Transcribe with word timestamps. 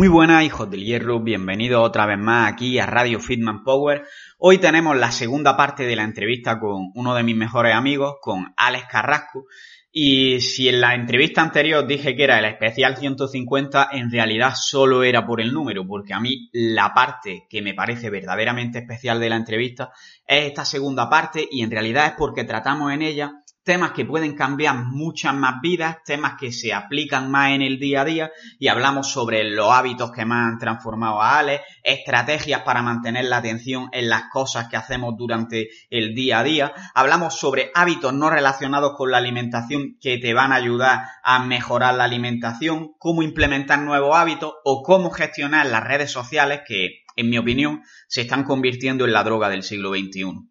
Muy 0.00 0.08
buenas, 0.08 0.42
hijos 0.44 0.70
del 0.70 0.82
hierro, 0.82 1.20
bienvenidos 1.20 1.86
otra 1.86 2.06
vez 2.06 2.16
más 2.16 2.50
aquí 2.50 2.78
a 2.78 2.86
Radio 2.86 3.20
Fitman 3.20 3.62
Power. 3.62 4.06
Hoy 4.38 4.56
tenemos 4.56 4.96
la 4.96 5.12
segunda 5.12 5.58
parte 5.58 5.82
de 5.82 5.94
la 5.94 6.04
entrevista 6.04 6.58
con 6.58 6.90
uno 6.94 7.14
de 7.14 7.22
mis 7.22 7.36
mejores 7.36 7.74
amigos, 7.74 8.14
con 8.22 8.54
Alex 8.56 8.86
Carrasco. 8.90 9.44
Y 9.92 10.40
si 10.40 10.70
en 10.70 10.80
la 10.80 10.94
entrevista 10.94 11.42
anterior 11.42 11.86
dije 11.86 12.16
que 12.16 12.24
era 12.24 12.38
el 12.38 12.46
especial 12.46 12.96
150, 12.96 13.90
en 13.92 14.10
realidad 14.10 14.54
solo 14.56 15.02
era 15.02 15.26
por 15.26 15.38
el 15.38 15.52
número, 15.52 15.86
porque 15.86 16.14
a 16.14 16.20
mí 16.20 16.48
la 16.54 16.94
parte 16.94 17.46
que 17.50 17.60
me 17.60 17.74
parece 17.74 18.08
verdaderamente 18.08 18.78
especial 18.78 19.20
de 19.20 19.28
la 19.28 19.36
entrevista 19.36 19.90
es 20.26 20.46
esta 20.46 20.64
segunda 20.64 21.10
parte 21.10 21.46
y 21.50 21.62
en 21.62 21.70
realidad 21.70 22.06
es 22.06 22.12
porque 22.16 22.44
tratamos 22.44 22.90
en 22.94 23.02
ella 23.02 23.32
temas 23.62 23.92
que 23.92 24.04
pueden 24.04 24.34
cambiar 24.34 24.84
muchas 24.84 25.34
más 25.34 25.60
vidas, 25.60 25.98
temas 26.04 26.34
que 26.38 26.50
se 26.50 26.72
aplican 26.72 27.30
más 27.30 27.52
en 27.52 27.62
el 27.62 27.78
día 27.78 28.02
a 28.02 28.04
día 28.04 28.30
y 28.58 28.68
hablamos 28.68 29.12
sobre 29.12 29.44
los 29.44 29.70
hábitos 29.70 30.12
que 30.12 30.24
más 30.24 30.52
han 30.52 30.58
transformado 30.58 31.20
a 31.20 31.38
Alex, 31.38 31.62
estrategias 31.82 32.62
para 32.62 32.82
mantener 32.82 33.26
la 33.26 33.38
atención 33.38 33.88
en 33.92 34.08
las 34.08 34.24
cosas 34.32 34.68
que 34.68 34.76
hacemos 34.76 35.14
durante 35.16 35.68
el 35.90 36.14
día 36.14 36.40
a 36.40 36.44
día, 36.44 36.72
hablamos 36.94 37.38
sobre 37.38 37.70
hábitos 37.74 38.14
no 38.14 38.30
relacionados 38.30 38.94
con 38.96 39.10
la 39.10 39.18
alimentación 39.18 39.98
que 40.00 40.18
te 40.18 40.34
van 40.34 40.52
a 40.52 40.56
ayudar 40.56 41.00
a 41.22 41.44
mejorar 41.44 41.94
la 41.94 42.04
alimentación, 42.04 42.94
cómo 42.98 43.22
implementar 43.22 43.80
nuevos 43.80 44.16
hábitos 44.16 44.54
o 44.64 44.82
cómo 44.82 45.10
gestionar 45.10 45.66
las 45.66 45.84
redes 45.84 46.10
sociales 46.10 46.62
que, 46.66 47.04
en 47.16 47.28
mi 47.28 47.38
opinión, 47.38 47.82
se 48.08 48.22
están 48.22 48.44
convirtiendo 48.44 49.04
en 49.04 49.12
la 49.12 49.22
droga 49.22 49.48
del 49.48 49.62
siglo 49.62 49.90
XXI. 49.90 50.49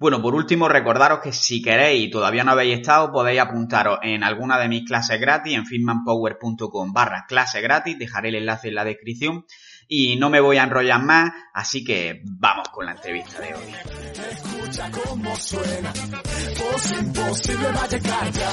Bueno, 0.00 0.22
por 0.22 0.36
último, 0.36 0.68
recordaros 0.68 1.18
que 1.18 1.32
si 1.32 1.60
queréis 1.60 2.06
y 2.06 2.10
todavía 2.10 2.44
no 2.44 2.52
habéis 2.52 2.78
estado, 2.78 3.10
podéis 3.10 3.40
apuntaros 3.40 3.98
en 4.02 4.22
alguna 4.22 4.56
de 4.56 4.68
mis 4.68 4.86
clases 4.86 5.20
gratis 5.20 5.56
en 5.56 5.66
fitmanpower.com 5.66 6.92
barra 6.92 7.26
clase 7.26 7.60
gratis, 7.60 7.98
dejaré 7.98 8.28
el 8.28 8.36
enlace 8.36 8.68
en 8.68 8.76
la 8.76 8.84
descripción. 8.84 9.44
Y 9.88 10.14
no 10.16 10.30
me 10.30 10.38
voy 10.38 10.58
a 10.58 10.62
enrollar 10.62 11.02
más, 11.02 11.32
así 11.52 11.82
que 11.82 12.22
vamos 12.24 12.68
con 12.68 12.86
la 12.86 12.92
entrevista 12.92 13.40
de 13.40 13.54
hoy. 13.54 13.74
Escucha 14.30 14.88
cómo 14.92 15.34
suena, 15.34 15.92
imposible 17.00 17.72
va 17.72 17.82
a 17.82 17.88
llegar 17.88 18.30
ya, 18.30 18.50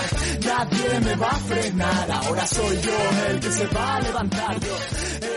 nadie 0.47 0.99
me 1.01 1.15
va 1.15 1.29
a 1.29 1.35
frenar, 1.35 2.11
ahora 2.11 2.47
soy 2.47 2.77
yo 2.81 3.29
el 3.29 3.39
que 3.39 3.51
se 3.51 3.67
va 3.67 3.97
a 3.97 4.01
levantar. 4.01 4.55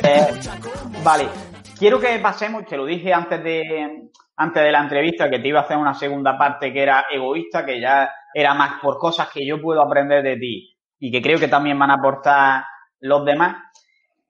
Eh, 0.05 0.41
vale, 1.05 1.29
quiero 1.79 2.01
que 2.01 2.19
pasemos, 2.21 2.65
te 2.65 2.79
lo 2.79 2.87
dije 2.87 3.13
antes 3.13 3.43
de 3.43 4.09
antes 4.41 4.63
de 4.63 4.71
la 4.71 4.81
entrevista 4.81 5.29
que 5.29 5.41
te 5.41 5.49
iba 5.49 5.61
a 5.61 5.63
hacer 5.65 5.77
una 5.77 5.95
segunda 5.95 6.39
parte 6.39 6.73
que 6.73 6.81
era 6.81 7.07
egoísta, 7.11 7.67
que 7.67 7.81
ya 7.81 8.09
era 8.33 8.55
más 8.55 8.81
por 8.81 8.97
cosas 8.97 9.29
que 9.31 9.45
yo 9.45 9.61
puedo 9.61 9.83
aprender 9.83 10.23
de 10.23 10.37
ti 10.37 10.77
y 11.01 11.11
que 11.11 11.21
creo 11.21 11.41
que 11.41 11.49
también 11.49 11.77
van 11.77 11.91
a 11.91 11.95
aportar 11.95 12.65
los 13.01 13.25
demás. 13.25 13.57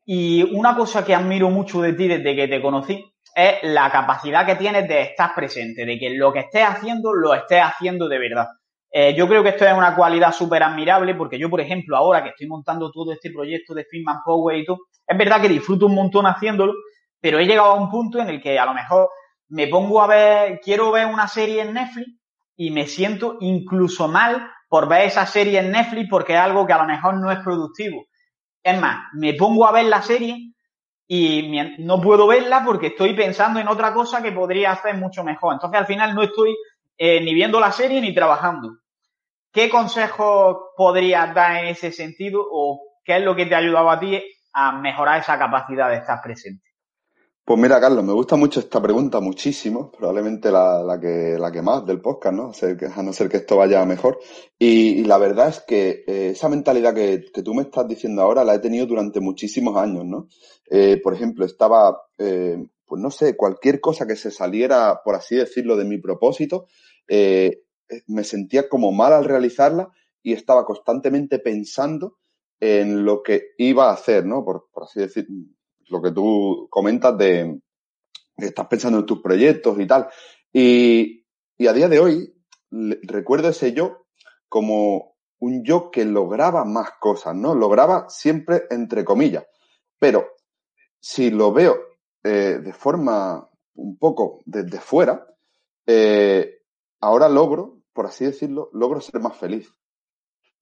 Y 0.06 0.42
una 0.54 0.74
cosa 0.74 1.04
que 1.04 1.14
admiro 1.14 1.50
mucho 1.50 1.82
de 1.82 1.92
ti 1.92 2.08
desde 2.08 2.34
que 2.34 2.48
te 2.48 2.62
conocí 2.62 3.04
es 3.34 3.56
la 3.64 3.90
capacidad 3.90 4.46
que 4.46 4.56
tienes 4.56 4.88
de 4.88 5.02
estar 5.02 5.34
presente, 5.34 5.84
de 5.84 5.98
que 5.98 6.08
lo 6.10 6.32
que 6.32 6.40
estés 6.40 6.64
haciendo 6.64 7.12
lo 7.12 7.34
estés 7.34 7.62
haciendo 7.62 8.08
de 8.08 8.18
verdad. 8.18 8.46
Eh, 8.90 9.14
yo 9.14 9.28
creo 9.28 9.42
que 9.42 9.50
esto 9.50 9.66
es 9.66 9.74
una 9.74 9.94
cualidad 9.94 10.32
súper 10.32 10.62
admirable 10.62 11.14
porque 11.14 11.38
yo, 11.38 11.50
por 11.50 11.60
ejemplo, 11.60 11.98
ahora 11.98 12.22
que 12.22 12.30
estoy 12.30 12.46
montando 12.46 12.90
todo 12.90 13.12
este 13.12 13.30
proyecto 13.30 13.74
de 13.74 13.84
Fitman 13.84 14.20
Power 14.24 14.56
y 14.56 14.64
todo, 14.64 14.78
es 15.06 15.18
verdad 15.18 15.42
que 15.42 15.50
disfruto 15.50 15.84
un 15.84 15.94
montón 15.94 16.24
haciéndolo, 16.24 16.72
pero 17.20 17.38
he 17.38 17.44
llegado 17.44 17.72
a 17.72 17.74
un 17.74 17.90
punto 17.90 18.18
en 18.20 18.30
el 18.30 18.40
que 18.40 18.58
a 18.58 18.64
lo 18.64 18.72
mejor 18.72 19.10
me 19.48 19.66
pongo 19.68 20.02
a 20.02 20.06
ver, 20.06 20.60
quiero 20.60 20.90
ver 20.90 21.06
una 21.06 21.28
serie 21.28 21.62
en 21.62 21.74
Netflix 21.74 22.08
y 22.56 22.70
me 22.70 22.86
siento 22.86 23.36
incluso 23.40 24.08
mal 24.08 24.50
por 24.68 24.88
ver 24.88 25.06
esa 25.06 25.26
serie 25.26 25.60
en 25.60 25.70
Netflix 25.70 26.08
porque 26.10 26.34
es 26.34 26.40
algo 26.40 26.66
que 26.66 26.72
a 26.72 26.78
lo 26.78 26.84
mejor 26.84 27.14
no 27.18 27.30
es 27.30 27.38
productivo. 27.38 28.06
Es 28.62 28.78
más, 28.80 29.06
me 29.14 29.34
pongo 29.34 29.66
a 29.66 29.72
ver 29.72 29.86
la 29.86 30.02
serie 30.02 30.52
y 31.06 31.50
no 31.78 32.00
puedo 32.00 32.26
verla 32.26 32.62
porque 32.64 32.88
estoy 32.88 33.14
pensando 33.14 33.58
en 33.60 33.68
otra 33.68 33.94
cosa 33.94 34.22
que 34.22 34.32
podría 34.32 34.72
hacer 34.72 34.96
mucho 34.96 35.24
mejor. 35.24 35.54
Entonces 35.54 35.80
al 35.80 35.86
final 35.86 36.14
no 36.14 36.22
estoy 36.22 36.54
eh, 36.98 37.20
ni 37.22 37.32
viendo 37.32 37.58
la 37.58 37.72
serie 37.72 38.00
ni 38.00 38.14
trabajando. 38.14 38.76
¿Qué 39.50 39.70
consejos 39.70 40.56
podrías 40.76 41.34
dar 41.34 41.64
en 41.64 41.68
ese 41.68 41.90
sentido 41.92 42.46
o 42.50 42.80
qué 43.02 43.16
es 43.16 43.22
lo 43.22 43.34
que 43.34 43.46
te 43.46 43.54
ha 43.54 43.58
ayudado 43.58 43.88
a 43.88 43.98
ti 43.98 44.22
a 44.52 44.72
mejorar 44.72 45.20
esa 45.20 45.38
capacidad 45.38 45.88
de 45.88 45.96
estar 45.96 46.20
presente? 46.20 46.67
Pues 47.48 47.58
mira, 47.58 47.80
Carlos, 47.80 48.04
me 48.04 48.12
gusta 48.12 48.36
mucho 48.36 48.60
esta 48.60 48.78
pregunta, 48.82 49.20
muchísimo, 49.20 49.90
probablemente 49.90 50.50
la, 50.52 50.98
que, 51.00 51.38
la 51.38 51.50
que 51.50 51.62
más 51.62 51.86
del 51.86 51.98
podcast, 51.98 52.36
¿no? 52.36 52.52
A 52.94 53.02
no 53.02 53.12
ser 53.14 53.30
que 53.30 53.38
esto 53.38 53.56
vaya 53.56 53.82
mejor. 53.86 54.18
Y, 54.58 55.02
la 55.04 55.16
verdad 55.16 55.48
es 55.48 55.60
que 55.66 56.04
eh, 56.06 56.28
esa 56.32 56.50
mentalidad 56.50 56.92
que, 56.92 57.24
tú 57.42 57.54
me 57.54 57.62
estás 57.62 57.88
diciendo 57.88 58.20
ahora 58.20 58.44
la 58.44 58.54
he 58.54 58.58
tenido 58.58 58.84
durante 58.84 59.20
muchísimos 59.20 59.78
años, 59.78 60.04
¿no? 60.04 60.28
Eh, 60.70 61.00
por 61.02 61.14
ejemplo, 61.14 61.46
estaba, 61.46 61.98
eh, 62.18 62.62
pues 62.84 63.00
no 63.00 63.10
sé, 63.10 63.34
cualquier 63.34 63.80
cosa 63.80 64.06
que 64.06 64.16
se 64.16 64.30
saliera, 64.30 65.00
por 65.02 65.14
así 65.14 65.34
decirlo, 65.34 65.78
de 65.78 65.86
mi 65.86 65.96
propósito, 65.96 66.66
me 67.08 68.24
sentía 68.24 68.68
como 68.68 68.92
mal 68.92 69.14
al 69.14 69.24
realizarla 69.24 69.88
y 70.22 70.34
estaba 70.34 70.66
constantemente 70.66 71.38
pensando 71.38 72.18
en 72.60 73.06
lo 73.06 73.22
que 73.22 73.52
iba 73.56 73.88
a 73.88 73.94
hacer, 73.94 74.26
¿no? 74.26 74.44
Por, 74.44 74.68
por 74.70 74.82
así 74.82 75.00
decirlo 75.00 75.57
lo 75.90 76.02
que 76.02 76.12
tú 76.12 76.66
comentas 76.70 77.16
de 77.16 77.60
que 78.38 78.46
estás 78.46 78.66
pensando 78.68 79.00
en 79.00 79.06
tus 79.06 79.20
proyectos 79.20 79.78
y 79.80 79.86
tal. 79.86 80.08
Y, 80.52 81.24
a 81.66 81.72
día 81.72 81.88
de 81.88 81.98
hoy 81.98 82.34
recuerdo 82.70 83.48
ese 83.48 83.72
yo 83.72 84.06
como 84.48 85.16
un 85.40 85.64
yo 85.64 85.90
que 85.90 86.04
lograba 86.04 86.64
más 86.64 86.92
cosas, 87.00 87.34
¿no? 87.34 87.54
Lograba 87.54 88.08
siempre 88.08 88.64
entre 88.70 89.04
comillas. 89.04 89.44
Pero 89.98 90.28
si 91.00 91.30
lo 91.30 91.52
veo 91.52 91.76
eh, 92.22 92.60
de 92.62 92.72
forma 92.72 93.48
un 93.74 93.98
poco 93.98 94.40
desde 94.44 94.80
fuera, 94.80 95.26
eh, 95.86 96.60
ahora 97.00 97.28
logro, 97.28 97.82
por 97.92 98.06
así 98.06 98.24
decirlo, 98.24 98.70
logro 98.72 99.00
ser 99.00 99.20
más 99.20 99.36
feliz. 99.36 99.72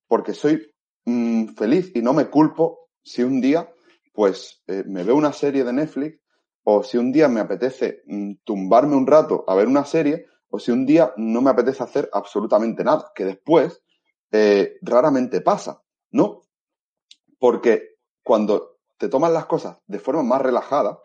Porque 0.08 0.32
soy 0.32 0.72
mm, 1.04 1.48
feliz 1.54 1.92
y 1.94 2.00
no 2.00 2.12
me 2.12 2.30
culpo 2.30 2.88
si 3.02 3.22
un 3.22 3.40
día 3.40 3.70
pues 4.16 4.62
eh, 4.66 4.82
me 4.86 5.04
veo 5.04 5.14
una 5.14 5.34
serie 5.34 5.62
de 5.62 5.74
Netflix 5.74 6.18
o 6.64 6.82
si 6.82 6.96
un 6.96 7.12
día 7.12 7.28
me 7.28 7.40
apetece 7.40 8.02
mm, 8.06 8.36
tumbarme 8.44 8.96
un 8.96 9.06
rato 9.06 9.44
a 9.46 9.54
ver 9.54 9.68
una 9.68 9.84
serie 9.84 10.26
o 10.48 10.58
si 10.58 10.70
un 10.70 10.86
día 10.86 11.12
no 11.18 11.42
me 11.42 11.50
apetece 11.50 11.82
hacer 11.82 12.08
absolutamente 12.14 12.82
nada, 12.82 13.12
que 13.14 13.26
después 13.26 13.82
eh, 14.32 14.78
raramente 14.80 15.42
pasa, 15.42 15.82
¿no? 16.12 16.44
Porque 17.38 17.96
cuando 18.22 18.78
te 18.96 19.10
tomas 19.10 19.32
las 19.32 19.44
cosas 19.44 19.78
de 19.86 19.98
forma 19.98 20.22
más 20.22 20.40
relajada, 20.40 20.98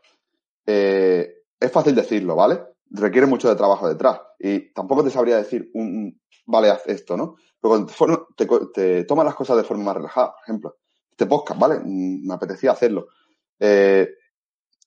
eh, 0.66 1.44
es 1.60 1.72
fácil 1.72 1.94
decirlo, 1.94 2.38
¿vale? 2.38 2.64
Requiere 2.92 3.28
mucho 3.28 3.50
de 3.50 3.56
trabajo 3.56 3.90
detrás 3.90 4.22
y 4.40 4.72
tampoco 4.72 5.04
te 5.04 5.10
sabría 5.10 5.36
decir, 5.36 5.70
un, 5.74 6.18
vale, 6.46 6.70
haz 6.70 6.88
esto, 6.88 7.18
¿no? 7.18 7.36
Pero 7.60 7.88
cuando 7.90 8.28
te, 8.38 8.48
te 8.74 9.04
tomas 9.04 9.26
las 9.26 9.36
cosas 9.36 9.58
de 9.58 9.64
forma 9.66 9.84
más 9.84 9.98
relajada, 9.98 10.32
por 10.32 10.44
ejemplo, 10.44 10.78
este 11.22 11.30
podcast, 11.30 11.60
¿vale? 11.60 11.80
Mm, 11.80 12.28
me 12.28 12.34
apetecía 12.34 12.72
hacerlo. 12.72 13.10
Eh, 13.60 14.10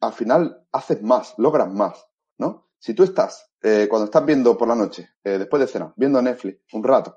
al 0.01 0.13
final 0.13 0.67
haces 0.73 1.01
más, 1.01 1.35
logras 1.39 1.73
más, 1.73 2.05
¿no? 2.39 2.71
Si 2.77 2.93
tú 2.93 3.05
estás, 3.05 3.53
eh, 3.63 3.87
cuando 3.89 4.07
estás 4.07 4.27
viendo 4.27 4.59
por 4.59 4.67
la 4.67 4.75
noche, 4.75 5.11
eh, 5.23 5.39
después 5.39 5.61
de 5.61 5.69
cenar, 5.69 5.93
viendo 5.97 6.21
Netflix 6.21 6.59
un 6.73 6.83
rato, 6.83 7.17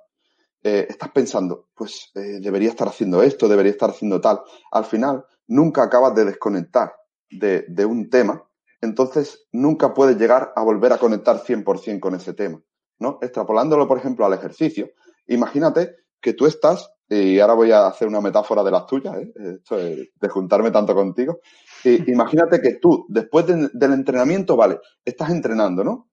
estás 0.61 1.11
pensando, 1.11 1.69
pues 1.73 2.11
debería 2.13 2.69
estar 2.69 2.89
haciendo 2.89 3.23
esto, 3.23 3.47
debería 3.47 3.72
estar 3.72 3.89
haciendo 3.89 4.19
tal. 4.19 4.41
Al 4.72 4.83
final, 4.83 5.23
nunca 5.47 5.83
acabas 5.83 6.13
de 6.13 6.25
desconectar 6.25 6.94
de, 7.29 7.63
de 7.69 7.85
un 7.85 8.09
tema, 8.09 8.44
entonces 8.81 9.47
nunca 9.53 9.94
puedes 9.94 10.17
llegar 10.17 10.51
a 10.57 10.63
volver 10.63 10.91
a 10.91 10.97
conectar 10.97 11.41
100% 11.41 12.01
con 12.01 12.16
ese 12.16 12.33
tema, 12.33 12.61
¿no? 13.00 13.17
Extrapolándolo, 13.22 13.88
por 13.88 13.97
ejemplo, 13.97 14.25
al 14.25 14.33
ejercicio, 14.33 14.89
imagínate 15.27 15.95
que 16.19 16.33
tú 16.33 16.47
estás 16.47 16.91
y 17.09 17.40
ahora 17.40 17.53
voy 17.53 17.72
a 17.72 17.88
hacer 17.88 18.07
una 18.07 18.19
metáfora 18.19 18.63
de 18.63 18.72
las 18.72 18.85
tuyas, 18.85 19.16
¿eh? 19.16 19.34
Esto 19.56 19.79
es 19.79 20.09
de 20.13 20.29
juntarme 20.29 20.72
tanto 20.72 20.94
contigo. 20.94 21.40
Y, 21.84 22.12
imagínate 22.12 22.62
que 22.62 22.75
tú, 22.75 23.06
después 23.07 23.45
del 23.48 23.94
entrenamiento, 23.94 24.57
vale, 24.57 24.80
estás 25.06 25.30
entrenando, 25.30 25.83
¿no? 25.83 26.09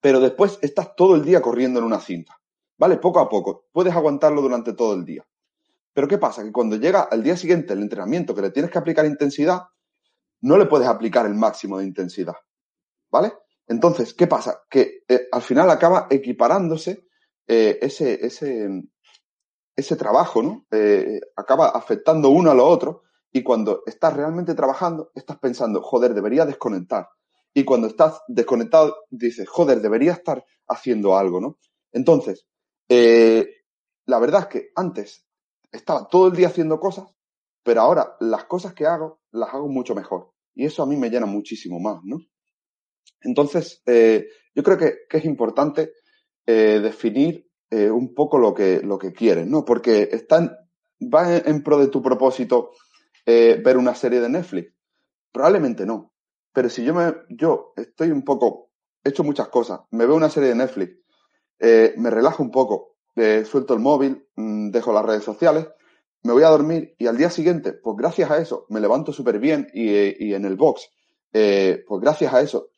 Pero 0.00 0.20
después 0.20 0.58
estás 0.60 0.94
todo 0.94 1.16
el 1.16 1.24
día 1.24 1.40
corriendo 1.40 1.80
en 1.80 1.86
una 1.86 2.00
cinta, 2.00 2.38
¿vale? 2.76 2.98
Poco 2.98 3.20
a 3.20 3.28
poco. 3.28 3.66
Puedes 3.72 3.94
aguantarlo 3.94 4.42
durante 4.42 4.74
todo 4.74 4.94
el 4.94 5.04
día. 5.04 5.24
Pero 5.94 6.08
¿qué 6.08 6.18
pasa? 6.18 6.42
Que 6.44 6.52
cuando 6.52 6.76
llega 6.76 7.02
al 7.02 7.22
día 7.22 7.36
siguiente 7.36 7.72
el 7.72 7.80
entrenamiento 7.80 8.34
que 8.34 8.42
le 8.42 8.50
tienes 8.50 8.70
que 8.70 8.78
aplicar 8.78 9.06
intensidad, 9.06 9.62
no 10.42 10.58
le 10.58 10.66
puedes 10.66 10.88
aplicar 10.88 11.24
el 11.24 11.34
máximo 11.34 11.78
de 11.78 11.86
intensidad, 11.86 12.34
¿vale? 13.10 13.32
Entonces, 13.66 14.12
¿qué 14.12 14.26
pasa? 14.26 14.62
Que 14.68 15.04
eh, 15.08 15.28
al 15.32 15.40
final 15.40 15.70
acaba 15.70 16.06
equiparándose 16.10 17.06
eh, 17.46 17.78
ese, 17.80 18.26
ese, 18.26 18.68
ese 19.76 19.96
trabajo, 19.96 20.42
¿no? 20.42 20.66
Eh, 20.70 21.20
acaba 21.36 21.68
afectando 21.68 22.30
uno 22.30 22.50
a 22.50 22.54
lo 22.54 22.66
otro 22.66 23.02
y 23.32 23.42
cuando 23.42 23.82
estás 23.86 24.14
realmente 24.14 24.54
trabajando, 24.54 25.10
estás 25.14 25.38
pensando, 25.38 25.82
joder, 25.82 26.14
debería 26.14 26.46
desconectar. 26.46 27.08
Y 27.52 27.64
cuando 27.64 27.88
estás 27.88 28.20
desconectado, 28.28 28.96
dices, 29.10 29.48
joder, 29.48 29.80
debería 29.80 30.12
estar 30.12 30.44
haciendo 30.68 31.16
algo, 31.16 31.40
¿no? 31.40 31.58
Entonces, 31.92 32.46
eh, 32.88 33.48
la 34.06 34.18
verdad 34.18 34.42
es 34.42 34.46
que 34.48 34.68
antes 34.74 35.26
estaba 35.70 36.08
todo 36.08 36.28
el 36.28 36.36
día 36.36 36.48
haciendo 36.48 36.78
cosas 36.78 37.14
pero 37.64 37.80
ahora 37.80 38.14
las 38.20 38.44
cosas 38.44 38.74
que 38.74 38.86
hago 38.86 39.22
las 39.32 39.52
hago 39.52 39.68
mucho 39.68 39.94
mejor. 39.96 40.32
Y 40.54 40.66
eso 40.66 40.82
a 40.84 40.86
mí 40.86 40.96
me 40.96 41.10
llena 41.10 41.26
muchísimo 41.26 41.80
más, 41.80 42.00
¿no? 42.04 42.20
Entonces, 43.22 43.82
eh, 43.86 44.28
yo 44.54 44.62
creo 44.62 44.78
que, 44.78 44.94
es 45.10 45.24
importante 45.24 45.94
eh, 46.46 46.78
definir 46.80 47.50
eh, 47.70 47.90
un 47.90 48.14
poco 48.14 48.38
lo 48.38 48.54
que, 48.54 48.80
lo 48.80 48.98
que 48.98 49.12
quieres, 49.12 49.46
¿no? 49.46 49.64
Porque 49.64 50.08
está 50.12 50.58
va 51.00 51.36
en, 51.36 51.62
pro 51.62 51.78
de 51.78 51.88
tu 51.88 52.00
propósito 52.02 52.70
ver 53.26 53.76
una 53.76 53.94
serie 53.94 54.20
de 54.20 54.28
Netflix. 54.28 54.72
Probablemente 55.32 55.86
no. 55.86 56.12
Pero 56.52 56.68
si 56.68 56.84
yo 56.84 56.94
me, 56.94 57.14
yo 57.30 57.72
estoy 57.76 58.10
un 58.10 58.22
poco, 58.22 58.70
he 59.02 59.08
hecho 59.08 59.24
muchas 59.24 59.48
cosas, 59.48 59.80
me 59.90 60.06
veo 60.06 60.14
una 60.14 60.30
serie 60.30 60.50
de 60.50 60.54
Netflix, 60.54 60.96
me 61.58 62.10
relajo 62.10 62.42
un 62.42 62.50
poco, 62.50 62.96
suelto 63.44 63.74
el 63.74 63.80
móvil, 63.80 64.26
mm, 64.36 64.70
dejo 64.70 64.92
las 64.92 65.04
redes 65.04 65.24
sociales, 65.24 65.66
me 66.22 66.32
voy 66.32 66.42
a 66.42 66.48
dormir 66.48 66.94
y 66.98 67.06
al 67.06 67.16
día 67.16 67.28
siguiente, 67.28 67.72
pues 67.72 67.96
gracias 67.96 68.30
a 68.30 68.38
eso, 68.38 68.66
me 68.68 68.80
levanto 68.80 69.12
súper 69.12 69.38
bien 69.40 69.68
y, 69.74 70.32
en 70.32 70.44
el 70.44 70.56
box, 70.56 70.88
pues 71.32 72.00
gracias 72.00 72.32
a 72.32 72.40
eso, 72.40 72.68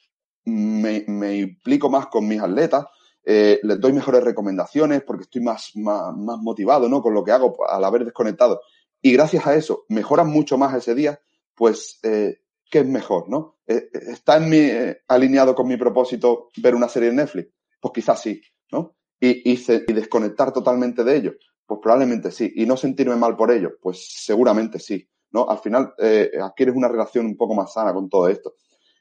me, 0.47 1.05
me 1.06 1.37
implico 1.37 1.91
más 1.91 2.06
con 2.06 2.27
mis 2.27 2.41
atletas, 2.41 2.87
eh, 3.28 3.58
les 3.64 3.81
doy 3.81 3.93
mejores 3.93 4.23
recomendaciones 4.23 5.02
porque 5.02 5.25
estoy 5.25 5.43
más, 5.43 5.73
más, 5.75 6.14
motivado 6.14 6.88
¿no? 6.88 7.02
con 7.02 7.12
lo 7.12 7.25
que 7.25 7.32
hago 7.32 7.56
al 7.69 7.84
haber 7.84 8.05
desconectado. 8.05 8.61
Y 9.02 9.12
gracias 9.12 9.46
a 9.46 9.55
eso 9.56 9.84
mejoran 9.88 10.28
mucho 10.28 10.56
más 10.56 10.75
ese 10.75 10.94
día, 10.94 11.20
pues, 11.55 11.99
eh, 12.05 12.43
¿qué 12.70 12.81
es 12.81 12.87
mejor? 12.87 13.28
¿no? 13.28 13.58
Eh, 13.67 13.88
eh, 13.93 14.00
¿Está 14.12 14.37
en 14.37 14.49
mi, 14.49 14.70
alineado 15.08 15.56
con 15.56 15.67
mi 15.67 15.76
propósito 15.76 16.50
ver 16.58 16.76
una 16.76 16.88
serie 16.88 17.11
de 17.11 17.17
Netflix? 17.17 17.52
Pues 17.81 17.93
quizás 17.93 18.20
sí, 18.20 18.40
¿no? 18.70 18.96
Y, 19.19 19.52
y, 19.52 19.93
desconectar 19.93 20.52
totalmente 20.52 21.02
de 21.02 21.17
ello, 21.17 21.32
pues 21.67 21.81
probablemente 21.82 22.31
sí. 22.31 22.52
Y 22.55 22.64
no 22.64 22.76
sentirme 22.76 23.17
mal 23.17 23.37
por 23.37 23.50
ello, 23.50 23.73
pues 23.81 24.06
seguramente 24.25 24.78
sí, 24.78 25.08
¿no? 25.32 25.49
Al 25.49 25.58
final 25.58 25.94
adquieres 26.40 26.76
una 26.76 26.88
relación 26.88 27.26
un 27.26 27.37
poco 27.37 27.55
más 27.55 27.73
sana 27.73 27.93
con 27.93 28.08
todo 28.08 28.28
esto. 28.28 28.55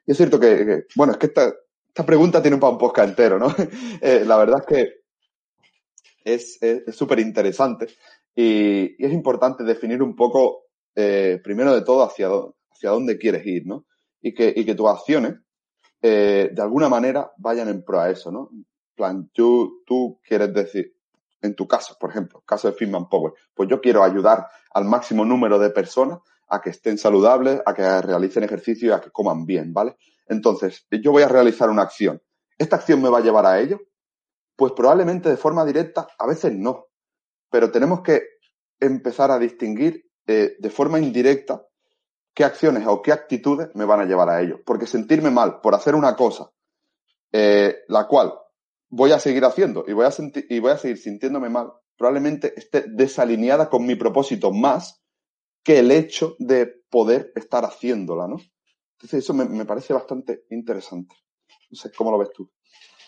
Y 0.06 0.12
es 0.12 0.18
cierto 0.18 0.39
que, 0.39 0.86
bueno, 0.95 1.13
es 1.13 1.19
que 1.19 1.27
esta, 1.27 1.54
esta 1.95 2.06
pregunta 2.06 2.42
tiene 2.42 2.56
un 2.56 2.77
podcast 2.77 3.07
entero, 3.07 3.39
¿no? 3.39 3.47
Eh, 4.01 4.25
la 4.25 4.36
verdad 4.36 4.59
es 4.59 4.65
que 4.65 4.95
es 6.25 6.94
súper 6.94 7.19
interesante 7.19 7.88
y, 8.36 9.01
es 9.01 9.13
importante 9.13 9.63
definir 9.63 10.03
un 10.03 10.13
poco, 10.13 10.65
eh, 10.94 11.39
primero 11.42 11.74
de 11.74 11.83
todo, 11.83 12.03
hacia, 12.03 12.27
hacia 12.69 12.89
dónde 12.89 13.18
quieres 13.18 13.45
ir, 13.45 13.65
¿no? 13.65 13.86
Y 14.21 14.33
que, 14.33 14.53
y 14.53 14.65
que 14.65 14.75
tus 14.75 14.89
acciones, 14.89 15.36
eh, 16.01 16.50
de 16.51 16.62
alguna 16.62 16.89
manera, 16.89 17.31
vayan 17.38 17.69
en 17.69 17.81
pro 17.81 18.01
a 18.01 18.09
eso, 18.09 18.30
¿no? 18.30 18.50
Plan, 18.94 19.30
tú, 19.31 19.81
tú 19.86 20.19
quieres 20.21 20.53
decir, 20.53 20.94
en 21.41 21.56
tu 21.56 21.65
caso, 21.65 21.95
por 21.98 22.09
ejemplo, 22.09 22.44
caso 22.45 22.69
de 22.69 22.74
Fitman 22.74 23.07
Power, 23.07 23.31
pues 23.53 23.69
yo 23.69 23.80
quiero 23.80 24.03
ayudar 24.03 24.48
al 24.74 24.83
máximo 24.83 25.24
número 25.24 25.57
de 25.59 25.69
personas 25.69 26.19
a 26.50 26.59
que 26.59 26.71
estén 26.71 26.98
saludables, 26.98 27.62
a 27.65 27.74
que 27.74 28.01
realicen 28.01 28.44
ejercicio 28.44 28.89
y 28.89 28.91
a 28.91 29.00
que 29.00 29.12
coman 29.12 29.45
bien, 29.45 29.71
¿vale? 29.71 29.95
Entonces, 30.27 30.86
yo 30.89 31.12
voy 31.12 31.24
a 31.24 31.27
realizar 31.27 31.69
una 31.69 31.83
acción. 31.83 32.22
¿Esta 32.57 32.77
acción 32.77 33.01
me 33.01 33.10
va 33.10 33.19
a 33.19 33.22
llevar 33.22 33.45
a 33.45 33.60
ello? 33.60 33.80
Pues 34.56 34.72
probablemente 34.74 35.30
de 35.30 35.38
forma 35.38 35.66
directa, 35.66 36.07
a 36.18 36.27
veces 36.27 36.54
no. 36.54 36.88
Pero 37.50 37.72
tenemos 37.72 38.01
que 38.01 38.24
empezar 38.80 39.31
a 39.31 39.39
distinguir 39.39 40.10
eh, 40.27 40.56
de 40.57 40.69
forma 40.69 41.00
indirecta 41.00 41.66
qué 42.33 42.44
acciones 42.44 42.86
o 42.88 43.01
qué 43.01 43.12
actitudes 43.12 43.69
me 43.75 43.86
van 43.86 44.01
a 44.01 44.06
llevar 44.06 44.30
a 44.30 44.42
ello. 44.42 44.62
Porque 44.66 44.88
sentirme 44.88 45.31
mal 45.31 45.62
por 45.62 45.75
hacer 45.75 45.95
una 45.95 46.16
cosa, 46.16 46.51
eh, 47.31 47.83
la 47.88 48.07
cual 48.07 48.33
voy 48.89 49.12
a 49.12 49.19
seguir 49.19 49.45
haciendo 49.45 49.83
y 49.88 49.94
voy 49.94 50.06
a, 50.06 50.12
y 50.50 50.60
voy 50.60 50.72
a 50.72 50.77
seguir 50.77 50.98
sintiéndome 50.98 51.50
mal, 51.50 51.74
probablemente 51.98 52.54
esté 52.57 52.86
desalineada 52.88 53.69
con 53.69 53.86
mi 53.86 53.95
propósito 53.95 54.51
más 54.51 55.01
que 55.63 55.80
el 55.80 55.92
hecho 55.92 56.36
de 56.39 56.68
poder 56.89 57.31
estar 57.36 57.66
haciéndola, 57.66 58.27
¿no? 58.27 58.38
Entonces 58.95 59.24
eso 59.24 59.33
me, 59.33 59.65
parece 59.65 59.94
bastante 59.94 60.44
interesante. 60.50 61.15
No 61.69 61.75
sé, 61.75 61.92
¿cómo 61.95 62.12
lo 62.12 62.18
ves 62.18 62.31
tú? 62.33 62.50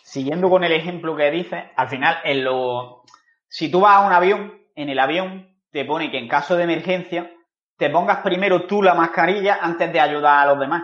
Siguiendo 0.04 0.50
con 0.50 0.64
el 0.64 0.74
ejemplo 0.74 1.16
que 1.16 1.32
dices, 1.32 1.64
al 1.76 1.90
final, 1.90 2.18
en 2.24 2.44
lo... 2.44 3.04
si 3.48 3.70
tú 3.70 3.82
vas 3.82 3.98
a 3.98 4.06
un 4.06 4.14
avión, 4.14 4.54
en 4.76 4.90
el 4.90 5.00
avión 5.00 5.58
te 5.72 5.86
pone 5.86 6.12
que 6.12 6.18
en 6.18 6.28
caso 6.28 6.56
de 6.56 6.64
emergencia 6.64 7.32
te 7.78 7.90
pongas 7.90 8.20
primero 8.20 8.66
tú 8.66 8.82
la 8.82 8.96
mascarilla 8.96 9.60
antes 9.62 9.92
de 9.94 10.00
ayudar 10.00 10.40
a 10.40 10.52
los 10.52 10.60
demás. 10.60 10.84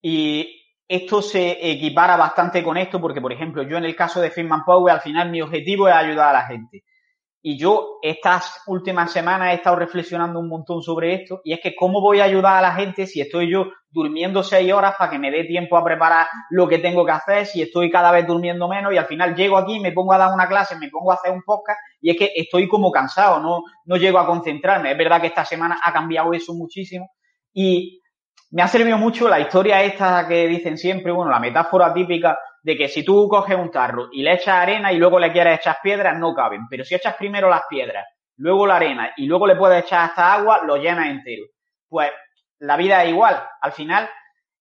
Y 0.00 0.62
esto 0.88 1.20
se 1.20 1.70
equipara 1.70 2.16
bastante 2.16 2.62
con 2.62 2.76
esto 2.76 3.00
porque, 3.00 3.20
por 3.20 3.32
ejemplo, 3.32 3.62
yo 3.64 3.76
en 3.76 3.84
el 3.84 3.96
caso 3.96 4.20
de 4.20 4.30
Firman 4.30 4.64
Power, 4.64 4.94
al 4.94 5.00
final 5.00 5.30
mi 5.30 5.42
objetivo 5.42 5.88
es 5.88 5.94
ayudar 5.94 6.28
a 6.30 6.40
la 6.40 6.46
gente. 6.46 6.84
Y 7.48 7.56
yo 7.56 8.00
estas 8.02 8.60
últimas 8.66 9.12
semanas 9.12 9.52
he 9.52 9.54
estado 9.54 9.76
reflexionando 9.76 10.40
un 10.40 10.48
montón 10.48 10.82
sobre 10.82 11.14
esto 11.14 11.42
y 11.44 11.52
es 11.52 11.60
que 11.62 11.76
cómo 11.76 12.00
voy 12.00 12.18
a 12.18 12.24
ayudar 12.24 12.56
a 12.56 12.60
la 12.60 12.74
gente 12.74 13.06
si 13.06 13.20
estoy 13.20 13.48
yo 13.48 13.66
durmiendo 13.88 14.42
seis 14.42 14.72
horas 14.72 14.96
para 14.98 15.12
que 15.12 15.20
me 15.20 15.30
dé 15.30 15.44
tiempo 15.44 15.76
a 15.76 15.84
preparar 15.84 16.26
lo 16.50 16.66
que 16.66 16.80
tengo 16.80 17.06
que 17.06 17.12
hacer, 17.12 17.46
si 17.46 17.62
estoy 17.62 17.88
cada 17.88 18.10
vez 18.10 18.26
durmiendo 18.26 18.66
menos 18.66 18.92
y 18.92 18.96
al 18.96 19.06
final 19.06 19.36
llego 19.36 19.56
aquí, 19.58 19.78
me 19.78 19.92
pongo 19.92 20.12
a 20.14 20.18
dar 20.18 20.34
una 20.34 20.48
clase, 20.48 20.76
me 20.76 20.88
pongo 20.88 21.12
a 21.12 21.14
hacer 21.14 21.30
un 21.30 21.42
podcast 21.44 21.78
y 22.00 22.10
es 22.10 22.16
que 22.16 22.32
estoy 22.34 22.66
como 22.66 22.90
cansado, 22.90 23.38
no, 23.38 23.62
no 23.84 23.96
llego 23.96 24.18
a 24.18 24.26
concentrarme. 24.26 24.90
Es 24.90 24.98
verdad 24.98 25.20
que 25.20 25.28
esta 25.28 25.44
semana 25.44 25.78
ha 25.80 25.92
cambiado 25.92 26.32
eso 26.32 26.52
muchísimo 26.52 27.10
y 27.52 28.00
me 28.50 28.62
ha 28.62 28.66
servido 28.66 28.98
mucho 28.98 29.28
la 29.28 29.38
historia 29.38 29.84
esta 29.84 30.26
que 30.26 30.48
dicen 30.48 30.76
siempre, 30.76 31.12
bueno, 31.12 31.30
la 31.30 31.38
metáfora 31.38 31.94
típica 31.94 32.36
de 32.66 32.76
que 32.76 32.88
si 32.88 33.04
tú 33.04 33.28
coges 33.28 33.56
un 33.56 33.70
tarro 33.70 34.08
y 34.10 34.24
le 34.24 34.32
echas 34.32 34.56
arena 34.56 34.92
y 34.92 34.98
luego 34.98 35.20
le 35.20 35.30
quieres 35.30 35.60
echar 35.60 35.76
piedras, 35.80 36.18
no 36.18 36.34
caben. 36.34 36.62
Pero 36.68 36.84
si 36.84 36.96
echas 36.96 37.14
primero 37.14 37.48
las 37.48 37.62
piedras, 37.70 38.04
luego 38.38 38.66
la 38.66 38.74
arena 38.74 39.12
y 39.16 39.26
luego 39.26 39.46
le 39.46 39.54
puedes 39.54 39.84
echar 39.84 40.06
hasta 40.06 40.34
agua, 40.34 40.62
lo 40.64 40.74
llenas 40.74 41.06
entero. 41.06 41.44
Pues 41.88 42.10
la 42.58 42.76
vida 42.76 43.04
es 43.04 43.10
igual. 43.10 43.40
Al 43.60 43.70
final, 43.70 44.10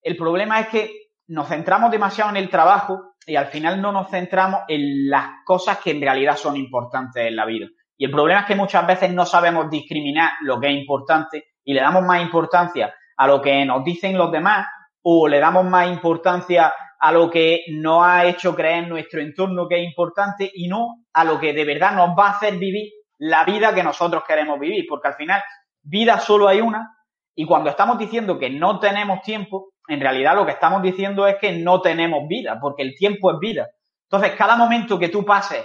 el 0.03 0.15
problema 0.15 0.59
es 0.59 0.67
que 0.67 0.91
nos 1.29 1.47
centramos 1.47 1.89
demasiado 1.89 2.29
en 2.29 2.37
el 2.37 2.47
trabajo 2.47 3.15
y 3.25 3.37
al 3.37 3.47
final 3.47 3.81
no 3.81 3.91
nos 3.91 4.07
centramos 4.11 4.61
en 4.67 5.09
las 5.09 5.43
cosas 5.43 5.79
que 5.79 5.89
en 5.89 6.01
realidad 6.01 6.35
son 6.35 6.57
importantes 6.57 7.25
en 7.25 7.35
la 7.35 7.45
vida. 7.45 7.65
Y 7.97 8.05
el 8.05 8.11
problema 8.11 8.41
es 8.41 8.45
que 8.45 8.55
muchas 8.55 8.85
veces 8.85 9.11
no 9.13 9.25
sabemos 9.25 9.67
discriminar 9.67 10.29
lo 10.41 10.59
que 10.59 10.67
es 10.67 10.77
importante 10.77 11.43
y 11.63 11.73
le 11.73 11.81
damos 11.81 12.03
más 12.03 12.21
importancia 12.21 12.93
a 13.17 13.25
lo 13.25 13.41
que 13.41 13.65
nos 13.65 13.83
dicen 13.83 14.15
los 14.15 14.31
demás 14.31 14.67
o 15.07 15.27
le 15.27 15.39
damos 15.39 15.65
más 15.65 15.87
importancia 15.87 16.73
a 16.99 17.11
lo 17.11 17.29
que 17.29 17.63
nos 17.69 18.03
ha 18.03 18.25
hecho 18.25 18.55
creer 18.55 18.87
nuestro 18.87 19.21
entorno 19.21 19.67
que 19.67 19.79
es 19.79 19.87
importante 19.87 20.49
y 20.51 20.67
no 20.67 21.05
a 21.13 21.23
lo 21.23 21.39
que 21.39 21.53
de 21.53 21.63
verdad 21.63 21.93
nos 21.93 22.17
va 22.17 22.27
a 22.27 22.31
hacer 22.31 22.57
vivir 22.57 22.91
la 23.19 23.45
vida 23.45 23.73
que 23.75 23.83
nosotros 23.83 24.23
queremos 24.27 24.59
vivir, 24.59 24.85
porque 24.89 25.09
al 25.09 25.13
final 25.13 25.43
vida 25.83 26.19
solo 26.19 26.47
hay 26.47 26.59
una 26.59 26.91
y 27.35 27.45
cuando 27.45 27.69
estamos 27.69 27.99
diciendo 27.99 28.39
que 28.39 28.49
no 28.49 28.79
tenemos 28.79 29.21
tiempo, 29.21 29.73
en 29.87 30.01
realidad 30.01 30.35
lo 30.35 30.45
que 30.45 30.53
estamos 30.53 30.81
diciendo 30.81 31.27
es 31.27 31.35
que 31.35 31.51
no 31.51 31.81
tenemos 31.81 32.27
vida, 32.27 32.57
porque 32.59 32.81
el 32.81 32.95
tiempo 32.95 33.31
es 33.31 33.37
vida. 33.39 33.67
Entonces, 34.09 34.35
cada 34.35 34.55
momento 34.55 34.97
que 34.97 35.09
tú 35.09 35.23
pases 35.23 35.63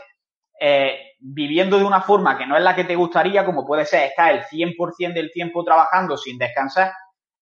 eh, 0.61 1.15
viviendo 1.19 1.79
de 1.79 1.85
una 1.85 2.03
forma 2.03 2.37
que 2.37 2.47
no 2.47 2.59
es 2.59 2.63
la 2.63 2.77
que 2.77 2.85
te 2.85 2.95
gustaría, 2.95 3.47
como 3.47 3.65
puede 3.65 3.87
ser 3.87 4.09
estar 4.09 4.35
el 4.35 4.43
100% 4.43 5.15
del 5.15 5.33
tiempo 5.33 5.65
trabajando 5.65 6.19
sin 6.19 6.37
descansar, 6.37 6.93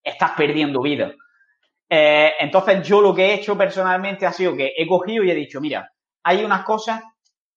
estás 0.04 0.32
perdiendo 0.37 0.80
vida. 0.80 1.12
Eh, 1.88 2.33
entonces 2.40 2.87
yo 2.87 3.00
lo 3.00 3.14
que 3.14 3.26
he 3.26 3.35
hecho 3.35 3.57
personalmente 3.57 4.26
ha 4.26 4.33
sido 4.33 4.57
que 4.57 4.73
he 4.76 4.87
cogido 4.87 5.25
y 5.25 5.30
he 5.30 5.35
dicho, 5.35 5.61
mira, 5.61 5.90
hay 6.23 6.45
unas 6.45 6.62
cosas 6.64 7.02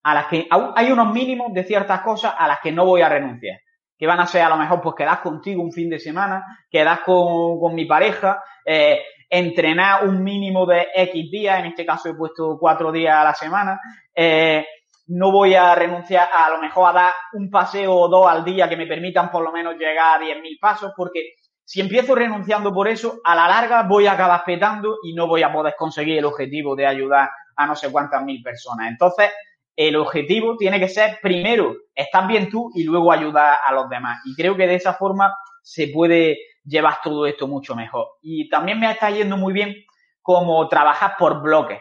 a 0.04 0.14
las 0.14 0.28
que, 0.28 0.48
hay 0.50 0.92
unos 0.92 1.14
mínimos 1.14 1.54
de 1.54 1.64
ciertas 1.64 2.02
cosas 2.02 2.34
a 2.38 2.48
las 2.48 2.60
que 2.60 2.72
no 2.72 2.86
voy 2.86 3.02
a 3.02 3.10
renunciar. 3.10 3.60
Que 3.98 4.08
van 4.08 4.20
a 4.20 4.26
ser 4.26 4.42
a 4.42 4.50
lo 4.50 4.58
mejor 4.58 4.82
pues 4.82 4.96
quedar 4.96 5.22
contigo 5.22 5.62
un 5.62 5.72
fin 5.72 5.90
de 5.90 6.00
semana, 6.00 6.44
quedar 6.70 7.04
con, 7.04 7.60
con 7.60 7.76
mi 7.76 7.86
pareja, 7.86 8.42
eh, 8.66 9.00
entrenar 9.30 10.08
un 10.08 10.24
mínimo 10.24 10.66
de 10.66 10.88
X 10.96 11.30
días, 11.30 11.60
en 11.60 11.68
este 11.68 11.86
caso 11.86 12.10
he 12.10 12.16
puesto 12.16 12.58
cuatro 12.60 12.92
días 12.92 13.16
a 13.16 13.24
la 13.24 13.34
semana, 13.36 13.80
eh, 14.16 14.66
no 15.08 15.32
voy 15.32 15.54
a 15.54 15.76
renunciar 15.76 16.30
a, 16.34 16.48
a 16.48 16.50
lo 16.50 16.62
mejor 16.62 16.90
a 16.90 16.94
dar 16.94 17.14
un 17.34 17.50
paseo 17.50 17.94
o 17.94 18.08
dos 18.08 18.28
al 18.28 18.44
día 18.44 18.68
que 18.68 18.78
me 18.78 18.88
permitan 18.88 19.30
por 19.30 19.44
lo 19.44 19.52
menos 19.52 19.76
llegar 19.76 20.20
a 20.20 20.24
10.000 20.24 20.60
pasos, 20.60 20.94
porque 20.96 21.36
si 21.72 21.80
empiezo 21.80 22.16
renunciando 22.16 22.74
por 22.74 22.90
eso, 22.90 23.22
a 23.24 23.34
la 23.34 23.48
larga 23.48 23.84
voy 23.84 24.06
a 24.06 24.12
acabar 24.12 24.44
petando 24.46 24.98
y 25.04 25.14
no 25.14 25.26
voy 25.26 25.42
a 25.42 25.54
poder 25.54 25.74
conseguir 25.78 26.18
el 26.18 26.26
objetivo 26.26 26.76
de 26.76 26.86
ayudar 26.86 27.30
a 27.56 27.66
no 27.66 27.78
sé 27.78 27.90
cuántas 27.90 28.22
mil 28.26 28.44
personas. 28.44 28.90
Entonces, 28.90 29.32
el 29.78 29.96
objetivo 29.96 30.58
tiene 30.58 30.82
que 30.82 30.90
ser 30.90 31.20
primero 31.22 31.74
estar 31.96 32.28
bien 32.28 32.50
tú 32.50 32.72
y 32.76 32.84
luego 32.84 33.10
ayudar 33.10 33.60
a 33.66 33.72
los 33.72 33.88
demás. 33.88 34.20
Y 34.26 34.36
creo 34.36 34.58
que 34.58 34.68
de 34.68 34.76
esa 34.76 34.96
forma 34.96 35.34
se 35.62 35.88
puede 35.88 36.40
llevar 36.66 36.98
todo 37.02 37.26
esto 37.26 37.48
mucho 37.48 37.74
mejor. 37.74 38.06
Y 38.22 38.50
también 38.50 38.78
me 38.78 38.92
está 38.92 39.10
yendo 39.10 39.38
muy 39.38 39.54
bien 39.54 39.74
como 40.22 40.68
trabajar 40.68 41.16
por 41.18 41.42
bloques. 41.42 41.80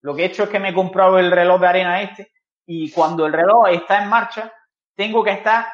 Lo 0.00 0.16
que 0.16 0.22
he 0.22 0.26
hecho 0.26 0.42
es 0.42 0.48
que 0.48 0.58
me 0.58 0.70
he 0.70 0.74
comprado 0.74 1.16
el 1.16 1.30
reloj 1.30 1.60
de 1.60 1.66
arena 1.68 2.02
este 2.02 2.32
y 2.66 2.90
cuando 2.90 3.24
el 3.24 3.32
reloj 3.32 3.68
está 3.68 4.02
en 4.02 4.08
marcha, 4.08 4.52
tengo 4.96 5.22
que 5.22 5.30
estar 5.30 5.64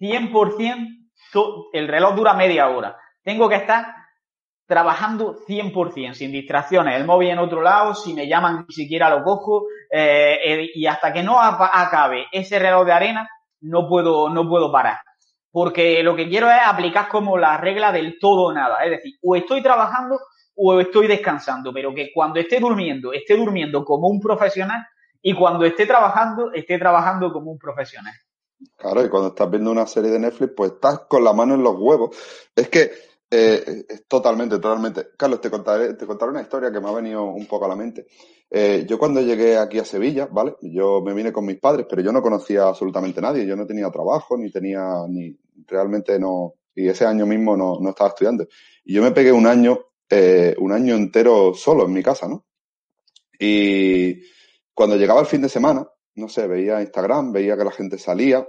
100% 0.00 1.01
el 1.72 1.88
reloj 1.88 2.14
dura 2.14 2.34
media 2.34 2.68
hora. 2.68 2.96
Tengo 3.22 3.48
que 3.48 3.56
estar 3.56 3.86
trabajando 4.66 5.36
100%, 5.46 6.14
sin 6.14 6.32
distracciones, 6.32 6.96
el 6.96 7.04
móvil 7.04 7.30
en 7.30 7.38
otro 7.38 7.60
lado, 7.60 7.94
si 7.94 8.14
me 8.14 8.26
llaman 8.26 8.64
ni 8.68 8.74
siquiera 8.74 9.10
lo 9.10 9.22
cojo, 9.22 9.66
eh, 9.90 10.38
eh, 10.44 10.70
y 10.74 10.86
hasta 10.86 11.12
que 11.12 11.22
no 11.22 11.38
acabe 11.40 12.26
ese 12.32 12.58
reloj 12.58 12.86
de 12.86 12.92
arena, 12.92 13.28
no 13.60 13.86
puedo, 13.88 14.30
no 14.30 14.48
puedo 14.48 14.72
parar. 14.72 14.98
porque 15.54 16.02
lo 16.02 16.16
que 16.16 16.30
quiero 16.30 16.50
es 16.50 16.56
aplicar 16.64 17.08
como 17.08 17.36
la 17.36 17.58
regla 17.58 17.92
del 17.92 18.18
todo 18.18 18.44
o 18.44 18.52
nada. 18.54 18.78
Es 18.84 18.90
decir, 18.90 19.12
o 19.22 19.36
estoy 19.36 19.62
trabajando 19.62 20.18
o 20.56 20.80
estoy 20.80 21.06
descansando, 21.06 21.72
pero 21.74 21.94
que 21.94 22.10
cuando 22.14 22.40
esté 22.40 22.58
durmiendo, 22.58 23.12
esté 23.12 23.36
durmiendo 23.36 23.84
como 23.84 24.08
un 24.08 24.18
profesional 24.18 24.82
y 25.20 25.34
cuando 25.34 25.66
esté 25.66 25.84
trabajando, 25.84 26.52
esté 26.54 26.78
trabajando 26.78 27.30
como 27.30 27.50
un 27.50 27.58
profesional. 27.58 28.14
Claro, 28.76 29.04
y 29.04 29.08
cuando 29.08 29.28
estás 29.28 29.50
viendo 29.50 29.70
una 29.70 29.86
serie 29.86 30.10
de 30.10 30.18
Netflix, 30.18 30.52
pues 30.56 30.72
estás 30.72 31.00
con 31.08 31.24
la 31.24 31.32
mano 31.32 31.54
en 31.54 31.62
los 31.62 31.76
huevos. 31.78 32.16
Es 32.54 32.68
que 32.68 32.90
eh, 33.30 33.84
es 33.88 34.06
totalmente, 34.06 34.56
totalmente. 34.56 35.08
Carlos, 35.16 35.40
te 35.40 35.50
contaré, 35.50 35.94
te 35.94 36.06
contaré 36.06 36.32
una 36.32 36.42
historia 36.42 36.70
que 36.70 36.80
me 36.80 36.88
ha 36.88 36.92
venido 36.92 37.24
un 37.24 37.46
poco 37.46 37.64
a 37.64 37.68
la 37.68 37.76
mente. 37.76 38.06
Eh, 38.50 38.84
yo 38.86 38.98
cuando 38.98 39.22
llegué 39.22 39.56
aquí 39.56 39.78
a 39.78 39.84
Sevilla, 39.84 40.28
¿vale? 40.30 40.56
Yo 40.60 41.00
me 41.00 41.14
vine 41.14 41.32
con 41.32 41.46
mis 41.46 41.58
padres, 41.58 41.86
pero 41.88 42.02
yo 42.02 42.12
no 42.12 42.20
conocía 42.20 42.64
absolutamente 42.64 43.20
a 43.20 43.22
nadie. 43.22 43.46
Yo 43.46 43.56
no 43.56 43.66
tenía 43.66 43.90
trabajo, 43.90 44.36
ni 44.36 44.50
tenía, 44.50 44.84
ni 45.08 45.34
realmente 45.66 46.18
no, 46.18 46.54
y 46.74 46.88
ese 46.88 47.06
año 47.06 47.24
mismo 47.24 47.56
no, 47.56 47.78
no 47.80 47.90
estaba 47.90 48.10
estudiando. 48.10 48.46
Y 48.84 48.94
yo 48.94 49.02
me 49.02 49.12
pegué 49.12 49.32
un 49.32 49.46
año, 49.46 49.78
eh, 50.10 50.54
un 50.58 50.72
año 50.72 50.94
entero 50.94 51.54
solo 51.54 51.86
en 51.86 51.92
mi 51.92 52.02
casa, 52.02 52.28
¿no? 52.28 52.44
Y 53.38 54.20
cuando 54.74 54.96
llegaba 54.96 55.20
el 55.20 55.26
fin 55.26 55.40
de 55.42 55.48
semana, 55.48 55.88
no 56.14 56.28
sé, 56.28 56.46
veía 56.46 56.82
Instagram, 56.82 57.32
veía 57.32 57.56
que 57.56 57.64
la 57.64 57.70
gente 57.70 57.98
salía 57.98 58.46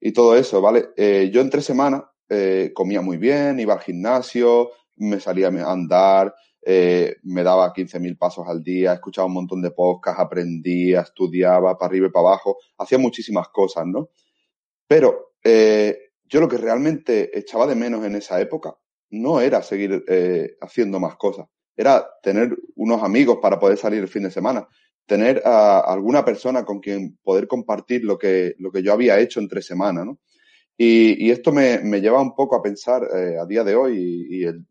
y 0.00 0.12
todo 0.12 0.36
eso, 0.36 0.60
¿vale? 0.60 0.90
Eh, 0.96 1.30
yo 1.32 1.40
en 1.40 1.50
tres 1.50 1.64
semanas 1.64 2.02
eh, 2.28 2.72
comía 2.74 3.00
muy 3.00 3.16
bien, 3.16 3.58
iba 3.58 3.74
al 3.74 3.80
gimnasio, 3.80 4.70
me 4.96 5.18
salía 5.18 5.48
a 5.48 5.72
andar, 5.72 6.34
eh, 6.62 7.16
me 7.22 7.42
daba 7.42 7.72
15.000 7.72 8.16
pasos 8.18 8.46
al 8.46 8.62
día, 8.62 8.94
escuchaba 8.94 9.26
un 9.26 9.34
montón 9.34 9.62
de 9.62 9.70
podcasts, 9.70 10.20
aprendía, 10.20 11.00
estudiaba 11.00 11.76
para 11.76 11.88
arriba 11.88 12.06
y 12.08 12.10
para 12.10 12.28
abajo, 12.28 12.58
hacía 12.78 12.98
muchísimas 12.98 13.48
cosas, 13.48 13.86
¿no? 13.86 14.10
Pero 14.86 15.32
yo 16.26 16.40
lo 16.40 16.48
que 16.48 16.56
realmente 16.56 17.38
echaba 17.38 17.66
de 17.66 17.74
menos 17.74 18.02
en 18.06 18.14
esa 18.14 18.40
época 18.40 18.74
no 19.10 19.42
era 19.42 19.62
seguir 19.62 20.02
haciendo 20.62 20.98
más 20.98 21.16
cosas, 21.16 21.46
era 21.76 22.06
tener 22.22 22.56
unos 22.76 23.02
amigos 23.02 23.38
para 23.42 23.58
poder 23.58 23.76
salir 23.76 24.00
el 24.00 24.08
fin 24.08 24.22
de 24.22 24.30
semana, 24.30 24.66
tener 25.06 25.42
a 25.44 25.80
alguna 25.80 26.24
persona 26.24 26.64
con 26.64 26.80
quien 26.80 27.18
poder 27.22 27.46
compartir 27.46 28.04
lo 28.04 28.18
que, 28.18 28.54
lo 28.58 28.70
que 28.70 28.82
yo 28.82 28.92
había 28.92 29.18
hecho 29.18 29.40
entre 29.40 29.62
semana, 29.62 30.04
¿no? 30.04 30.18
Y, 30.76 31.30
esto 31.30 31.52
me, 31.52 31.78
me, 31.78 32.00
lleva 32.00 32.20
un 32.20 32.34
poco 32.34 32.56
a 32.56 32.62
pensar 32.62 33.04
eh, 33.04 33.38
a 33.40 33.46
día 33.46 33.62
de 33.62 33.76
hoy 33.76 34.26
y, 34.28 34.44
el, 34.44 34.64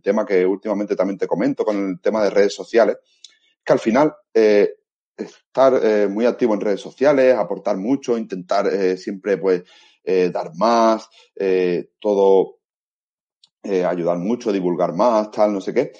tema 0.00 0.24
que 0.24 0.46
últimamente 0.46 0.94
también 0.94 1.18
te 1.18 1.26
comento 1.26 1.64
con 1.64 1.90
el 1.90 2.00
tema 2.00 2.22
de 2.22 2.30
redes 2.30 2.54
sociales, 2.54 2.98
que 3.64 3.72
al 3.72 3.78
final 3.80 4.14
eh, 4.32 4.74
estar 5.16 5.80
eh, 5.82 6.08
muy 6.08 6.26
activo 6.26 6.54
en 6.54 6.60
redes 6.60 6.80
sociales, 6.80 7.34
aportar 7.34 7.76
mucho, 7.76 8.18
intentar 8.18 8.66
eh, 8.66 8.96
siempre 8.96 9.36
pues 9.38 9.62
eh, 10.02 10.30
dar 10.32 10.54
más, 10.56 11.08
todo 11.98 12.58
ayudar 13.64 14.18
mucho, 14.18 14.52
divulgar 14.52 14.94
más, 14.94 15.30
tal, 15.30 15.54
no 15.54 15.60
sé 15.60 15.72
qué. 15.72 15.92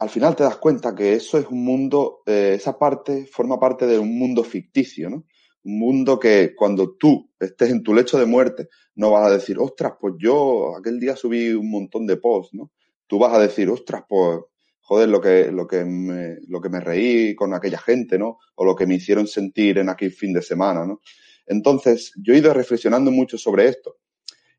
Al 0.00 0.08
final 0.08 0.34
te 0.34 0.42
das 0.42 0.56
cuenta 0.56 0.94
que 0.94 1.14
eso 1.14 1.38
es 1.38 1.46
un 1.46 1.62
mundo, 1.62 2.22
eh, 2.26 2.54
esa 2.56 2.78
parte 2.78 3.26
forma 3.26 3.60
parte 3.60 3.86
de 3.86 3.98
un 3.98 4.18
mundo 4.18 4.42
ficticio, 4.42 5.08
¿no? 5.10 5.26
un 5.64 5.78
mundo 5.78 6.18
que 6.18 6.54
cuando 6.54 6.96
tú 6.96 7.30
estés 7.38 7.70
en 7.70 7.82
tu 7.82 7.94
lecho 7.94 8.18
de 8.18 8.26
muerte, 8.26 8.68
no 8.94 9.10
vas 9.10 9.26
a 9.26 9.34
decir, 9.34 9.58
ostras, 9.58 9.92
pues 10.00 10.14
yo 10.18 10.76
aquel 10.76 10.98
día 10.98 11.16
subí 11.16 11.52
un 11.52 11.70
montón 11.70 12.06
de 12.06 12.16
posts, 12.16 12.54
¿no? 12.54 12.72
Tú 13.06 13.18
vas 13.18 13.34
a 13.34 13.40
decir, 13.40 13.68
ostras, 13.68 14.04
pues, 14.08 14.40
joder, 14.80 15.08
lo 15.08 15.20
que, 15.20 15.50
lo 15.52 15.66
que 15.66 15.84
me, 15.84 16.38
lo 16.48 16.60
que 16.60 16.68
me 16.68 16.80
reí 16.80 17.34
con 17.34 17.52
aquella 17.52 17.78
gente, 17.78 18.18
¿no? 18.18 18.38
O 18.54 18.64
lo 18.64 18.74
que 18.74 18.86
me 18.86 18.94
hicieron 18.94 19.26
sentir 19.26 19.78
en 19.78 19.88
aquel 19.88 20.12
fin 20.12 20.32
de 20.32 20.42
semana, 20.42 20.86
¿no? 20.86 21.00
Entonces, 21.46 22.12
yo 22.16 22.32
he 22.32 22.38
ido 22.38 22.54
reflexionando 22.54 23.10
mucho 23.10 23.36
sobre 23.36 23.68
esto. 23.68 23.98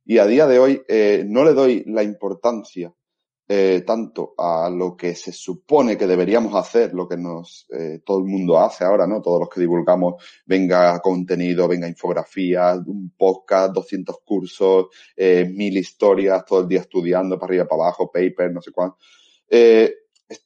Y 0.06 0.18
a 0.18 0.26
día 0.26 0.48
de 0.48 0.60
hoy 0.60 0.82
eh, 0.88 1.24
no 1.28 1.44
le 1.44 1.54
doy 1.54 1.84
la 1.88 2.04
importancia 2.04 2.94
eh, 3.54 3.82
tanto 3.86 4.34
a 4.38 4.70
lo 4.70 4.96
que 4.96 5.14
se 5.14 5.34
supone 5.34 5.98
que 5.98 6.08
deberíamos 6.08 6.56
hacer, 6.56 6.94
lo 6.94 7.06
que 7.06 7.18
nos 7.18 7.68
eh, 7.78 8.00
todo 8.06 8.20
el 8.20 8.24
mundo 8.24 8.58
hace 8.58 8.86
ahora, 8.86 9.06
¿no? 9.06 9.22
Todos 9.22 9.42
los 9.42 9.50
que 9.50 9.60
divulgamos, 9.60 10.24
venga 10.46 11.02
contenido, 11.02 11.68
venga 11.68 11.86
infografía, 11.86 12.76
un 12.76 13.12
podcast, 13.18 13.74
200 13.74 14.20
cursos, 14.24 14.86
eh, 15.18 15.52
mil 15.54 15.76
historias, 15.78 16.46
todo 16.46 16.62
el 16.62 16.70
día 16.70 16.80
estudiando 16.80 17.38
para 17.38 17.50
arriba, 17.50 17.68
para 17.68 17.84
abajo, 17.84 18.10
paper, 18.10 18.54
no 18.54 18.62
sé 18.62 18.72
cuánto. 18.72 19.00
Eh, 19.50 19.96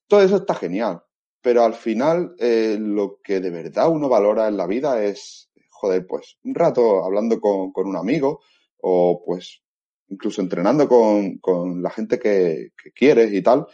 todo 0.07 0.21
eso 0.21 0.37
está 0.37 0.55
genial, 0.55 1.03
pero 1.39 1.63
al 1.63 1.75
final 1.75 2.35
lo 2.39 3.19
que 3.23 3.39
de 3.39 3.51
verdad 3.51 3.87
uno 3.87 4.09
valora 4.09 4.47
en 4.47 4.57
la 4.57 4.65
vida 4.65 5.03
es, 5.03 5.51
joder, 5.69 6.07
pues 6.07 6.39
un 6.43 6.55
rato 6.55 7.05
hablando 7.05 7.39
con, 7.39 7.71
con 7.71 7.85
un 7.85 7.97
amigo 7.97 8.39
o 8.81 9.21
pues 9.23 9.61
incluso 10.09 10.41
entrenando 10.41 10.87
con, 10.87 11.37
con 11.39 11.81
la 11.81 11.89
gente 11.89 12.19
que, 12.19 12.71
quieres 12.93 13.33
y 13.33 13.41
tal. 13.41 13.65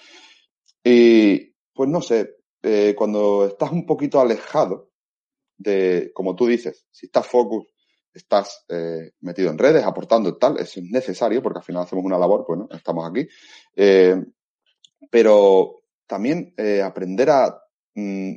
Y 0.84 1.54
pues 1.74 1.90
no 1.90 2.02
sé, 2.02 2.36
eh, 2.64 2.96
cuando 2.98 3.46
estás 3.46 3.72
un 3.72 3.86
poquito 3.86 4.20
alejado 4.20 4.92
de, 5.58 6.12
como 6.14 6.36
tú 6.36 6.48
dices, 6.48 6.86
si 6.92 7.08
estás 7.08 7.28
focus, 7.28 7.68
estás 8.14 8.66
eh, 8.70 9.12
metido 9.22 9.52
en 9.52 9.58
redes, 9.58 9.84
aportando 9.84 10.38
tal, 10.38 10.60
eso 10.60 10.80
es 10.80 10.86
necesario 10.90 11.42
porque 11.42 11.60
al 11.60 11.66
final 11.66 11.84
hacemos 11.84 12.04
una 12.04 12.18
labor, 12.18 12.44
pues 12.46 12.60
no, 12.60 12.68
estamos 12.72 13.10
aquí. 13.10 13.28
Eh, 13.76 14.16
pero 15.10 15.84
también 16.08 16.54
aprender 16.84 17.30
a 17.30 17.62
mm, 17.96 18.34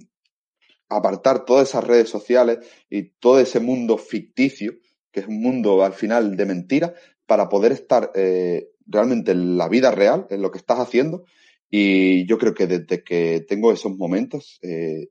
apartar 0.89 1.45
todas 1.45 1.69
esas 1.69 1.85
redes 1.85 2.09
sociales 2.09 2.59
y 2.89 3.11
todo 3.19 3.41
ese 3.41 3.61
mundo 3.61 3.99
ficticio, 3.99 4.75
que 5.11 5.21
es 5.21 5.27
un 5.27 5.41
mundo 5.41 5.83
al 5.83 5.93
final 5.93 6.37
de 6.37 6.47
mentira, 6.47 6.95
para 7.27 7.49
poder 7.49 7.73
estar 7.73 8.11
eh, 8.15 8.71
realmente 8.87 9.33
en 9.33 9.57
la 9.57 9.69
vida 9.69 9.91
real, 9.91 10.27
en 10.31 10.43
lo 10.43 10.51
que 10.51 10.59
estás 10.59 10.79
haciendo. 10.79 11.25
Y 11.71 12.27
yo 12.27 12.39
creo 12.39 12.55
que 12.55 12.67
desde 12.67 13.03
que 13.03 13.45
tengo 13.49 13.73
esos 13.73 13.97
momentos, 13.97 14.59
eh, 14.63 15.09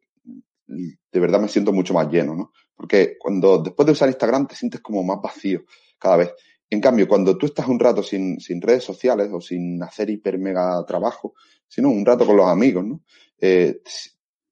de 0.67 1.20
verdad 1.20 1.41
me 1.41 1.50
siento 1.50 1.74
mucho 1.74 1.93
más 1.93 2.10
lleno, 2.10 2.36
¿no? 2.36 2.51
Porque 2.75 3.17
cuando 3.20 3.60
después 3.62 3.86
de 3.86 3.91
usar 3.91 4.10
Instagram 4.10 4.48
te 4.48 4.55
sientes 4.55 4.82
como 4.82 5.03
más 5.03 5.22
vacío 5.22 5.63
cada 6.00 6.17
vez. 6.17 6.34
En 6.70 6.82
cambio, 6.82 7.08
cuando 7.08 7.38
tú 7.38 7.46
estás 7.46 7.67
un 7.67 7.79
rato 7.79 8.01
sin, 8.01 8.39
sin 8.39 8.62
redes 8.62 8.84
sociales 8.84 9.29
o 9.32 9.39
sin 9.39 9.82
hacer 9.84 10.10
hiper 10.10 10.39
mega 10.39 10.84
trabajo, 10.88 11.36
sino 11.67 11.89
un 11.89 12.05
rato 12.05 12.25
con 12.25 12.38
los 12.38 12.48
amigos, 12.48 12.86
¿no? 12.86 13.03
Eh, 13.39 13.82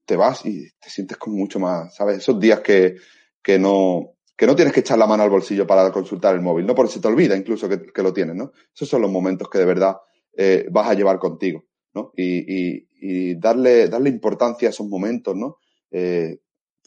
te 0.05 0.15
vas 0.15 0.45
y 0.45 0.69
te 0.79 0.89
sientes 0.89 1.17
como 1.17 1.37
mucho 1.37 1.59
más, 1.59 1.95
¿sabes? 1.95 2.17
Esos 2.17 2.39
días 2.39 2.59
que, 2.59 2.95
que 3.41 3.57
no, 3.57 4.17
que 4.41 4.48
no 4.48 4.55
tienes 4.55 4.74
que 4.74 4.79
echar 4.79 4.98
la 4.98 5.05
mano 5.05 5.21
al 5.21 5.29
bolsillo 5.29 5.67
para 5.67 5.91
consultar 5.91 6.33
el 6.33 6.41
móvil, 6.41 6.65
no 6.65 6.74
porque 6.74 6.93
se 6.93 7.00
te 7.00 7.07
olvida 7.07 7.38
incluso 7.38 7.69
que, 7.69 8.01
lo 8.01 8.12
tienes, 8.12 8.36
¿no? 8.36 8.53
Esos 8.74 8.89
son 8.89 9.03
los 9.03 9.12
momentos 9.12 9.48
que 9.48 9.60
de 9.60 9.65
verdad 9.65 9.98
eh, 10.36 10.65
vas 10.71 10.89
a 10.89 10.95
llevar 10.95 11.19
contigo, 11.19 11.65
¿no? 11.93 12.12
Y, 12.17 13.36
darle, 13.36 13.88
darle 13.88 14.10
importancia 14.10 14.67
a 14.67 14.71
esos 14.71 14.88
momentos, 14.88 15.36
¿no? 15.36 15.57
Eh, 15.91 16.39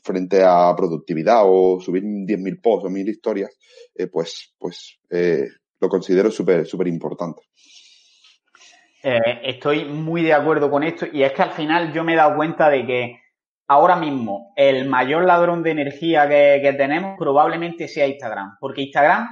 frente 0.02 0.42
a 0.42 0.74
productividad 0.76 1.42
o 1.44 1.78
subir 1.80 2.02
10.000 2.02 2.60
posts 2.60 2.86
o 2.86 2.90
1.000 2.90 3.08
historias, 3.08 3.56
eh, 3.94 4.08
pues, 4.08 4.52
pues 4.58 4.98
lo 5.78 5.88
considero 5.88 6.32
súper, 6.32 6.66
súper 6.66 6.88
importante. 6.88 7.42
Estoy 9.00 9.84
muy 9.84 10.24
de 10.24 10.32
acuerdo 10.32 10.68
con 10.72 10.82
esto 10.82 11.06
y 11.12 11.22
es 11.22 11.32
que 11.32 11.42
al 11.42 11.52
final 11.52 11.92
yo 11.92 12.02
me 12.02 12.14
he 12.14 12.16
dado 12.16 12.34
cuenta 12.34 12.68
de 12.68 12.84
que 12.84 13.23
ahora 13.66 13.96
mismo 13.96 14.52
el 14.56 14.86
mayor 14.86 15.24
ladrón 15.24 15.62
de 15.62 15.70
energía 15.70 16.28
que, 16.28 16.74
tenemos 16.76 17.16
probablemente 17.18 17.88
sea 17.88 18.06
Instagram, 18.06 18.56
porque 18.60 18.82
Instagram 18.82 19.28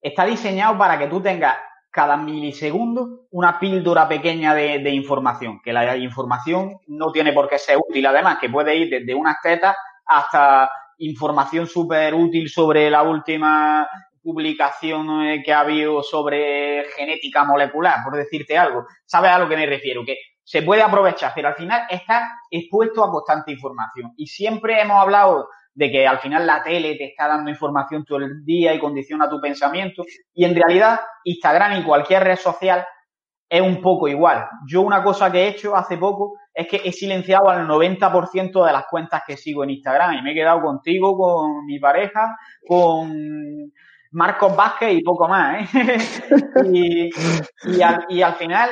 está 0.00 0.24
diseñado 0.24 0.78
para 0.78 0.98
que 0.98 1.08
tú 1.08 1.20
tengas 1.20 1.56
cada 1.90 2.16
milisegundo 2.16 3.26
una 3.30 3.58
píldora 3.58 4.08
pequeña 4.08 4.54
de, 4.54 4.90
información, 4.90 5.60
que 5.62 5.72
la 5.72 5.96
información 5.96 6.78
no 6.86 7.10
tiene 7.10 7.32
por 7.32 7.48
qué 7.48 7.58
ser 7.58 7.76
útil, 7.76 8.06
además 8.06 8.38
que 8.40 8.48
puede 8.48 8.76
ir 8.76 8.90
desde 8.90 9.14
unas 9.14 9.36
tetas 9.42 9.76
hasta 10.06 10.70
información 10.98 11.66
súper 11.66 12.14
útil 12.14 12.48
sobre 12.48 12.90
la 12.90 13.02
última 13.02 13.88
publicación 14.22 15.42
que 15.42 15.52
ha 15.52 15.60
habido 15.60 16.02
sobre 16.02 16.84
genética 16.96 17.44
molecular, 17.44 18.04
por 18.04 18.16
decirte 18.16 18.56
algo. 18.56 18.86
¿Sabes 19.04 19.30
a 19.30 19.38
lo 19.38 19.48
que 19.48 19.56
me 19.56 19.66
refiero? 19.66 20.02
Se 20.50 20.62
puede 20.62 20.82
aprovechar, 20.82 21.30
pero 21.32 21.46
al 21.46 21.54
final 21.54 21.82
está 21.88 22.40
expuesto 22.50 23.04
a 23.04 23.10
constante 23.12 23.52
información. 23.52 24.12
Y 24.16 24.26
siempre 24.26 24.80
hemos 24.80 25.00
hablado 25.00 25.48
de 25.72 25.92
que 25.92 26.08
al 26.08 26.18
final 26.18 26.44
la 26.44 26.60
tele 26.60 26.96
te 26.96 27.04
está 27.04 27.28
dando 27.28 27.50
información 27.50 28.04
todo 28.04 28.18
el 28.18 28.44
día 28.44 28.74
y 28.74 28.80
condiciona 28.80 29.30
tu 29.30 29.40
pensamiento. 29.40 30.02
Y 30.34 30.44
en 30.44 30.56
realidad 30.56 30.98
Instagram 31.22 31.78
y 31.78 31.84
cualquier 31.84 32.24
red 32.24 32.36
social 32.36 32.84
es 33.48 33.60
un 33.60 33.80
poco 33.80 34.08
igual. 34.08 34.44
Yo 34.66 34.82
una 34.82 35.04
cosa 35.04 35.30
que 35.30 35.44
he 35.44 35.48
hecho 35.50 35.76
hace 35.76 35.96
poco 35.96 36.34
es 36.52 36.66
que 36.66 36.80
he 36.84 36.90
silenciado 36.90 37.48
al 37.48 37.68
90% 37.68 38.66
de 38.66 38.72
las 38.72 38.86
cuentas 38.90 39.22
que 39.24 39.36
sigo 39.36 39.62
en 39.62 39.70
Instagram 39.70 40.14
y 40.14 40.22
me 40.22 40.32
he 40.32 40.34
quedado 40.34 40.62
contigo, 40.62 41.16
con 41.16 41.64
mi 41.64 41.78
pareja, 41.78 42.36
con 42.66 43.72
Marcos 44.10 44.56
Vázquez 44.56 44.94
y 44.94 45.02
poco 45.04 45.28
más. 45.28 45.72
¿eh? 45.76 45.98
y, 46.72 47.10
y, 47.66 47.82
al, 47.82 48.04
y 48.08 48.22
al 48.22 48.34
final 48.34 48.70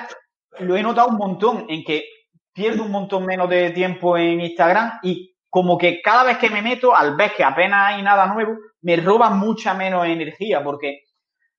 lo 0.61 0.77
he 0.77 0.83
notado 0.83 1.09
un 1.09 1.17
montón 1.17 1.67
en 1.69 1.85
que 1.85 2.05
pierdo 2.53 2.85
un 2.85 2.91
montón 2.91 3.25
menos 3.25 3.49
de 3.49 3.71
tiempo 3.71 4.17
en 4.17 4.41
Instagram 4.41 4.99
y 5.03 5.37
como 5.49 5.79
que 5.79 6.03
cada 6.03 6.25
vez 6.25 6.39
que 6.39 6.51
me 6.51 6.63
meto, 6.63 6.95
al 6.95 7.17
ver 7.17 7.33
que 7.35 7.45
apenas 7.45 7.95
hay 7.95 8.03
nada 8.03 8.27
nuevo, 8.27 8.57
me 8.83 8.97
roba 8.97 9.31
mucha 9.31 9.75
menos 9.75 10.07
energía 10.07 10.63
porque 10.63 11.05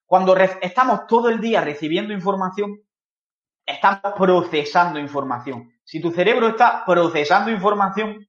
cuando 0.05 0.35
estamos 0.35 1.07
todo 1.07 1.29
el 1.29 1.39
día 1.39 1.61
recibiendo 1.61 2.13
información, 2.13 2.79
estamos 3.65 4.13
procesando 4.17 4.99
información. 4.99 5.71
Si 5.83 6.01
tu 6.01 6.11
cerebro 6.11 6.49
está 6.49 6.83
procesando 6.85 7.51
información, 7.51 8.27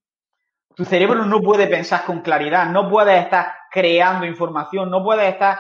tu 0.75 0.85
cerebro 0.85 1.25
no 1.25 1.41
puede 1.41 1.67
pensar 1.67 2.05
con 2.05 2.21
claridad, 2.21 2.71
no 2.71 2.89
puedes 2.89 3.23
estar 3.23 3.55
creando 3.71 4.27
información, 4.27 4.91
no 4.91 5.03
puedes 5.03 5.33
estar, 5.33 5.59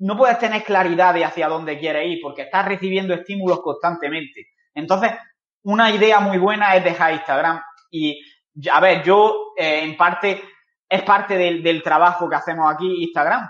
no 0.00 0.16
puedes 0.16 0.38
tener 0.38 0.64
claridad 0.64 1.14
de 1.14 1.24
hacia 1.24 1.48
dónde 1.48 1.78
quieres 1.78 2.06
ir, 2.08 2.18
porque 2.22 2.42
estás 2.42 2.66
recibiendo 2.66 3.14
estímulos 3.14 3.60
constantemente. 3.60 4.48
Entonces, 4.74 5.12
una 5.62 5.90
idea 5.90 6.20
muy 6.20 6.38
buena 6.38 6.74
es 6.74 6.82
dejar 6.82 7.12
Instagram. 7.12 7.60
Y, 7.90 8.20
a 8.70 8.80
ver, 8.80 9.02
yo, 9.02 9.52
eh, 9.56 9.82
en 9.84 9.96
parte, 9.96 10.42
es 10.88 11.02
parte 11.02 11.36
del, 11.36 11.62
del 11.62 11.82
trabajo 11.82 12.28
que 12.28 12.36
hacemos 12.36 12.72
aquí, 12.72 13.02
Instagram. 13.04 13.46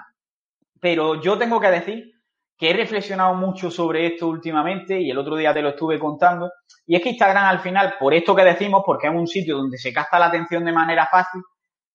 Pero 0.80 1.20
yo 1.20 1.38
tengo 1.38 1.60
que 1.60 1.70
decir 1.70 2.10
que 2.58 2.70
he 2.70 2.74
reflexionado 2.74 3.34
mucho 3.34 3.70
sobre 3.70 4.06
esto 4.06 4.26
últimamente 4.26 5.00
y 5.00 5.10
el 5.10 5.18
otro 5.18 5.36
día 5.36 5.54
te 5.54 5.62
lo 5.62 5.70
estuve 5.70 6.00
contando. 6.00 6.50
Y 6.84 6.96
es 6.96 7.02
que 7.02 7.10
Instagram 7.10 7.44
al 7.44 7.60
final, 7.60 7.94
por 7.98 8.12
esto 8.12 8.34
que 8.34 8.44
decimos, 8.44 8.82
porque 8.84 9.06
es 9.06 9.14
un 9.14 9.28
sitio 9.28 9.56
donde 9.56 9.78
se 9.78 9.92
capta 9.92 10.18
la 10.18 10.26
atención 10.26 10.64
de 10.64 10.72
manera 10.72 11.06
fácil, 11.06 11.42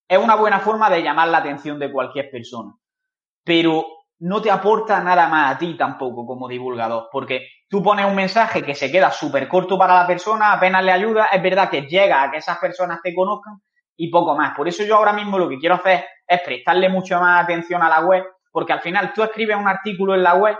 es 0.07 0.17
una 0.17 0.35
buena 0.35 0.59
forma 0.59 0.89
de 0.89 1.03
llamar 1.03 1.27
la 1.27 1.39
atención 1.39 1.77
de 1.77 1.91
cualquier 1.91 2.31
persona. 2.31 2.73
Pero 3.43 3.85
no 4.19 4.41
te 4.41 4.49
aporta 4.49 5.01
nada 5.01 5.27
más 5.27 5.55
a 5.55 5.57
ti 5.57 5.75
tampoco 5.77 6.25
como 6.25 6.47
divulgador, 6.47 7.09
porque 7.11 7.47
tú 7.69 7.83
pones 7.83 8.05
un 8.05 8.15
mensaje 8.15 8.63
que 8.63 8.75
se 8.75 8.91
queda 8.91 9.11
súper 9.11 9.47
corto 9.47 9.77
para 9.77 9.95
la 9.95 10.07
persona, 10.07 10.53
apenas 10.53 10.83
le 10.83 10.91
ayuda, 10.91 11.27
es 11.31 11.41
verdad 11.41 11.69
que 11.69 11.81
llega 11.81 12.23
a 12.23 12.31
que 12.31 12.37
esas 12.37 12.57
personas 12.57 12.99
te 13.03 13.13
conozcan 13.13 13.61
y 13.97 14.09
poco 14.09 14.35
más. 14.35 14.55
Por 14.55 14.67
eso 14.67 14.83
yo 14.83 14.95
ahora 14.95 15.13
mismo 15.13 15.37
lo 15.37 15.49
que 15.49 15.57
quiero 15.57 15.75
hacer 15.75 16.05
es 16.27 16.41
prestarle 16.41 16.89
mucho 16.89 17.19
más 17.19 17.43
atención 17.43 17.81
a 17.81 17.89
la 17.89 18.01
web 18.01 18.23
porque 18.51 18.71
al 18.71 18.81
final 18.81 19.11
tú 19.13 19.21
escribes 19.21 19.57
un 19.57 19.67
artículo 19.67 20.15
en 20.15 20.23
la 20.23 20.35
web 20.35 20.57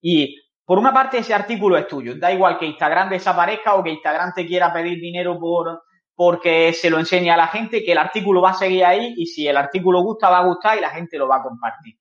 y 0.00 0.36
por 0.64 0.78
una 0.78 0.92
parte 0.92 1.18
ese 1.18 1.32
artículo 1.32 1.76
es 1.76 1.86
tuyo, 1.86 2.16
da 2.16 2.32
igual 2.32 2.58
que 2.58 2.66
Instagram 2.66 3.08
desaparezca 3.08 3.74
o 3.76 3.84
que 3.84 3.90
Instagram 3.90 4.32
te 4.34 4.44
quiera 4.44 4.72
pedir 4.72 5.00
dinero 5.00 5.38
por 5.38 5.82
porque 6.16 6.72
se 6.72 6.90
lo 6.90 6.98
enseña 6.98 7.34
a 7.34 7.36
la 7.36 7.46
gente, 7.46 7.84
que 7.84 7.92
el 7.92 7.98
artículo 7.98 8.40
va 8.40 8.50
a 8.50 8.54
seguir 8.54 8.84
ahí 8.84 9.14
y 9.16 9.26
si 9.26 9.46
el 9.46 9.56
artículo 9.56 10.00
gusta, 10.00 10.30
va 10.30 10.38
a 10.38 10.46
gustar 10.46 10.78
y 10.78 10.80
la 10.80 10.90
gente 10.90 11.18
lo 11.18 11.28
va 11.28 11.36
a 11.36 11.42
compartir. 11.42 11.94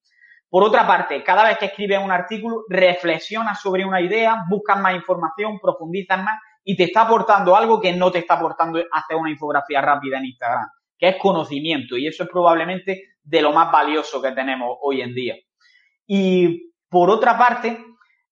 Por 0.55 0.63
otra 0.63 0.87
parte, 0.87 1.21
cada 1.21 1.43
vez 1.43 1.57
que 1.57 1.65
escribes 1.65 1.99
un 2.01 2.13
artículo, 2.13 2.63
reflexionas 2.69 3.59
sobre 3.61 3.83
una 3.83 3.99
idea, 3.99 4.45
buscas 4.47 4.79
más 4.79 4.95
información, 4.95 5.59
profundizas 5.59 6.23
más 6.23 6.39
y 6.63 6.77
te 6.77 6.85
está 6.85 7.01
aportando 7.01 7.57
algo 7.57 7.81
que 7.81 7.91
no 7.91 8.09
te 8.09 8.19
está 8.19 8.35
aportando 8.35 8.81
hacer 8.89 9.17
una 9.17 9.31
infografía 9.31 9.81
rápida 9.81 10.17
en 10.17 10.27
Instagram, 10.27 10.69
que 10.97 11.09
es 11.09 11.17
conocimiento 11.17 11.97
y 11.97 12.07
eso 12.07 12.23
es 12.23 12.29
probablemente 12.29 13.17
de 13.21 13.41
lo 13.41 13.51
más 13.51 13.69
valioso 13.69 14.21
que 14.21 14.31
tenemos 14.31 14.77
hoy 14.81 15.01
en 15.01 15.13
día. 15.13 15.35
Y 16.07 16.71
por 16.87 17.09
otra 17.09 17.37
parte, 17.37 17.77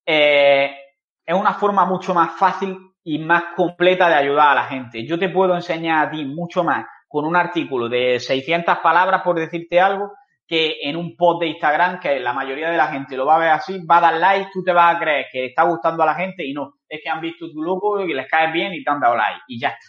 eh, 0.06 0.78
es 1.26 1.36
una 1.36 1.56
forma 1.56 1.84
mucho 1.84 2.14
más 2.14 2.38
fácil 2.38 2.78
y 3.04 3.20
más 3.20 3.44
completa 3.54 4.08
de 4.08 4.16
ayudar 4.16 4.48
a 4.48 4.56
la 4.56 4.64
gente. 4.68 5.06
Yo 5.06 5.20
te 5.20 5.28
puedo 5.28 5.56
enseñar 5.56 6.08
a 6.08 6.10
ti 6.10 6.24
mucho 6.24 6.64
más 6.64 6.86
con 7.06 7.26
un 7.26 7.36
artículo 7.36 7.90
de 7.90 8.18
600 8.22 8.78
palabras, 8.78 9.24
por 9.24 9.38
decirte 9.38 9.82
algo, 9.82 10.14
que 10.54 10.88
en 10.88 10.96
un 10.96 11.18
post 11.18 11.42
de 11.42 11.48
Instagram, 11.48 12.00
que 12.00 12.20
la 12.20 12.32
mayoría 12.32 12.70
de 12.70 12.78
la 12.78 12.90
gente 12.90 13.18
lo 13.18 13.26
va 13.26 13.38
a 13.38 13.40
ver 13.40 13.50
así, 13.50 13.84
va 13.90 13.98
a 13.98 14.02
dar 14.02 14.14
like, 14.20 14.52
tú 14.54 14.64
te 14.64 14.72
vas 14.72 14.96
a 14.96 15.00
creer 15.00 15.26
que 15.32 15.46
está 15.48 15.64
gustando 15.64 16.04
a 16.04 16.06
la 16.06 16.14
gente 16.14 16.46
y 16.46 16.54
no, 16.54 16.76
es 16.88 17.02
que 17.04 17.10
han 17.10 17.22
visto 17.22 17.52
tu 17.52 17.64
logo 17.64 18.02
y 18.02 18.14
les 18.14 18.30
caes 18.30 18.54
bien 18.54 18.72
y 18.72 18.84
te 18.84 18.92
han 18.92 19.00
dado 19.00 19.16
like 19.16 19.42
y 19.48 19.60
ya 19.60 19.70
está. 19.70 19.88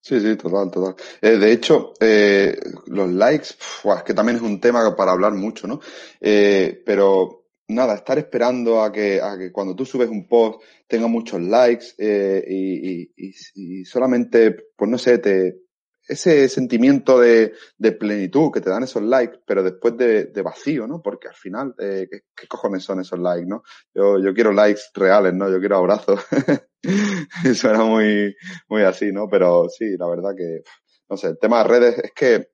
Sí, 0.00 0.18
sí, 0.18 0.34
total, 0.36 0.70
total. 0.70 0.94
Eh, 1.20 1.36
de 1.36 1.52
hecho, 1.52 1.92
eh, 2.00 2.58
los 2.86 3.10
likes, 3.10 3.48
es 3.48 4.02
que 4.02 4.14
también 4.14 4.36
es 4.36 4.42
un 4.42 4.62
tema 4.62 4.96
para 4.96 5.12
hablar 5.12 5.32
mucho, 5.32 5.66
¿no? 5.66 5.80
Eh, 6.18 6.82
pero 6.86 7.48
nada, 7.68 7.96
estar 7.96 8.16
esperando 8.16 8.80
a 8.80 8.90
que, 8.90 9.20
a 9.20 9.36
que 9.36 9.52
cuando 9.52 9.76
tú 9.76 9.84
subes 9.84 10.08
un 10.08 10.26
post 10.26 10.62
tenga 10.86 11.06
muchos 11.06 11.42
likes 11.42 11.88
y, 11.98 13.10
y, 13.14 13.34
y, 13.56 13.84
solamente, 13.84 14.56
pues 14.74 14.90
no 14.90 14.96
sé, 14.96 15.18
te, 15.18 15.65
ese 16.06 16.48
sentimiento 16.48 17.18
de, 17.18 17.54
de, 17.78 17.92
plenitud 17.92 18.52
que 18.52 18.60
te 18.60 18.70
dan 18.70 18.84
esos 18.84 19.02
likes, 19.02 19.40
pero 19.44 19.62
después 19.62 19.96
de, 19.96 20.26
de 20.26 20.42
vacío, 20.42 20.86
¿no? 20.86 21.02
Porque 21.02 21.28
al 21.28 21.34
final, 21.34 21.74
eh, 21.78 22.06
¿qué, 22.10 22.20
¿qué, 22.34 22.46
cojones 22.46 22.84
son 22.84 23.00
esos 23.00 23.18
likes, 23.18 23.46
no? 23.46 23.62
Yo, 23.94 24.18
yo 24.18 24.32
quiero 24.32 24.52
likes 24.52 24.82
reales, 24.94 25.34
¿no? 25.34 25.50
Yo 25.50 25.58
quiero 25.58 25.78
abrazos. 25.78 26.20
Suena 27.54 27.84
muy, 27.84 28.36
muy 28.68 28.82
así, 28.82 29.10
¿no? 29.12 29.28
Pero 29.28 29.68
sí, 29.68 29.96
la 29.96 30.08
verdad 30.08 30.30
que, 30.36 30.62
no 31.08 31.16
sé, 31.16 31.28
el 31.28 31.38
tema 31.38 31.58
de 31.58 31.68
redes 31.68 31.98
es 31.98 32.12
que 32.12 32.50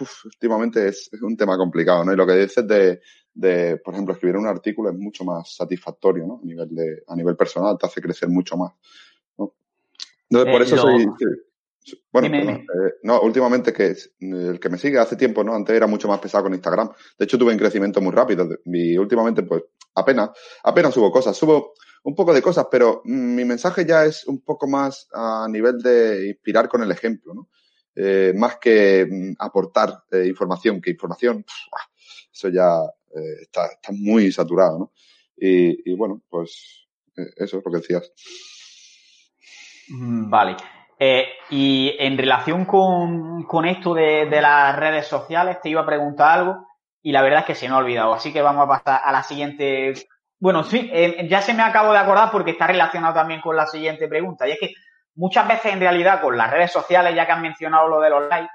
uf, 0.00 0.24
últimamente 0.24 0.88
es, 0.88 1.08
es, 1.12 1.22
un 1.22 1.36
tema 1.36 1.56
complicado, 1.56 2.04
¿no? 2.04 2.12
Y 2.12 2.16
lo 2.16 2.26
que 2.26 2.36
dices 2.36 2.66
de, 2.66 3.00
de, 3.34 3.76
por 3.78 3.94
ejemplo, 3.94 4.14
escribir 4.14 4.36
un 4.36 4.46
artículo 4.46 4.90
es 4.90 4.96
mucho 4.96 5.24
más 5.24 5.54
satisfactorio, 5.54 6.26
¿no? 6.26 6.40
A 6.42 6.46
nivel 6.46 6.74
de, 6.74 7.02
a 7.06 7.16
nivel 7.16 7.36
personal 7.36 7.76
te 7.78 7.86
hace 7.86 8.00
crecer 8.00 8.28
mucho 8.28 8.56
más, 8.56 8.72
¿no? 9.38 9.54
Entonces, 10.30 10.52
por 10.52 10.62
eh, 10.62 10.64
eso 10.64 10.76
lo... 10.76 10.82
soy, 10.82 11.02
sí, 11.18 11.24
bueno, 12.10 12.28
dime, 12.28 12.40
dime. 12.40 12.52
Eh, 12.54 12.94
no, 13.02 13.20
últimamente 13.20 13.72
que 13.72 13.94
el 14.20 14.58
que 14.58 14.68
me 14.68 14.78
sigue 14.78 14.98
hace 14.98 15.16
tiempo, 15.16 15.44
¿no? 15.44 15.54
Antes 15.54 15.76
era 15.76 15.86
mucho 15.86 16.08
más 16.08 16.20
pesado 16.20 16.44
con 16.44 16.54
Instagram. 16.54 16.90
De 17.18 17.24
hecho, 17.24 17.38
tuve 17.38 17.52
un 17.52 17.58
crecimiento 17.58 18.00
muy 18.00 18.12
rápido 18.12 18.48
y 18.64 18.96
últimamente, 18.96 19.42
pues, 19.42 19.64
apenas, 19.94 20.30
apenas 20.62 20.94
subo 20.94 21.10
cosas. 21.10 21.36
Subo 21.36 21.74
un 22.04 22.14
poco 22.14 22.32
de 22.32 22.42
cosas, 22.42 22.66
pero 22.70 23.02
mi 23.04 23.44
mensaje 23.44 23.84
ya 23.84 24.04
es 24.04 24.26
un 24.26 24.40
poco 24.42 24.66
más 24.66 25.08
a 25.12 25.46
nivel 25.48 25.80
de 25.80 26.28
inspirar 26.28 26.68
con 26.68 26.82
el 26.82 26.90
ejemplo, 26.90 27.34
¿no? 27.34 27.48
Eh, 27.96 28.32
más 28.34 28.58
que 28.58 29.06
mm, 29.08 29.34
aportar 29.38 30.04
eh, 30.10 30.26
información, 30.26 30.80
que 30.80 30.90
información, 30.90 31.44
pff, 31.44 32.32
eso 32.32 32.48
ya 32.48 32.80
eh, 33.14 33.42
está, 33.42 33.66
está, 33.66 33.92
muy 33.92 34.32
saturado, 34.32 34.78
¿no? 34.78 34.92
Y, 35.36 35.90
y 35.90 35.94
bueno, 35.94 36.22
pues 36.28 36.88
eso 37.14 37.58
es 37.58 37.64
lo 37.64 37.70
que 37.70 37.78
decías. 37.78 38.12
Mm, 39.88 40.28
vale. 40.28 40.56
Eh, 40.98 41.28
y 41.50 41.96
en 41.98 42.16
relación 42.16 42.64
con, 42.64 43.44
con 43.44 43.64
esto 43.64 43.94
de, 43.94 44.26
de, 44.26 44.40
las 44.40 44.76
redes 44.76 45.06
sociales, 45.06 45.60
te 45.60 45.68
iba 45.68 45.80
a 45.80 45.86
preguntar 45.86 46.38
algo 46.38 46.66
y 47.02 47.12
la 47.12 47.22
verdad 47.22 47.40
es 47.40 47.46
que 47.46 47.54
se 47.54 47.68
me 47.68 47.74
ha 47.74 47.78
olvidado. 47.78 48.14
Así 48.14 48.32
que 48.32 48.40
vamos 48.40 48.64
a 48.64 48.68
pasar 48.68 49.00
a 49.04 49.12
la 49.12 49.22
siguiente. 49.22 49.92
Bueno, 50.38 50.64
sí, 50.64 50.90
eh, 50.92 51.26
ya 51.28 51.42
se 51.42 51.52
me 51.52 51.62
acabo 51.62 51.92
de 51.92 51.98
acordar 51.98 52.30
porque 52.30 52.52
está 52.52 52.66
relacionado 52.66 53.14
también 53.14 53.42
con 53.42 53.54
la 53.54 53.66
siguiente 53.66 54.08
pregunta. 54.08 54.48
Y 54.48 54.52
es 54.52 54.58
que 54.58 54.72
muchas 55.14 55.46
veces 55.46 55.74
en 55.74 55.80
realidad 55.80 56.22
con 56.22 56.36
las 56.36 56.50
redes 56.50 56.72
sociales, 56.72 57.14
ya 57.14 57.26
que 57.26 57.32
han 57.32 57.42
mencionado 57.42 57.88
lo 57.88 58.00
de 58.00 58.08
los 58.10 58.28
likes, 58.28 58.50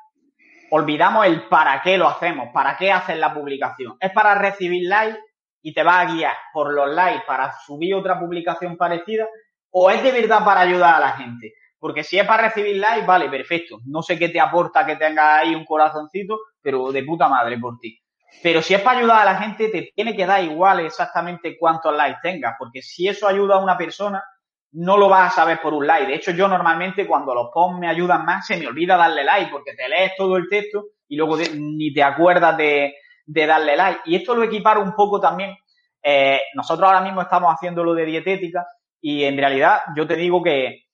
olvidamos 0.71 1.27
el 1.27 1.43
para 1.47 1.81
qué 1.83 1.97
lo 1.97 2.07
hacemos, 2.07 2.49
para 2.51 2.75
qué 2.75 2.91
haces 2.91 3.17
la 3.17 3.33
publicación. 3.33 3.97
¿Es 3.99 4.11
para 4.11 4.33
recibir 4.33 4.87
likes 4.87 5.19
y 5.61 5.73
te 5.73 5.83
va 5.83 5.99
a 5.99 6.05
guiar 6.05 6.35
por 6.51 6.73
los 6.73 6.89
likes 6.89 7.25
para 7.27 7.53
subir 7.65 7.93
otra 7.93 8.19
publicación 8.19 8.77
parecida? 8.77 9.27
¿O 9.71 9.91
es 9.91 10.01
de 10.01 10.11
verdad 10.11 10.43
para 10.43 10.61
ayudar 10.61 10.95
a 10.95 10.99
la 10.99 11.11
gente? 11.11 11.53
Porque 11.79 12.03
si 12.03 12.19
es 12.19 12.27
para 12.27 12.43
recibir 12.43 12.77
likes, 12.77 13.05
vale, 13.05 13.29
perfecto. 13.29 13.79
No 13.85 14.01
sé 14.01 14.19
qué 14.19 14.29
te 14.29 14.39
aporta 14.39 14.85
que 14.85 14.97
tengas 14.97 15.41
ahí 15.41 15.55
un 15.55 15.65
corazoncito, 15.65 16.37
pero 16.61 16.91
de 16.91 17.03
puta 17.03 17.29
madre 17.29 17.57
por 17.57 17.79
ti. 17.79 17.97
Pero 18.43 18.61
si 18.61 18.73
es 18.73 18.81
para 18.81 18.99
ayudar 18.99 19.21
a 19.21 19.33
la 19.33 19.41
gente, 19.41 19.69
te 19.69 19.91
tiene 19.95 20.15
que 20.15 20.25
dar 20.25 20.43
igual 20.43 20.81
exactamente 20.81 21.57
cuántos 21.57 21.95
likes 21.95 22.19
tengas, 22.21 22.55
porque 22.59 22.81
si 22.81 23.07
eso 23.07 23.27
ayuda 23.27 23.55
a 23.55 23.63
una 23.63 23.77
persona, 23.77 24.23
no 24.73 24.97
lo 24.97 25.09
vas 25.09 25.31
a 25.31 25.35
saber 25.35 25.59
por 25.61 25.73
un 25.73 25.87
like. 25.87 26.07
De 26.07 26.15
hecho, 26.15 26.31
yo 26.31 26.47
normalmente 26.47 27.07
cuando 27.07 27.33
los 27.33 27.49
posts 27.51 27.79
me 27.79 27.89
ayudan 27.89 28.25
más, 28.25 28.45
se 28.45 28.57
me 28.57 28.67
olvida 28.67 28.97
darle 28.97 29.23
like, 29.23 29.51
porque 29.51 29.73
te 29.73 29.89
lees 29.89 30.13
todo 30.17 30.37
el 30.37 30.47
texto 30.47 30.85
y 31.07 31.15
luego 31.15 31.37
ni 31.55 31.91
te 31.93 32.03
acuerdas 32.03 32.55
de, 32.57 32.93
de, 33.25 33.45
darle 33.45 33.75
like. 33.75 34.01
Y 34.05 34.15
esto 34.15 34.35
lo 34.35 34.43
equiparo 34.43 34.81
un 34.81 34.93
poco 34.93 35.19
también. 35.19 35.55
Eh, 36.03 36.39
nosotros 36.53 36.87
ahora 36.87 37.01
mismo 37.01 37.21
estamos 37.21 37.51
haciendo 37.53 37.83
lo 37.83 37.93
de 37.93 38.05
dietética 38.05 38.65
y 39.01 39.23
en 39.23 39.37
realidad 39.37 39.81
yo 39.95 40.07
te 40.07 40.15
digo 40.15 40.41
que 40.43 40.88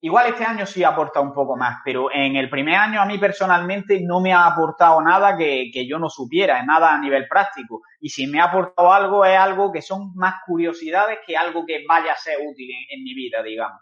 Igual 0.00 0.28
este 0.28 0.44
año 0.44 0.64
sí 0.64 0.84
aporta 0.84 1.20
un 1.20 1.32
poco 1.32 1.56
más, 1.56 1.78
pero 1.84 2.08
en 2.12 2.36
el 2.36 2.48
primer 2.48 2.76
año 2.76 3.00
a 3.00 3.04
mí 3.04 3.18
personalmente 3.18 4.00
no 4.00 4.20
me 4.20 4.32
ha 4.32 4.46
aportado 4.46 5.00
nada 5.02 5.36
que, 5.36 5.70
que, 5.72 5.88
yo 5.88 5.98
no 5.98 6.08
supiera, 6.08 6.62
nada 6.64 6.94
a 6.94 7.00
nivel 7.00 7.26
práctico. 7.26 7.82
Y 8.00 8.08
si 8.08 8.28
me 8.28 8.40
ha 8.40 8.44
aportado 8.44 8.92
algo, 8.92 9.24
es 9.24 9.36
algo 9.36 9.72
que 9.72 9.82
son 9.82 10.14
más 10.14 10.36
curiosidades 10.46 11.18
que 11.26 11.36
algo 11.36 11.66
que 11.66 11.84
vaya 11.88 12.12
a 12.12 12.16
ser 12.16 12.36
útil 12.46 12.70
en, 12.90 13.02
mi 13.02 13.12
vida, 13.12 13.42
digamos. 13.42 13.80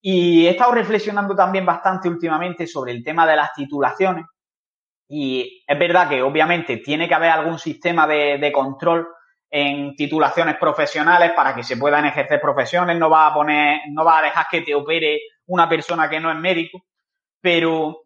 Y 0.00 0.46
he 0.46 0.50
estado 0.50 0.72
reflexionando 0.72 1.36
también 1.36 1.66
bastante 1.66 2.08
últimamente 2.08 2.66
sobre 2.66 2.92
el 2.92 3.04
tema 3.04 3.26
de 3.26 3.36
las 3.36 3.52
titulaciones. 3.52 4.24
Y 5.06 5.62
es 5.66 5.78
verdad 5.78 6.08
que 6.08 6.22
obviamente 6.22 6.78
tiene 6.78 7.06
que 7.06 7.14
haber 7.14 7.30
algún 7.30 7.58
sistema 7.58 8.06
de, 8.06 8.38
de 8.38 8.50
control 8.50 9.06
en 9.50 9.94
titulaciones 9.94 10.56
profesionales 10.56 11.32
para 11.36 11.54
que 11.54 11.62
se 11.62 11.76
puedan 11.76 12.06
ejercer 12.06 12.40
profesiones, 12.40 12.98
no 12.98 13.10
va 13.10 13.26
a 13.26 13.34
poner, 13.34 13.82
no 13.90 14.04
va 14.04 14.18
a 14.18 14.22
dejar 14.22 14.46
que 14.50 14.62
te 14.62 14.74
opere 14.74 15.20
una 15.46 15.68
persona 15.68 16.08
que 16.08 16.20
no 16.20 16.30
es 16.30 16.36
médico, 16.36 16.84
pero 17.40 18.04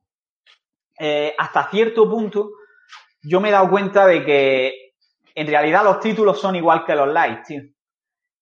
eh, 0.98 1.35
hasta 1.38 1.70
cierto 1.70 2.09
punto 2.09 2.51
yo 3.22 3.40
me 3.40 3.48
he 3.48 3.53
dado 3.53 3.70
cuenta 3.70 4.07
de 4.07 4.24
que 4.24 4.92
en 5.35 5.46
realidad 5.46 5.85
los 5.85 6.01
títulos 6.01 6.40
son 6.40 6.57
igual 6.57 6.85
que 6.85 6.94
los 6.94 7.09
likes, 7.09 7.42
tío. 7.46 7.62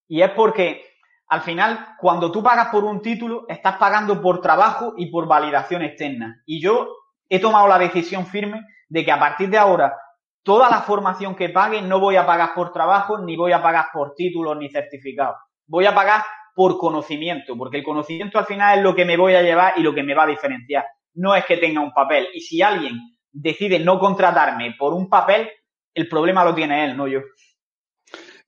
Y 0.09 0.23
es 0.23 0.31
porque 0.31 0.87
al 1.29 1.41
final, 1.41 1.97
cuando 1.99 2.31
tú 2.31 2.43
pagas 2.43 2.69
por 2.69 2.85
un 2.85 3.03
título, 3.03 3.47
estás 3.49 3.77
pagando 3.77 4.23
por 4.23 4.41
trabajo 4.41 4.95
y 4.97 5.11
por 5.11 5.27
validación 5.27 5.83
externa. 5.83 6.43
Y 6.47 6.63
yo 6.63 6.89
he 7.29 7.41
tomado 7.41 7.67
la 7.67 7.79
decisión 7.79 8.27
firme 8.27 8.65
de 8.89 9.05
que 9.05 9.11
a 9.11 9.19
partir 9.19 9.51
de 9.51 9.59
ahora 9.59 9.97
toda 10.45 10.71
la 10.71 10.83
formación 10.83 11.35
que 11.35 11.49
pague 11.49 11.83
no 11.83 11.99
voy 11.99 12.15
a 12.15 12.25
pagar 12.25 12.55
por 12.55 12.73
trabajo, 12.73 13.19
ni 13.19 13.37
voy 13.37 13.51
a 13.51 13.63
pagar 13.63 13.87
por 13.93 14.15
títulos 14.15 14.57
ni 14.57 14.71
certificados. 14.71 15.37
Voy 15.67 15.87
a 15.87 15.95
pagar 15.95 16.25
por 16.57 16.79
conocimiento, 16.79 17.55
porque 17.55 17.77
el 17.77 17.85
conocimiento 17.85 18.39
al 18.39 18.47
final 18.47 18.79
es 18.79 18.83
lo 18.83 18.95
que 18.95 19.05
me 19.05 19.19
voy 19.19 19.35
a 19.35 19.43
llevar 19.43 19.75
y 19.77 19.83
lo 19.83 19.95
que 19.95 20.03
me 20.03 20.15
va 20.15 20.23
a 20.23 20.29
diferenciar. 20.29 20.87
No 21.13 21.35
es 21.37 21.45
que 21.45 21.59
tenga 21.59 21.83
un 21.83 21.93
papel. 21.93 22.29
Y 22.33 22.41
si 22.41 22.63
alguien 22.63 22.99
decide 23.31 23.79
no 23.79 23.99
contratarme 24.01 24.75
por 24.79 24.95
un 24.95 25.11
papel, 25.11 25.51
el 25.93 26.09
problema 26.09 26.47
lo 26.47 26.55
tiene 26.55 26.87
él, 26.87 26.97
no 26.97 27.07
yo. 27.09 27.21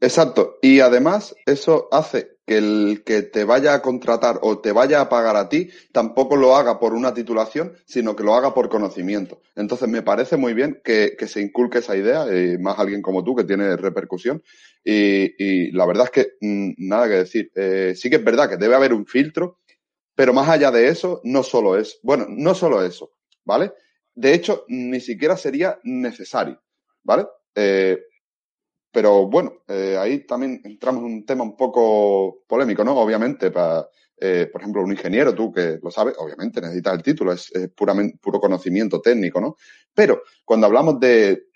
Exacto. 0.01 0.57
Y 0.62 0.81
además 0.81 1.35
eso 1.44 1.88
hace 1.92 2.38
que 2.48 2.56
el 2.56 3.02
que 3.04 3.22
te 3.22 3.44
vaya 3.44 3.74
a 3.74 3.82
contratar 3.82 4.38
o 4.40 4.58
te 4.58 4.72
vaya 4.72 5.02
a 5.02 5.08
pagar 5.11 5.37
a 5.37 5.50
ti 5.50 5.68
tampoco 5.92 6.34
lo 6.34 6.56
haga 6.56 6.80
por 6.80 6.94
una 6.94 7.12
titulación, 7.12 7.74
sino 7.84 8.16
que 8.16 8.24
lo 8.24 8.34
haga 8.34 8.54
por 8.54 8.70
conocimiento. 8.70 9.42
Entonces 9.54 9.87
me 9.87 10.00
parece 10.00 10.38
muy 10.38 10.54
bien 10.54 10.80
que, 10.82 11.14
se 11.28 11.42
inculque 11.42 11.78
esa 11.78 11.94
idea, 11.94 12.24
y 12.34 12.56
más 12.56 12.78
alguien 12.78 13.02
como 13.02 13.22
tú 13.22 13.37
que 13.37 13.44
tiene 13.44 13.76
repercusión. 13.76 14.42
Y, 14.82 15.70
la 15.72 15.84
verdad 15.84 16.06
es 16.06 16.11
que 16.11 16.32
mm, 16.40 16.72
nada 16.78 17.06
que 17.06 17.14
decir. 17.14 17.52
Eh, 17.54 17.92
sí 17.94 18.08
que 18.08 18.16
es 18.16 18.24
verdad 18.24 18.48
que 18.48 18.56
debe 18.56 18.74
haber 18.74 18.94
un 18.94 19.06
filtro, 19.06 19.58
pero 20.14 20.32
más 20.32 20.48
allá 20.48 20.70
de 20.70 20.88
eso, 20.88 21.20
no 21.24 21.42
solo 21.42 21.76
es, 21.76 22.00
bueno, 22.02 22.26
no 22.30 22.54
solo 22.54 22.82
eso, 22.82 23.12
¿vale? 23.44 23.72
De 24.14 24.32
hecho, 24.32 24.64
ni 24.68 25.00
siquiera 25.00 25.37
sería 25.37 25.78
necesario, 25.84 26.62
¿vale? 27.02 27.26
Eh, 27.54 27.98
pero 28.90 29.27
bueno, 29.27 29.62
eh, 29.68 29.96
ahí 29.98 30.27
también 30.27 30.61
entramos 30.64 31.05
en 31.05 31.12
un 31.12 31.27
tema 31.27 31.44
un 31.44 31.57
poco 31.57 32.44
polémico, 32.46 32.85
¿no? 32.85 32.96
Obviamente, 32.96 33.51
para, 33.51 33.87
eh, 34.16 34.48
por 34.51 34.61
ejemplo, 34.61 34.83
un 34.83 34.92
ingeniero, 34.92 35.35
tú 35.35 35.53
que 35.53 35.79
lo 35.83 35.90
sabes, 35.90 36.14
obviamente 36.18 36.61
necesitas 36.61 36.94
el 36.94 37.03
título, 37.03 37.33
es, 37.33 37.53
puramente, 37.74 38.18
puro 38.20 38.40
conocimiento 38.40 39.01
técnico, 39.01 39.40
¿no? 39.40 39.57
Pero 39.94 40.22
cuando 40.44 40.66
hablamos 40.66 40.98
de, 41.01 41.48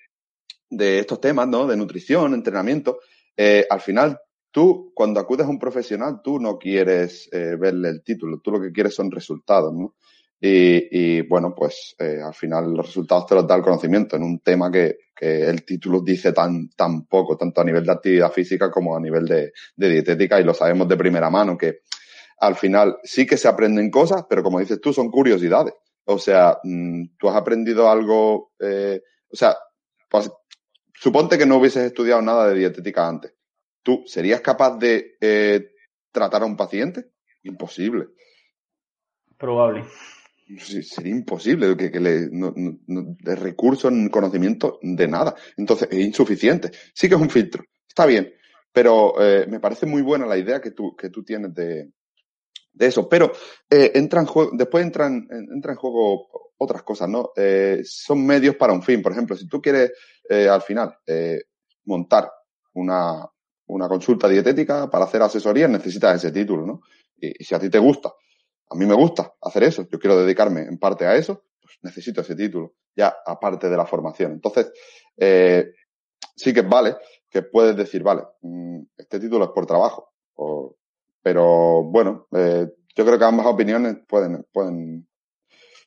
de 0.68 0.99
estos 1.01 1.21
temas, 1.21 1.49
¿no? 1.49 1.66
De 1.66 1.77
nutrición, 1.77 2.35
entrenamiento, 2.35 3.01
eh, 3.37 3.66
al 3.68 3.81
final 3.81 4.21
tú, 4.51 4.92
cuando 4.95 5.18
acudes 5.18 5.47
a 5.47 5.51
un 5.51 5.59
profesional, 5.59 6.21
tú 6.23 6.38
no 6.38 6.59
quieres 6.59 7.31
verle 7.33 7.88
el 7.88 8.03
título, 8.03 8.40
tú 8.40 8.51
lo 8.51 8.61
que 8.61 8.71
quieres 8.71 8.95
son 8.95 9.11
resultados, 9.11 9.73
¿no? 9.73 9.95
Y, 10.44 11.20
bueno, 11.22 11.55
pues 11.55 11.94
eh, 12.00 12.20
al 12.20 12.35
final 12.35 12.72
los 12.72 12.87
resultados 12.87 13.26
te 13.26 13.37
los 13.37 13.46
da 13.46 13.55
el 13.55 13.62
conocimiento 13.62 14.16
en 14.16 14.24
un 14.24 14.40
tema 14.40 14.72
que, 14.72 14.98
el 15.20 15.64
título 15.64 16.00
dice 16.00 16.33
tan, 16.33 16.68
tan 16.70 17.07
poco, 17.07 17.37
tanto 17.37 17.61
a 17.61 17.64
nivel 17.64 17.87
de 17.87 17.92
actividad 17.92 18.33
física 18.33 18.68
como 18.68 18.96
a 18.96 19.00
nivel 19.00 19.24
de, 19.24 19.52
de, 19.76 19.88
dietética, 19.88 20.40
y 20.40 20.44
lo 20.44 20.52
sabemos 20.52 20.88
de 20.88 20.96
primera 20.96 21.31
mano, 21.31 21.57
que 21.57 21.83
al 22.40 22.57
final 22.57 22.96
sí 23.05 23.24
que 23.24 23.37
se 23.37 23.46
aprenden 23.46 23.88
cosas, 23.88 24.24
pero 24.28 24.42
como 24.42 24.59
dices 24.59 24.81
tú, 24.81 24.92
son 24.92 25.12
curiosidades. 25.12 25.74
O 26.07 26.18
sea, 26.18 26.59
mm, 26.64 27.16
tú 27.16 27.28
has 27.28 27.37
aprendido 27.37 27.88
algo, 27.88 28.50
eh, 28.59 29.00
o 29.33 29.37
sea, 29.37 29.57
pues, 30.11 30.28
suponte 30.92 31.38
que 31.38 31.46
no 31.46 31.59
hubieses 31.59 31.85
estudiado 31.85 32.20
nada 32.20 32.48
de 32.48 32.59
dietética 32.59 33.07
antes. 33.07 33.33
¿Tú 33.85 34.02
serías 34.07 34.40
capaz 34.40 34.76
de 34.76 35.18
eh, 35.20 35.70
tratar 36.11 36.42
a 36.42 36.46
un 36.46 36.57
paciente? 36.57 37.12
Imposible. 37.44 38.09
Probable 39.38 39.85
sería 40.59 41.12
imposible 41.12 41.77
que, 41.77 42.01
le, 42.01 42.29
no, 42.31 42.53
de 42.55 43.37
recursos, 43.37 43.93
conocimiento, 44.11 44.79
de 44.83 45.09
nada. 45.09 45.35
Entonces, 45.57 45.88
es 45.91 45.99
insuficiente. 45.99 46.71
Sí 46.95 47.09
que 47.09 47.15
es 47.15 47.21
un 47.21 47.31
filtro, 47.31 47.65
está 47.87 48.07
bien, 48.07 48.33
pero 48.73 49.15
eh, 49.21 49.47
me 49.49 49.61
parece 49.61 49.87
muy 49.87 50.03
buena 50.03 50.27
la 50.27 50.38
idea 50.38 50.61
que 50.61 50.73
tú, 50.73 50.97
que 50.97 51.11
tú 51.11 51.23
tienes 51.23 51.55
de, 51.55 51.91
de 52.73 52.87
eso. 52.87 53.09
Pero 53.09 53.33
eh, 53.69 53.93
entra 53.95 54.21
en 54.21 54.27
juego, 54.27 54.51
después 54.55 54.85
entran, 54.85 55.29
entra 55.31 55.73
en 55.73 55.79
juego 55.79 56.53
otras 56.59 56.83
cosas, 56.83 57.09
¿no? 57.09 57.31
Eh, 57.37 57.83
son 57.85 58.25
medios 58.25 58.57
para 58.57 58.73
un 58.73 58.83
fin. 58.83 59.03
Por 59.03 59.12
ejemplo, 59.12 59.37
si 59.37 59.47
tú 59.47 59.61
quieres 59.61 59.93
eh, 60.29 60.49
al 60.49 60.62
final 60.62 60.97
eh, 61.07 61.43
montar 61.85 62.31
una, 62.75 63.27
una 63.67 63.88
consulta 63.88 64.29
dietética 64.29 64.88
para 64.88 65.05
hacer 65.05 65.23
asesoría, 65.23 65.69
necesitas 65.69 66.17
ese 66.17 66.33
título, 66.33 66.67
¿no? 66.67 66.81
y 67.25 67.45
si 67.45 67.55
a 67.55 67.59
ti 67.61 67.71
te 67.71 67.79
gusta 67.79 68.12
a 68.73 68.75
mí 68.75 68.87
me 68.87 68.95
gusta 68.95 69.35
hacer 69.43 69.65
eso, 69.65 69.87
yo 69.91 69.99
quiero 69.99 70.19
dedicarme 70.19 70.63
en 70.63 70.79
parte 70.79 71.07
a 71.07 71.15
eso, 71.15 71.45
pues 71.61 71.79
necesito 71.83 72.23
ese 72.23 72.35
título, 72.35 72.75
ya 72.97 73.15
aparte 73.27 73.69
de 73.69 73.77
la 73.77 73.85
formación. 73.85 74.33
Entonces, 74.33 74.73
eh, 75.17 75.73
sí 76.35 76.55
que 76.55 76.63
vale, 76.63 76.97
que 77.29 77.43
puedes 77.43 77.77
decir, 77.77 78.03
vale, 78.03 78.23
mm, 78.41 78.81
este 78.97 79.21
título 79.21 79.45
es 79.45 79.51
por 79.51 79.67
trabajo, 79.67 80.13
pero 81.23 81.83
bueno, 81.85 82.27
eh, 82.33 82.67
yo 82.97 83.05
creo 83.05 83.19
que 83.19 83.25
ambas 83.25 83.47
opiniones 83.47 83.99
pueden, 84.09 84.45
pueden 84.53 85.07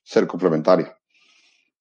ser 0.04 0.28
complementarias. 0.28 0.92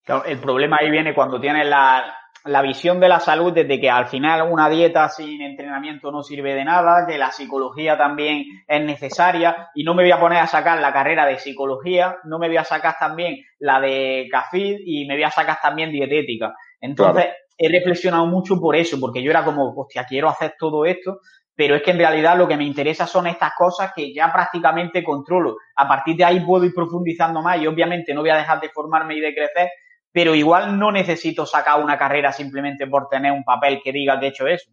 Claro, 0.03 0.25
el 0.25 0.39
problema 0.39 0.79
ahí 0.81 0.91
viene 0.91 1.15
cuando 1.15 1.41
tienes 1.41 1.67
la, 1.67 2.15
la 2.45 2.61
visión 2.61 3.01
de 3.01 3.09
la 3.09 3.21
salud 3.21 3.53
desde 3.53 3.81
que 3.81 3.91
al 3.91 4.07
final 4.07 4.51
una 4.51 4.69
dieta 4.69 5.09
sin 5.09 5.41
entrenamiento 5.41 6.13
no 6.13 6.23
sirve 6.23 6.55
de 6.55 6.65
nada, 6.65 7.07
que 7.07 7.17
la 7.17 7.33
psicología 7.33 7.97
también 7.97 8.45
es 8.69 8.85
necesaria 8.85 9.71
y 9.75 9.83
no 9.83 9.95
me 9.95 10.03
voy 10.03 10.13
a 10.13 10.21
poner 10.21 10.39
a 10.39 10.47
sacar 10.47 10.79
la 10.81 10.93
carrera 10.93 11.25
de 11.25 11.39
psicología, 11.39 12.19
no 12.25 12.39
me 12.39 12.49
voy 12.49 12.59
a 12.59 12.65
sacar 12.65 12.97
también 12.99 13.39
la 13.59 13.81
de 13.81 14.29
CAFID 14.31 14.77
y 14.85 15.07
me 15.07 15.15
voy 15.15 15.25
a 15.25 15.31
sacar 15.31 15.59
también 15.63 15.91
dietética. 15.91 16.55
Entonces 16.81 17.29
he 17.57 17.69
reflexionado 17.69 18.27
mucho 18.27 18.61
por 18.61 18.77
eso, 18.77 19.01
porque 19.01 19.23
yo 19.23 19.31
era 19.31 19.45
como, 19.45 19.73
hostia, 19.75 20.05
quiero 20.05 20.29
hacer 20.29 20.55
todo 20.59 20.85
esto, 20.85 21.21
pero 21.57 21.77
es 21.77 21.83
que 21.83 21.93
en 21.93 21.99
realidad 21.99 22.37
lo 22.37 22.49
que 22.49 22.57
me 22.57 22.65
interesa 22.65 23.07
son 23.07 23.27
estas 23.27 23.53
cosas 23.57 23.93
que 23.95 24.13
ya 24.13 24.31
prácticamente 24.31 25.03
controlo. 25.03 25.57
A 25.77 25.89
partir 25.89 26.17
de 26.17 26.25
ahí 26.25 26.41
puedo 26.41 26.65
ir 26.65 26.75
profundizando 26.75 27.41
más 27.41 27.61
y 27.61 27.67
obviamente 27.67 28.13
no 28.13 28.21
voy 28.21 28.31
a 28.31 28.37
dejar 28.37 28.61
de 28.61 28.69
formarme 28.69 29.15
y 29.15 29.21
de 29.21 29.35
crecer, 29.35 29.71
pero 30.15 30.33
igual 30.33 30.79
no 30.79 30.93
necesito 30.93 31.45
sacar 31.45 31.83
una 31.83 31.99
carrera 31.99 32.33
simplemente 32.33 32.87
por 32.87 33.09
tener 33.09 33.33
un 33.33 33.43
papel 33.43 33.81
que 33.83 33.91
diga 33.91 34.21
que 34.21 34.27
he 34.27 34.29
hecho 34.29 34.47
eso. 34.47 34.71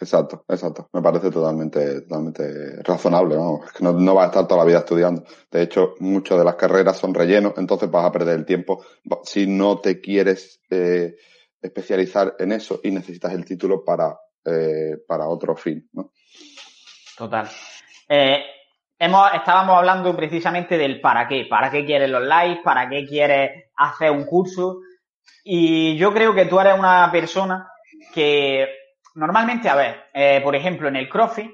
Exacto, 0.00 0.46
exacto. 0.48 0.88
Me 0.94 1.02
parece 1.02 1.30
totalmente, 1.30 2.00
totalmente 2.00 2.82
razonable, 2.82 3.34
¿no? 3.34 3.60
Es 3.66 3.72
que 3.72 3.84
no, 3.84 3.92
no 3.92 4.14
vas 4.14 4.24
a 4.24 4.28
estar 4.28 4.48
toda 4.48 4.62
la 4.62 4.66
vida 4.66 4.78
estudiando. 4.78 5.24
De 5.50 5.60
hecho, 5.60 5.94
muchas 6.00 6.38
de 6.38 6.44
las 6.44 6.54
carreras 6.54 6.96
son 6.96 7.12
relleno, 7.12 7.52
entonces 7.58 7.90
vas 7.90 8.06
a 8.06 8.12
perder 8.12 8.36
el 8.38 8.46
tiempo 8.46 8.82
si 9.24 9.46
no 9.46 9.78
te 9.78 10.00
quieres 10.00 10.62
eh, 10.70 11.16
especializar 11.60 12.34
en 12.38 12.52
eso 12.52 12.80
y 12.82 12.90
necesitas 12.92 13.34
el 13.34 13.44
título 13.44 13.84
para, 13.84 14.18
eh, 14.42 14.96
para 15.06 15.28
otro 15.28 15.54
fin, 15.54 15.86
¿no? 15.92 16.12
Total. 17.18 17.46
Eh, 18.08 18.42
hemos, 18.98 19.34
estábamos 19.34 19.76
hablando 19.76 20.14
precisamente 20.16 20.78
del 20.78 21.00
para 21.00 21.28
qué. 21.28 21.46
¿Para 21.48 21.70
qué 21.70 21.84
quieres 21.84 22.10
los 22.10 22.22
likes? 22.22 22.62
¿Para 22.62 22.88
qué 22.88 23.04
quieres 23.06 23.70
hacer 23.76 24.10
un 24.10 24.24
curso? 24.24 24.80
Y 25.44 25.96
yo 25.96 26.12
creo 26.12 26.34
que 26.34 26.46
tú 26.46 26.58
eres 26.58 26.78
una 26.78 27.10
persona 27.10 27.68
que 28.12 28.68
normalmente, 29.14 29.68
a 29.68 29.76
ver, 29.76 30.04
eh, 30.12 30.40
por 30.42 30.56
ejemplo, 30.56 30.88
en 30.88 30.96
el 30.96 31.08
CrossFit 31.08 31.50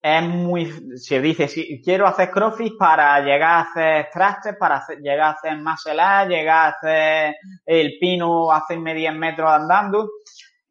es 0.00 0.22
muy, 0.22 0.98
se 0.98 1.20
dice, 1.20 1.46
si 1.46 1.80
quiero 1.80 2.06
hacer 2.06 2.30
CrossFit 2.30 2.76
para 2.76 3.20
llegar 3.20 3.42
a 3.42 3.60
hacer 3.60 4.08
trastes, 4.12 4.56
para 4.58 4.84
llegar 5.00 5.20
a 5.20 5.30
hacer 5.30 5.56
muscle 5.58 5.92
llegar 6.28 6.56
a 6.56 6.68
hacer 6.68 7.36
el 7.64 7.98
pino, 8.00 8.50
hacerme 8.50 8.94
10 8.94 9.14
metros 9.14 9.50
andando. 9.50 10.10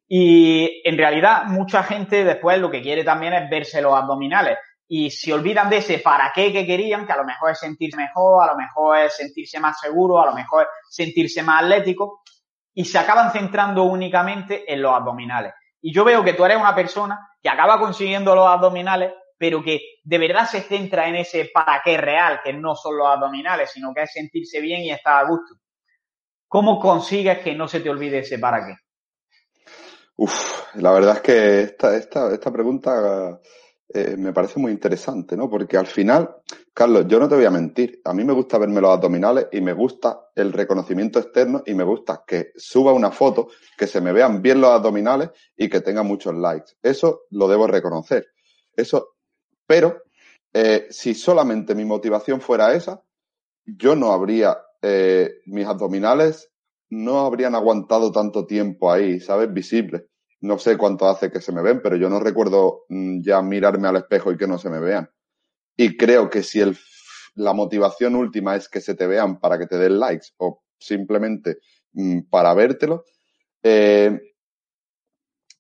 Y 0.08 0.82
en 0.84 0.98
realidad 0.98 1.46
mucha 1.46 1.84
gente 1.84 2.26
después 2.26 2.60
lo 2.60 2.70
que 2.70 2.82
quiere 2.82 3.06
también 3.06 3.34
es 3.34 3.50
verse 3.50 3.82
los 3.82 3.96
abdominales 3.96 4.58
y 4.94 5.10
se 5.10 5.32
olvidan 5.32 5.70
de 5.70 5.78
ese 5.78 6.00
para 6.00 6.34
qué 6.36 6.52
que 6.52 6.66
querían, 6.66 7.06
que 7.06 7.14
a 7.14 7.16
lo 7.16 7.24
mejor 7.24 7.52
es 7.52 7.60
sentirse 7.60 7.96
mejor, 7.96 8.44
a 8.44 8.52
lo 8.52 8.58
mejor 8.58 8.98
es 8.98 9.16
sentirse 9.16 9.58
más 9.58 9.80
seguro, 9.80 10.20
a 10.20 10.26
lo 10.26 10.34
mejor 10.34 10.64
es 10.64 10.68
sentirse 10.90 11.42
más 11.44 11.64
atlético, 11.64 12.24
y 12.74 12.84
se 12.84 12.98
acaban 12.98 13.32
centrando 13.32 13.84
únicamente 13.84 14.66
en 14.68 14.82
los 14.82 14.94
abdominales. 14.94 15.54
Y 15.80 15.94
yo 15.94 16.04
veo 16.04 16.26
que 16.26 16.34
tú 16.34 16.44
eres 16.44 16.58
una 16.58 16.76
persona 16.76 17.18
que 17.42 17.48
acaba 17.48 17.80
consiguiendo 17.80 18.36
los 18.36 18.46
abdominales, 18.46 19.14
pero 19.38 19.64
que 19.64 19.80
de 20.04 20.18
verdad 20.18 20.46
se 20.46 20.60
centra 20.60 21.08
en 21.08 21.16
ese 21.16 21.50
para 21.54 21.82
qué 21.82 21.96
real, 21.96 22.42
que 22.44 22.52
no 22.52 22.76
son 22.76 22.98
los 22.98 23.08
abdominales, 23.08 23.72
sino 23.72 23.94
que 23.94 24.02
es 24.02 24.12
sentirse 24.12 24.60
bien 24.60 24.82
y 24.82 24.92
estar 24.92 25.24
a 25.24 25.30
gusto. 25.30 25.56
¿Cómo 26.50 26.82
consigues 26.82 27.40
que 27.40 27.56
no 27.56 27.70
se 27.70 27.80
te 27.80 27.90
olvide 27.90 28.20
ese 28.20 28.40
para 28.40 28.68
qué? 28.68 28.76
Uf, 30.18 30.76
la 30.76 30.92
verdad 30.92 31.16
es 31.16 31.22
que 31.22 31.62
esta, 31.62 31.96
esta, 31.96 32.34
esta 32.34 32.52
pregunta 32.52 33.40
eh, 33.94 34.16
me 34.18 34.32
parece 34.32 34.60
muy 34.60 34.72
interesante, 34.72 35.36
¿no? 35.36 35.50
Porque 35.50 35.78
al 35.78 35.88
final, 35.88 36.38
Carlos, 36.74 37.06
yo 37.08 37.20
no 37.20 37.28
te 37.28 37.36
voy 37.36 37.46
a 37.46 37.52
mentir, 37.52 38.02
a 38.06 38.14
mí 38.14 38.24
me 38.24 38.34
gusta 38.34 38.58
verme 38.58 38.80
los 38.80 38.92
abdominales 38.92 39.48
y 39.52 39.60
me 39.60 39.74
gusta 39.74 40.30
el 40.36 40.54
reconocimiento 40.54 41.20
externo 41.20 41.64
y 41.66 41.74
me 41.74 41.84
gusta 41.84 42.24
que 42.26 42.52
suba 42.56 42.94
una 42.94 43.12
foto, 43.12 43.50
que 43.78 43.88
se 43.88 44.00
me 44.00 44.14
vean 44.14 44.42
bien 44.42 44.62
los 44.62 44.70
abdominales 44.70 45.32
y 45.58 45.70
que 45.70 45.82
tenga 45.82 46.04
muchos 46.04 46.34
likes. 46.36 46.74
Eso 46.82 47.24
lo 47.32 47.48
debo 47.48 47.68
reconocer. 47.68 48.28
Eso, 48.76 49.16
pero 49.68 50.04
eh, 50.54 50.88
si 50.90 51.14
solamente 51.14 51.76
mi 51.76 51.84
motivación 51.84 52.40
fuera 52.40 52.74
esa, 52.74 53.04
yo 53.66 53.96
no 53.96 54.12
habría, 54.12 54.58
eh, 54.82 55.40
mis 55.46 55.66
abdominales 55.66 56.50
no 56.90 57.22
habrían 57.22 57.56
aguantado 57.56 58.12
tanto 58.12 58.46
tiempo 58.46 58.92
ahí, 58.92 59.20
¿sabes? 59.20 59.52
Visibles. 59.52 60.04
No 60.42 60.58
sé 60.58 60.76
cuánto 60.78 61.08
hace 61.08 61.32
que 61.32 61.40
se 61.40 61.52
me 61.52 61.62
ven, 61.62 61.82
pero 61.82 61.96
yo 61.96 62.10
no 62.10 62.20
recuerdo 62.20 62.86
mm, 62.90 63.22
ya 63.22 63.42
mirarme 63.42 63.88
al 63.88 63.98
espejo 63.98 64.32
y 64.32 64.38
que 64.38 64.48
no 64.48 64.58
se 64.58 64.70
me 64.70 64.80
vean. 64.80 65.10
Y 65.78 65.96
creo 65.98 66.30
que 66.30 66.44
si 66.44 66.60
el, 66.60 66.78
la 67.36 67.54
motivación 67.54 68.16
última 68.16 68.56
es 68.56 68.68
que 68.68 68.82
se 68.82 68.96
te 68.96 69.08
vean 69.08 69.40
para 69.40 69.58
que 69.60 69.68
te 69.68 69.78
den 69.78 70.00
likes 70.00 70.28
o 70.38 70.64
simplemente 70.80 71.60
mm, 71.94 72.22
para 72.30 72.54
vértelo, 72.56 73.06
eh, 73.62 74.20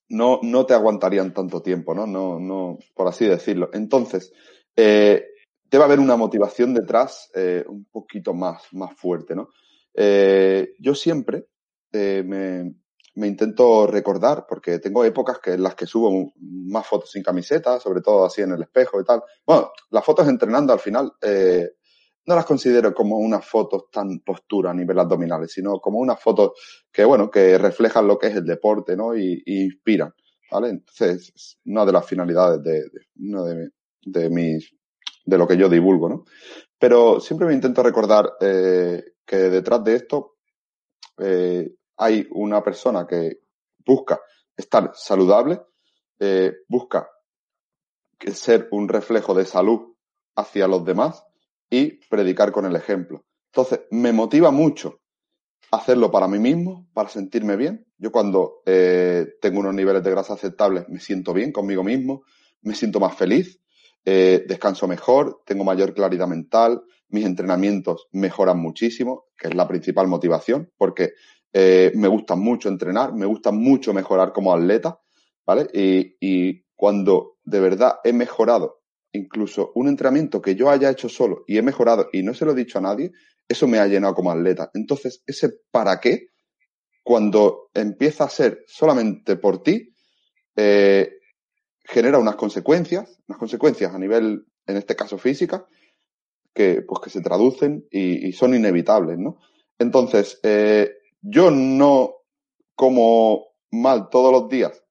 no, 0.09 0.39
no 0.41 0.65
te 0.65 0.73
aguantarían 0.73 1.33
tanto 1.33 1.61
tiempo, 1.61 1.93
¿no? 1.93 2.07
No, 2.07 2.39
no, 2.39 2.79
por 2.95 3.07
así 3.07 3.25
decirlo. 3.27 3.69
Entonces, 3.73 4.33
eh, 4.75 5.25
debe 5.63 5.83
haber 5.83 5.99
una 5.99 6.17
motivación 6.17 6.73
detrás 6.73 7.29
eh, 7.35 7.63
un 7.67 7.85
poquito 7.85 8.33
más, 8.33 8.63
más 8.73 8.93
fuerte, 8.95 9.35
¿no? 9.35 9.49
Yo 9.93 10.95
siempre 10.95 11.45
me, 11.91 12.73
me, 13.15 13.28
intento 13.28 13.88
recordar, 13.88 14.45
porque 14.47 14.80
tengo 14.80 15.04
épocas 15.06 15.39
que 15.39 15.54
en 15.54 15.63
las 15.63 15.76
que 15.76 15.86
subo 15.86 16.32
más 16.39 16.88
fotos 16.88 17.12
sin 17.12 17.24
camiseta, 17.24 17.80
sobre 17.80 18.02
todo 18.02 18.26
así 18.26 18.41
en 18.41 18.52
el 18.52 18.62
espejo 18.62 19.00
y 19.00 19.04
tal. 19.04 19.21
Bueno, 19.45 19.71
las 19.89 20.04
fotos 20.04 20.28
entrenando 20.28 20.74
al 20.74 20.80
final 20.80 21.13
eh, 21.21 21.71
no 22.26 22.36
las 22.36 22.45
considero 22.45 22.93
como 22.93 23.17
unas 23.17 23.45
fotos 23.45 23.89
tan 23.91 24.19
postura 24.19 24.71
a 24.71 24.74
nivel 24.74 25.00
abdominales, 25.00 25.52
sino 25.52 25.80
como 25.80 26.00
unas 26.00 26.21
fotos 26.21 26.52
que, 26.91 27.04
bueno, 27.04 27.30
que 27.30 27.58
reflejan 27.58 28.08
lo 28.08 28.17
que 28.17 28.28
es 28.28 28.36
el 28.36 28.45
deporte, 28.45 28.95
¿no? 28.95 29.15
Y, 29.15 29.41
inspiran, 29.45 30.13
¿vale? 30.52 30.69
Entonces, 30.69 31.32
es 31.36 31.58
una 31.65 31.86
de 31.86 31.91
las 31.91 32.06
finalidades 32.06 32.62
de, 32.63 32.74
de, 32.74 33.02
uno 33.19 33.43
de, 33.45 33.69
de 34.04 34.30
mis, 34.30 34.71
de 35.26 35.38
lo 35.38 35.47
que 35.47 35.58
yo 35.58 35.69
divulgo, 35.69 36.10
¿no? 36.10 36.26
Pero 36.78 37.19
siempre 37.19 37.47
me 37.47 37.54
intento 37.54 37.84
recordar 37.84 38.34
eh, 38.39 39.04
que 39.26 39.36
detrás 39.36 39.84
de 39.84 39.95
esto 39.95 40.38
eh, 41.19 41.69
hay 42.01 42.27
una 42.31 42.63
persona 42.63 43.05
que 43.05 43.41
busca 43.85 44.19
estar 44.57 44.91
saludable, 44.95 45.61
eh, 46.19 46.51
busca 46.67 47.07
ser 48.33 48.67
un 48.71 48.89
reflejo 48.89 49.35
de 49.35 49.45
salud 49.45 49.93
hacia 50.35 50.67
los 50.67 50.83
demás 50.83 51.23
y 51.69 51.99
predicar 52.09 52.51
con 52.51 52.65
el 52.65 52.75
ejemplo. 52.75 53.23
Entonces, 53.53 53.81
me 53.91 54.11
motiva 54.13 54.49
mucho 54.49 55.01
hacerlo 55.69 56.09
para 56.09 56.27
mí 56.27 56.39
mismo, 56.39 56.87
para 56.91 57.07
sentirme 57.07 57.55
bien. 57.55 57.85
Yo 57.99 58.11
cuando 58.11 58.63
eh, 58.65 59.35
tengo 59.39 59.59
unos 59.59 59.75
niveles 59.75 60.03
de 60.03 60.09
grasa 60.09 60.33
aceptables 60.33 60.89
me 60.89 60.99
siento 60.99 61.33
bien 61.33 61.51
conmigo 61.51 61.83
mismo, 61.83 62.23
me 62.63 62.73
siento 62.73 62.99
más 62.99 63.15
feliz, 63.15 63.59
eh, 64.05 64.43
descanso 64.47 64.87
mejor, 64.87 65.43
tengo 65.45 65.63
mayor 65.63 65.93
claridad 65.93 66.27
mental, 66.27 66.81
mis 67.09 67.25
entrenamientos 67.25 68.07
mejoran 68.11 68.59
muchísimo, 68.59 69.25
que 69.37 69.49
es 69.49 69.53
la 69.53 69.67
principal 69.67 70.07
motivación, 70.07 70.71
porque 70.77 71.13
eh, 71.53 71.91
me 71.95 72.07
gusta 72.07 72.35
mucho 72.35 72.69
entrenar, 72.69 73.13
me 73.13 73.25
gusta 73.25 73.51
mucho 73.51 73.93
mejorar 73.93 74.31
como 74.31 74.53
atleta, 74.53 74.99
¿vale? 75.45 75.67
Y, 75.73 76.15
y 76.19 76.63
cuando 76.75 77.37
de 77.43 77.59
verdad 77.59 77.95
he 78.03 78.13
mejorado 78.13 78.81
incluso 79.13 79.71
un 79.75 79.87
entrenamiento 79.87 80.41
que 80.41 80.55
yo 80.55 80.69
haya 80.69 80.89
hecho 80.89 81.09
solo 81.09 81.43
y 81.47 81.57
he 81.57 81.61
mejorado 81.61 82.07
y 82.13 82.23
no 82.23 82.33
se 82.33 82.45
lo 82.45 82.51
he 82.51 82.55
dicho 82.55 82.77
a 82.77 82.81
nadie, 82.81 83.11
eso 83.47 83.67
me 83.67 83.79
ha 83.79 83.87
llenado 83.87 84.15
como 84.15 84.31
atleta. 84.31 84.71
Entonces, 84.73 85.21
ese 85.25 85.49
para 85.71 85.99
qué, 85.99 86.27
cuando 87.03 87.69
empieza 87.73 88.23
a 88.23 88.29
ser 88.29 88.63
solamente 88.67 89.35
por 89.35 89.61
ti, 89.63 89.93
eh, 90.55 91.17
genera 91.83 92.19
unas 92.19 92.35
consecuencias, 92.35 93.19
unas 93.27 93.39
consecuencias 93.39 93.93
a 93.93 93.99
nivel, 93.99 94.45
en 94.65 94.77
este 94.77 94.95
caso 94.95 95.17
física, 95.17 95.65
que, 96.53 96.81
pues, 96.81 97.01
que 97.01 97.09
se 97.09 97.21
traducen 97.21 97.85
y, 97.91 98.27
y 98.27 98.31
son 98.33 98.55
inevitables, 98.55 99.17
¿no? 99.17 99.39
Entonces, 99.77 100.39
eh, 100.43 100.91
yo 101.21 101.51
no 101.51 102.15
como 102.75 103.47
mal 103.71 104.10
todos 104.10 104.31
los 104.31 104.49
días 104.49 104.84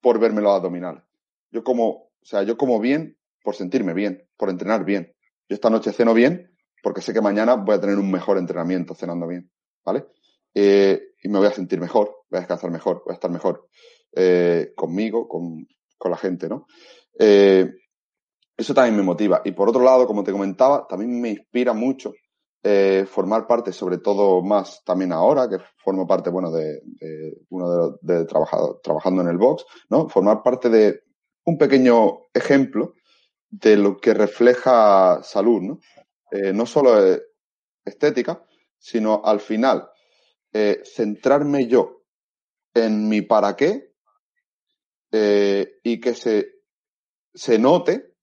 por 0.00 0.18
verme 0.18 0.42
los 0.42 0.52
abdominales. 0.52 1.02
Yo 1.50 1.64
como, 1.64 1.88
o 1.88 2.24
sea, 2.24 2.42
yo 2.42 2.56
como 2.56 2.80
bien 2.80 3.18
por 3.42 3.54
sentirme 3.54 3.92
bien, 3.92 4.26
por 4.36 4.48
entrenar 4.48 4.84
bien. 4.84 5.14
Yo 5.48 5.54
esta 5.54 5.70
noche 5.70 5.92
ceno 5.92 6.14
bien 6.14 6.50
porque 6.82 7.00
sé 7.00 7.12
que 7.12 7.20
mañana 7.20 7.54
voy 7.54 7.74
a 7.74 7.80
tener 7.80 7.98
un 7.98 8.10
mejor 8.10 8.38
entrenamiento 8.38 8.94
cenando 8.94 9.26
bien, 9.26 9.50
¿vale? 9.84 10.06
Eh, 10.54 11.00
y 11.22 11.28
me 11.28 11.38
voy 11.38 11.48
a 11.48 11.52
sentir 11.52 11.80
mejor, 11.80 12.24
voy 12.30 12.36
a 12.36 12.40
descansar 12.40 12.70
mejor, 12.70 13.02
voy 13.04 13.12
a 13.12 13.14
estar 13.14 13.30
mejor 13.30 13.68
eh, 14.14 14.72
conmigo, 14.76 15.26
con, 15.26 15.66
con, 15.96 16.10
la 16.10 16.18
gente, 16.18 16.48
¿no? 16.48 16.66
Eh, 17.18 17.70
eso 18.56 18.74
también 18.74 18.96
me 18.96 19.02
motiva. 19.02 19.40
Y 19.44 19.52
por 19.52 19.68
otro 19.68 19.82
lado, 19.82 20.06
como 20.06 20.22
te 20.22 20.30
comentaba, 20.30 20.86
también 20.86 21.20
me 21.20 21.30
inspira 21.30 21.72
mucho 21.72 22.12
eh, 22.66 23.04
formar 23.06 23.46
parte, 23.46 23.72
sobre 23.72 23.98
todo 23.98 24.42
más 24.42 24.82
también 24.84 25.12
ahora, 25.12 25.50
que 25.50 25.58
formo 25.76 26.06
parte, 26.06 26.30
bueno, 26.30 26.50
de, 26.50 26.80
uno 27.50 27.70
de, 27.70 27.76
los, 27.76 28.00
de 28.00 28.24
trabajado, 28.24 28.80
trabajando 28.82 29.20
en 29.20 29.28
el 29.28 29.36
box, 29.36 29.66
¿no? 29.90 30.08
Formar 30.08 30.42
parte 30.42 30.70
de 30.70 31.02
un 31.44 31.58
pequeño 31.58 32.20
ejemplo 32.32 32.94
de 33.50 33.76
lo 33.76 33.98
que 33.98 34.14
refleja 34.14 35.22
salud, 35.22 35.60
¿no? 35.60 35.80
Eh, 36.30 36.54
no 36.54 36.64
solo 36.64 36.96
estética, 37.84 38.42
sino 38.78 39.22
al 39.22 39.40
final 39.40 39.90
eh, 40.50 40.80
centrarme 40.84 41.66
yo 41.66 42.02
en 42.72 43.08
mi 43.08 43.20
para 43.20 43.54
qué 43.56 43.92
eh, 45.12 45.80
y 45.82 46.00
que 46.00 46.14
se, 46.14 46.62
se 47.34 47.58
note 47.58 48.13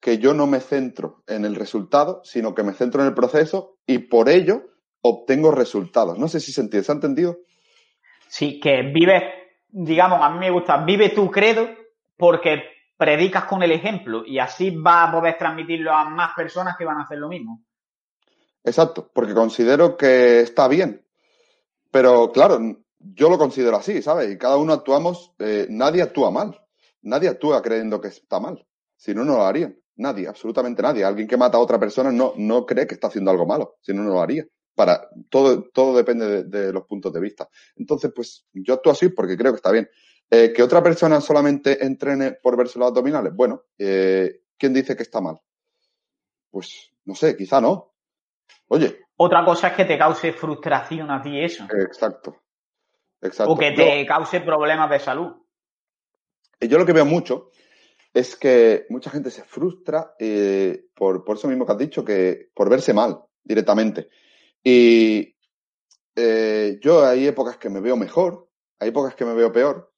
que 0.00 0.18
yo 0.18 0.34
no 0.34 0.46
me 0.46 0.60
centro 0.60 1.22
en 1.26 1.44
el 1.44 1.54
resultado, 1.54 2.20
sino 2.24 2.54
que 2.54 2.62
me 2.62 2.72
centro 2.72 3.02
en 3.02 3.08
el 3.08 3.14
proceso 3.14 3.78
y 3.86 3.98
por 3.98 4.28
ello 4.28 4.62
obtengo 5.00 5.50
resultados. 5.50 6.18
No 6.18 6.28
sé 6.28 6.40
si 6.40 6.52
se 6.52 6.60
entiende, 6.60 6.84
¿se 6.84 6.92
ha 6.92 6.94
entendido? 6.94 7.38
Sí, 8.28 8.60
que 8.60 8.82
vives, 8.82 9.22
digamos, 9.68 10.20
a 10.20 10.30
mí 10.30 10.38
me 10.38 10.50
gusta, 10.50 10.78
vive 10.78 11.10
tu 11.10 11.30
credo 11.30 11.68
porque 12.16 12.62
predicas 12.96 13.44
con 13.44 13.62
el 13.62 13.72
ejemplo 13.72 14.24
y 14.24 14.38
así 14.38 14.70
vas 14.70 15.08
a 15.08 15.12
poder 15.12 15.36
transmitirlo 15.38 15.92
a 15.92 16.08
más 16.08 16.32
personas 16.34 16.76
que 16.76 16.84
van 16.84 16.98
a 16.98 17.02
hacer 17.02 17.18
lo 17.18 17.28
mismo. 17.28 17.62
Exacto, 18.64 19.10
porque 19.12 19.34
considero 19.34 19.96
que 19.96 20.40
está 20.40 20.66
bien. 20.66 21.04
Pero 21.90 22.32
claro, 22.32 22.58
yo 22.98 23.30
lo 23.30 23.38
considero 23.38 23.76
así, 23.76 24.02
¿sabes? 24.02 24.30
Y 24.32 24.38
cada 24.38 24.56
uno 24.56 24.72
actuamos, 24.72 25.34
eh, 25.38 25.66
nadie 25.70 26.02
actúa 26.02 26.30
mal. 26.30 26.60
Nadie 27.02 27.28
actúa 27.28 27.62
creyendo 27.62 28.00
que 28.00 28.08
está 28.08 28.40
mal. 28.40 28.66
Si 28.96 29.14
no, 29.14 29.24
no 29.24 29.36
lo 29.36 29.44
harían. 29.44 29.78
Nadie, 29.96 30.28
absolutamente 30.28 30.82
nadie. 30.82 31.04
Alguien 31.04 31.26
que 31.26 31.36
mata 31.36 31.56
a 31.56 31.60
otra 31.60 31.78
persona 31.78 32.12
no, 32.12 32.34
no 32.36 32.66
cree 32.66 32.86
que 32.86 32.94
está 32.94 33.08
haciendo 33.08 33.30
algo 33.30 33.46
malo. 33.46 33.76
Si 33.80 33.92
no, 33.94 34.02
no 34.02 34.12
lo 34.12 34.20
haría. 34.20 34.44
Para, 34.74 35.08
todo, 35.30 35.70
todo 35.72 35.96
depende 35.96 36.26
de, 36.26 36.44
de 36.44 36.72
los 36.72 36.84
puntos 36.84 37.12
de 37.12 37.20
vista. 37.20 37.48
Entonces, 37.76 38.12
pues, 38.14 38.46
yo 38.52 38.74
actúo 38.74 38.92
así 38.92 39.08
porque 39.08 39.36
creo 39.36 39.52
que 39.52 39.56
está 39.56 39.72
bien. 39.72 39.88
Eh, 40.28 40.52
que 40.52 40.62
otra 40.62 40.82
persona 40.82 41.20
solamente 41.20 41.84
entrene 41.84 42.32
por 42.32 42.56
verse 42.56 42.78
los 42.78 42.88
abdominales. 42.88 43.32
Bueno, 43.34 43.62
eh, 43.78 44.42
¿quién 44.58 44.74
dice 44.74 44.96
que 44.96 45.04
está 45.04 45.20
mal? 45.20 45.40
Pues 46.50 46.90
no 47.04 47.14
sé, 47.14 47.36
quizá 47.36 47.60
no. 47.60 47.94
Oye. 48.68 49.04
Otra 49.16 49.44
cosa 49.44 49.68
es 49.68 49.74
que 49.74 49.84
te 49.84 49.96
cause 49.96 50.32
frustración 50.32 51.10
a 51.10 51.22
ti 51.22 51.40
eso. 51.40 51.64
Exacto. 51.64 52.36
Exacto. 53.20 53.52
O 53.52 53.56
que 53.56 53.70
te 53.70 54.02
yo, 54.02 54.08
cause 54.08 54.40
problemas 54.40 54.90
de 54.90 54.98
salud. 54.98 55.32
Yo 56.60 56.78
lo 56.78 56.84
que 56.84 56.92
veo 56.92 57.04
mucho 57.04 57.50
es 58.16 58.34
que 58.34 58.86
mucha 58.88 59.10
gente 59.10 59.30
se 59.30 59.44
frustra 59.44 60.14
eh, 60.18 60.86
por, 60.94 61.22
por 61.22 61.36
eso 61.36 61.48
mismo 61.48 61.66
que 61.66 61.72
has 61.72 61.78
dicho, 61.78 62.02
que 62.02 62.48
por 62.54 62.70
verse 62.70 62.94
mal 62.94 63.20
directamente. 63.44 64.08
Y 64.64 65.36
eh, 66.14 66.78
yo 66.80 67.04
hay 67.04 67.26
épocas 67.26 67.58
que 67.58 67.68
me 67.68 67.82
veo 67.82 67.94
mejor, 67.94 68.48
hay 68.78 68.88
épocas 68.88 69.14
que 69.14 69.26
me 69.26 69.34
veo 69.34 69.52
peor, 69.52 69.92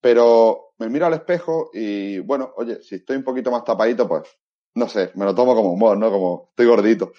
pero 0.00 0.72
me 0.78 0.88
miro 0.88 1.06
al 1.06 1.14
espejo 1.14 1.70
y 1.72 2.18
bueno, 2.18 2.52
oye, 2.56 2.82
si 2.82 2.96
estoy 2.96 3.18
un 3.18 3.22
poquito 3.22 3.52
más 3.52 3.62
tapadito, 3.62 4.08
pues 4.08 4.24
no 4.74 4.88
sé, 4.88 5.12
me 5.14 5.24
lo 5.24 5.32
tomo 5.32 5.54
como 5.54 5.72
humor, 5.72 5.96
¿no? 5.96 6.10
Como 6.10 6.48
estoy 6.50 6.66
gordito. 6.66 7.12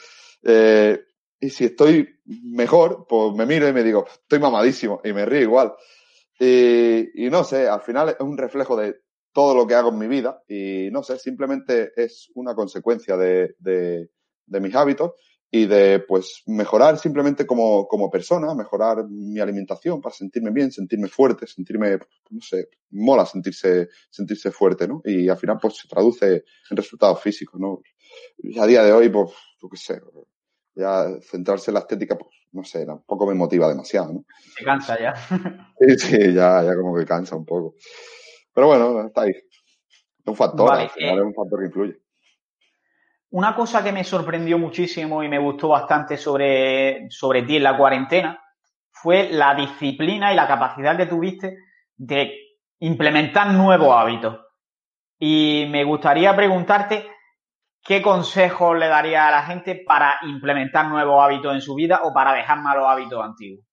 Eh, 0.44 1.00
y 1.40 1.50
si 1.50 1.64
estoy 1.64 2.20
mejor, 2.26 3.06
pues 3.08 3.34
me 3.36 3.46
miro 3.46 3.70
y 3.70 3.74
me 3.74 3.84
digo, 3.84 4.06
estoy 4.06 4.40
mamadísimo 4.40 5.00
y 5.02 5.14
me 5.14 5.26
río 5.26 5.44
igual. 5.44 5.74
Y, 6.38 7.26
y 7.26 7.30
no 7.30 7.46
sé, 7.46 7.70
al 7.70 7.84
final 7.84 8.10
es 8.10 8.20
un 8.20 8.38
reflejo 8.38 8.76
de 8.76 9.00
todo 9.32 9.56
lo 9.56 9.66
que 9.68 9.76
hago 9.76 9.90
en 9.90 9.98
mi 9.98 10.08
vida 10.08 10.42
y 10.48 10.90
no 10.92 11.04
sé, 11.04 11.18
simplemente 11.18 11.92
es 11.96 12.30
una 12.36 12.54
consecuencia 12.54 13.16
de, 13.18 13.56
de, 13.60 14.10
de 14.46 14.60
mis 14.60 14.76
hábitos 14.76 15.14
y 15.54 15.66
de 15.66 16.00
pues 16.00 16.44
mejorar 16.48 16.98
simplemente 16.98 17.46
como, 17.46 17.86
como 17.88 18.10
persona, 18.10 18.56
mejorar 18.56 19.06
mi 19.10 19.40
alimentación 19.42 20.00
para 20.02 20.16
sentirme 20.16 20.50
bien, 20.52 20.72
sentirme 20.72 21.10
fuerte, 21.10 21.46
sentirme, 21.46 22.00
no 22.30 22.42
sé, 22.42 22.70
mola 22.92 23.26
sentirse, 23.26 23.90
sentirse 24.10 24.50
fuerte, 24.52 24.88
¿no? 24.88 25.02
Y 25.04 25.28
al 25.28 25.38
final 25.38 25.58
pues 25.62 25.76
se 25.76 25.90
traduce 25.90 26.46
en 26.70 26.78
resultados 26.78 27.22
físicos, 27.22 27.60
¿no? 27.60 27.82
Y 28.38 28.58
a 28.60 28.66
día 28.66 28.82
de 28.84 28.94
hoy, 28.94 29.10
pues, 29.10 29.30
yo 29.62 29.68
qué 29.68 29.78
sé, 29.78 30.02
ya 30.74 31.06
centrarse 31.22 31.72
en 31.72 31.76
la 31.76 31.82
estética, 31.82 32.18
pues, 32.18 32.32
no 32.54 32.64
sé, 32.64 32.86
tampoco 32.86 33.28
me 33.28 33.34
motiva 33.34 33.68
demasiado, 33.68 34.14
¿no? 34.14 34.26
Se 34.58 34.64
cansa 34.64 34.98
ya. 34.98 35.14
sí, 35.80 35.98
sí, 35.98 36.34
ya, 36.34 36.64
ya 36.64 36.76
como 36.78 36.96
que 36.96 37.06
cansa 37.06 37.36
un 37.36 37.46
poco. 37.46 37.76
Pero 38.54 38.68
bueno, 38.68 39.06
está 39.06 39.22
ahí. 39.22 39.32
Es 39.32 40.28
un 40.28 40.36
factor, 40.36 40.70
vale, 40.70 40.84
al 40.84 40.90
final 40.90 41.16
eh... 41.16 41.20
es 41.20 41.26
un 41.26 41.34
factor 41.34 41.60
que 41.60 41.66
influye. 41.66 41.98
Una 43.32 43.56
cosa 43.56 43.84
que 43.84 43.94
me 43.94 44.04
sorprendió 44.04 44.58
muchísimo 44.58 45.24
y 45.24 45.30
me 45.30 45.40
gustó 45.40 45.70
bastante 45.70 46.18
sobre, 46.18 47.10
sobre 47.10 47.44
ti 47.44 47.58
en 47.58 47.64
la 47.64 47.78
cuarentena 47.78 48.44
fue 48.92 49.30
la 49.32 49.56
disciplina 49.56 50.34
y 50.34 50.36
la 50.36 50.48
capacidad 50.48 50.98
que 50.98 51.06
tuviste 51.06 51.58
de 51.96 52.34
implementar 52.80 53.54
nuevos 53.54 53.96
hábitos. 53.96 54.38
Y 55.18 55.66
me 55.70 55.84
gustaría 55.86 56.36
preguntarte 56.36 57.08
qué 57.84 58.02
consejos 58.02 58.78
le 58.78 58.88
daría 58.88 59.28
a 59.28 59.32
la 59.32 59.44
gente 59.44 59.84
para 59.88 60.20
implementar 60.24 60.88
nuevos 60.88 61.24
hábitos 61.24 61.54
en 61.54 61.62
su 61.62 61.74
vida 61.74 62.02
o 62.04 62.14
para 62.14 62.34
dejar 62.34 62.60
malos 62.62 62.86
hábitos 62.88 63.24
antiguos. 63.24 63.66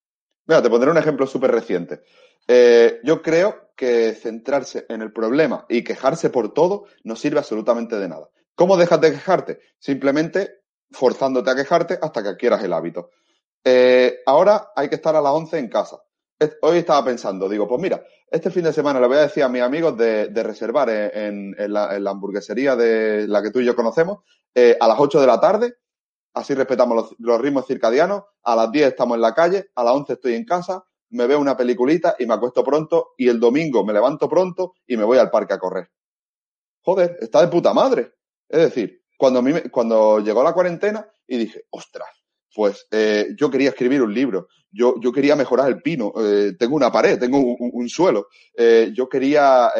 Mira, 0.46 0.62
te 0.62 0.70
pondré 0.70 0.90
un 0.90 0.98
ejemplo 0.98 1.26
súper 1.26 1.50
reciente. 1.50 2.02
Eh, 2.46 3.00
yo 3.02 3.20
creo 3.20 3.67
que 3.78 4.12
centrarse 4.14 4.86
en 4.88 5.02
el 5.02 5.12
problema 5.12 5.64
y 5.68 5.84
quejarse 5.84 6.30
por 6.30 6.52
todo 6.52 6.86
no 7.04 7.14
sirve 7.14 7.38
absolutamente 7.38 7.96
de 7.96 8.08
nada. 8.08 8.28
¿Cómo 8.56 8.76
dejas 8.76 9.00
de 9.00 9.12
quejarte? 9.12 9.60
Simplemente 9.78 10.62
forzándote 10.90 11.48
a 11.48 11.54
quejarte 11.54 11.96
hasta 12.02 12.22
que 12.24 12.30
adquieras 12.30 12.62
el 12.64 12.72
hábito. 12.72 13.10
Eh, 13.62 14.18
ahora 14.26 14.72
hay 14.74 14.88
que 14.88 14.96
estar 14.96 15.14
a 15.14 15.20
las 15.20 15.32
11 15.32 15.58
en 15.58 15.68
casa. 15.68 15.96
Hoy 16.62 16.78
estaba 16.78 17.04
pensando, 17.04 17.48
digo, 17.48 17.68
pues 17.68 17.80
mira, 17.80 18.02
este 18.28 18.50
fin 18.50 18.64
de 18.64 18.72
semana 18.72 18.98
le 18.98 19.06
voy 19.06 19.18
a 19.18 19.22
decir 19.22 19.44
a 19.44 19.48
mis 19.48 19.62
amigos 19.62 19.96
de, 19.96 20.28
reservar 20.42 20.90
en, 20.90 21.54
la, 21.56 22.10
hamburguesería 22.10 22.74
de 22.74 23.28
la 23.28 23.42
que 23.42 23.52
tú 23.52 23.60
y 23.60 23.64
yo 23.64 23.76
conocemos 23.76 24.24
eh, 24.54 24.76
a 24.80 24.88
las 24.88 24.98
8 24.98 25.20
de 25.20 25.26
la 25.26 25.40
tarde, 25.40 25.74
así 26.34 26.54
respetamos 26.54 27.14
los, 27.18 27.40
ritmos 27.40 27.66
circadianos, 27.66 28.24
a 28.42 28.56
las 28.56 28.72
10 28.72 28.88
estamos 28.88 29.14
en 29.16 29.20
la 29.20 29.34
calle, 29.34 29.70
a 29.76 29.84
las 29.84 29.94
11 29.94 30.12
estoy 30.14 30.34
en 30.34 30.44
casa, 30.44 30.84
me 31.10 31.26
veo 31.26 31.40
una 31.40 31.56
peliculita 31.56 32.16
y 32.18 32.26
me 32.26 32.34
acuesto 32.34 32.62
pronto 32.64 33.14
y 33.16 33.28
el 33.28 33.40
domingo 33.40 33.84
me 33.84 33.92
levanto 33.92 34.28
pronto 34.28 34.74
y 34.86 34.96
me 34.96 35.04
voy 35.04 35.18
al 35.18 35.30
parque 35.30 35.54
a 35.54 35.58
correr. 35.58 35.90
Joder, 36.82 37.16
está 37.20 37.40
de 37.40 37.48
puta 37.48 37.72
madre. 37.74 38.12
Es 38.48 38.60
decir, 38.60 39.02
cuando, 39.16 39.40
a 39.40 39.42
mí, 39.42 39.52
cuando 39.70 40.20
llegó 40.20 40.42
la 40.42 40.54
cuarentena 40.54 41.06
y 41.26 41.38
dije, 41.38 41.64
ostras, 41.70 42.08
pues 42.54 42.86
eh, 42.90 43.28
yo 43.36 43.50
quería 43.50 43.70
escribir 43.70 44.02
un 44.02 44.12
libro, 44.12 44.48
yo, 44.70 44.94
yo 45.00 45.12
quería 45.12 45.36
mejorar 45.36 45.68
el 45.68 45.82
pino, 45.82 46.12
eh, 46.18 46.54
tengo 46.58 46.76
una 46.76 46.90
pared, 46.90 47.18
tengo 47.18 47.38
un, 47.38 47.88
suelo, 47.88 48.28
eh, 48.56 48.92
yo 48.94 49.08
quería 49.08 49.70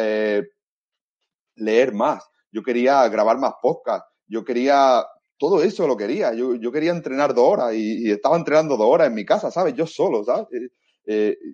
leer 1.55 1.93
más, 1.93 2.23
yo 2.51 2.63
quería 2.63 3.07
grabar 3.09 3.37
más 3.37 3.53
podcasts, 3.61 4.07
yo 4.27 4.43
quería, 4.43 5.03
todo 5.37 5.61
eso 5.63 5.87
lo 5.87 5.97
quería, 5.97 6.33
yo, 6.33 6.55
yo 6.55 6.71
quería 6.71 6.91
entrenar 6.91 7.33
dos 7.33 7.51
horas 7.51 7.73
y, 7.73 8.09
estaba 8.11 8.37
entrenando 8.37 8.77
dos 8.77 8.87
horas 8.87 9.07
en 9.07 9.15
mi 9.15 9.25
casa, 9.25 9.51
¿sabes? 9.51 9.73
Yo 9.73 9.85
solo, 9.87 10.23
¿sabes? 10.23 10.47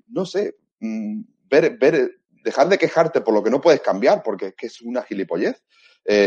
No 0.08 0.26
sé, 0.26 0.56
mm, 0.80 1.22
ver, 1.50 1.78
ver, 1.78 2.12
dejar 2.44 2.70
de 2.70 2.78
quejarte 2.78 3.22
por 3.22 3.34
lo 3.34 3.44
que 3.44 3.50
no 3.50 3.62
puedes 3.62 3.82
cambiar, 3.82 4.22
porque 4.24 4.48
es 4.48 4.56
que 4.56 4.68
es 4.68 4.82
una 4.82 5.04
gilipollez. 5.04 5.64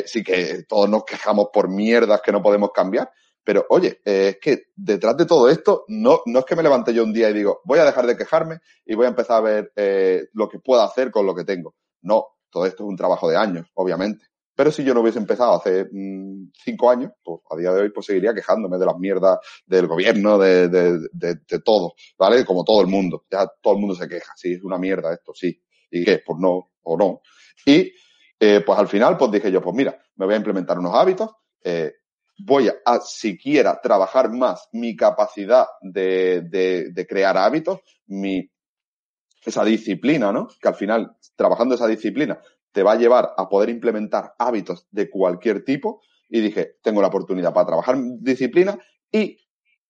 sí 0.07 0.23
que 0.25 0.65
todos 0.69 0.89
nos 0.89 1.05
quejamos 1.05 1.49
por 1.53 1.69
mierdas 1.69 2.21
que 2.23 2.33
no 2.33 2.43
podemos 2.43 2.71
cambiar, 2.73 3.11
pero 3.49 3.65
oye, 3.71 4.03
eh, 4.05 4.29
es 4.29 4.39
que 4.43 4.65
detrás 4.77 5.17
de 5.17 5.25
todo 5.25 5.49
esto, 5.49 5.87
no, 5.89 6.21
no 6.27 6.41
es 6.41 6.45
que 6.45 6.55
me 6.55 6.63
levante 6.63 6.93
yo 6.93 7.03
un 7.03 7.15
día 7.15 7.31
y 7.31 7.33
digo, 7.33 7.63
voy 7.65 7.79
a 7.79 7.87
dejar 7.87 8.07
de 8.07 8.15
quejarme 8.15 8.59
y 8.85 8.95
voy 8.95 9.07
a 9.07 9.09
empezar 9.09 9.39
a 9.39 9.41
ver 9.41 9.73
eh, 9.75 10.27
lo 10.35 10.51
que 10.51 10.59
puedo 10.59 10.83
hacer 10.83 11.11
con 11.11 11.25
lo 11.25 11.35
que 11.35 11.45
tengo. 11.45 11.75
No, 12.03 12.27
todo 12.51 12.67
esto 12.67 12.83
es 12.83 12.91
un 12.91 12.97
trabajo 12.99 13.27
de 13.27 13.39
años, 13.39 13.67
obviamente. 13.73 14.27
Pero 14.59 14.73
si 14.73 14.83
yo 14.83 14.93
no 14.93 15.03
hubiese 15.03 15.21
empezado 15.21 15.55
hace 15.55 15.85
mm, 15.85 16.51
cinco 16.65 16.91
años, 16.91 17.13
pues 17.23 17.43
a 17.49 17.57
día 17.57 17.71
de 17.71 17.83
hoy 17.83 17.91
pues 17.91 18.07
seguiría 18.07 18.35
quejándome 18.35 18.77
de 18.77 18.87
las 18.87 18.99
mierdas 18.99 19.39
del 19.65 19.87
gobierno, 19.87 20.37
de, 20.37 20.69
de, 20.69 20.99
de, 21.13 21.61
todo, 21.65 21.95
¿vale? 22.19 22.45
Como 22.45 22.65
todo 22.65 22.81
el 22.81 22.89
mundo. 22.89 23.25
Ya 23.31 23.47
todo 23.63 23.75
el 23.75 23.79
mundo 23.79 23.95
se 23.95 24.09
queja. 24.09 24.33
Sí, 24.35 24.55
es 24.55 24.65
una 24.65 24.77
mierda 24.77 25.15
esto, 25.15 25.33
sí. 25.33 25.63
¿Y 25.93 26.05
qué? 26.05 26.23
Pues 26.27 26.41
no, 26.41 26.73
o 26.83 26.97
no. 26.97 27.21
Y 27.67 27.93
eh, 28.41 28.65
pues 28.67 28.77
al 28.77 28.89
final 28.89 29.17
pues 29.17 29.31
dije 29.31 29.53
yo, 29.53 29.63
pues 29.63 29.77
mira, 29.77 29.97
me 30.17 30.27
voy 30.27 30.35
a 30.35 30.39
implementar 30.39 30.77
unos 30.77 30.93
hábitos. 30.93 31.31
Eh, 31.63 31.93
voy 32.39 32.69
a, 32.69 32.99
siquiera 32.99 33.81
trabajar 33.81 34.29
más 34.33 34.69
mi 34.73 34.97
capacidad 34.97 35.67
de, 35.81 36.43
de, 36.43 37.07
crear 37.07 37.37
hábitos, 37.37 37.79
mi, 38.09 38.51
esa 39.45 39.65
disciplina, 39.65 40.33
¿no? 40.33 40.49
Que 40.61 40.67
al 40.67 40.75
final, 40.75 41.17
trabajando 41.37 41.77
esa 41.77 41.87
disciplina, 41.87 42.41
te 42.79 42.85
va 42.85 42.93
a 42.93 42.97
llevar 42.97 43.35
a 43.37 43.49
poder 43.49 43.71
implementar 43.71 44.37
hábitos 44.39 44.87
de 44.93 45.11
cualquier 45.11 45.65
tipo. 45.65 46.01
Y 46.29 46.41
dije, 46.41 46.77
tengo 46.81 47.03
la 47.03 47.09
oportunidad 47.09 47.53
para 47.53 47.67
trabajar 47.67 47.97
disciplina 48.21 48.79
y 49.11 49.37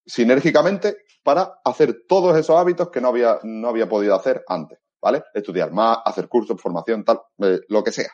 sinérgicamente 0.07 0.96
para 1.22 1.61
hacer 1.66 2.05
todos 2.09 2.35
esos 2.38 2.57
hábitos 2.57 2.88
que 2.88 3.03
no 3.03 3.09
había, 3.09 3.40
no 3.42 3.68
había 3.68 3.87
podido 3.90 4.14
hacer 4.14 4.42
antes, 4.48 4.79
¿vale? 5.03 5.22
Estudiar 5.35 5.70
más, 5.70 5.98
hacer 6.03 6.29
cursos, 6.29 6.59
formación, 6.59 7.05
tal, 7.05 7.20
eh, 7.40 7.61
lo 7.68 7.85
que 7.85 7.92
sea. 7.92 8.11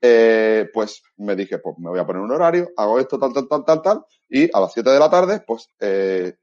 Eh, 0.00 0.70
pues 0.74 1.04
me 1.18 1.36
dije, 1.36 1.58
pues 1.60 1.76
me 1.78 1.90
voy 1.90 2.00
a 2.00 2.04
poner 2.04 2.22
un 2.22 2.32
horario, 2.32 2.70
hago 2.76 2.98
esto, 2.98 3.20
tal, 3.20 3.32
tal, 3.32 3.46
tal, 3.46 3.64
tal, 3.64 3.80
tal, 3.80 4.04
y 4.28 4.50
a 4.52 4.58
las 4.58 4.72
7 4.72 4.90
de 4.90 4.98
la 4.98 5.08
tarde, 5.08 5.44
pues 5.46 5.70
eh, 5.78 6.34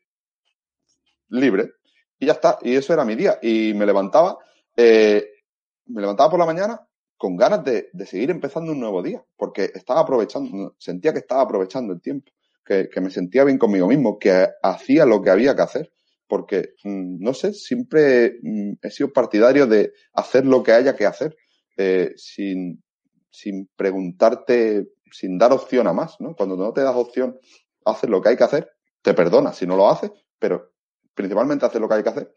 libre. 1.28 1.72
Y 2.18 2.28
ya 2.28 2.32
está, 2.32 2.60
y 2.62 2.78
eso 2.78 2.94
era 2.94 3.04
mi 3.04 3.16
día. 3.16 3.40
Y 3.42 3.74
me 3.74 3.86
levantaba, 3.86 4.38
me 4.78 6.02
levantaba 6.02 6.30
por 6.30 6.40
la 6.40 6.46
mañana 6.46 6.88
con 7.24 7.38
ganas 7.38 7.64
de, 7.64 7.90
seguir 8.06 8.32
empezando 8.32 8.74
un 8.74 8.82
nuevo 8.82 9.02
día, 9.02 9.24
porque 9.38 9.72
estaba 9.74 10.02
aprovechando, 10.02 10.76
sentía 10.78 11.14
que 11.14 11.20
estaba 11.20 11.44
aprovechando 11.44 11.94
el 11.94 12.02
tiempo, 12.02 12.30
que, 12.66 12.90
que 12.90 13.00
me 13.00 13.10
sentía 13.10 13.46
bien 13.46 13.58
conmigo 13.58 13.88
mismo, 13.88 14.20
que 14.20 14.50
hacía 14.62 15.06
lo 15.06 15.22
que 15.22 15.30
había 15.30 15.56
que 15.56 15.62
hacer 15.62 15.92
porque, 16.28 16.74
mm, 16.84 17.24
no 17.24 17.34
sé, 17.34 17.54
siempre 17.54 18.40
mm, 18.44 18.74
he 18.82 18.90
sido 18.92 19.14
partidario 19.14 19.68
de 19.68 19.94
hacer 20.12 20.46
lo 20.46 20.64
que 20.64 20.74
haya 20.74 20.98
que 20.98 21.06
hacer, 21.06 21.38
eh, 21.78 22.12
sin, 22.18 22.84
sin 23.30 23.70
preguntarte, 23.74 24.90
sin 25.10 25.38
dar 25.38 25.54
opción 25.54 25.88
a 25.88 25.94
más, 25.94 26.20
¿no? 26.20 26.36
Cuando 26.36 26.58
no 26.58 26.74
te 26.74 26.82
das 26.82 26.98
opción, 26.98 27.40
haces 27.86 28.10
lo 28.10 28.22
que 28.22 28.30
hay 28.30 28.36
que 28.36 28.44
hacer, 28.44 28.70
te 29.02 29.14
perdonas 29.14 29.56
si 29.56 29.66
no 29.66 29.78
lo 29.78 29.90
haces, 29.90 30.12
pero 30.38 30.74
principalmente 31.14 31.66
haces 31.66 31.80
lo 31.80 31.88
que 31.88 31.96
hay 31.96 32.04
que 32.04 32.10
hacer. 32.10 32.34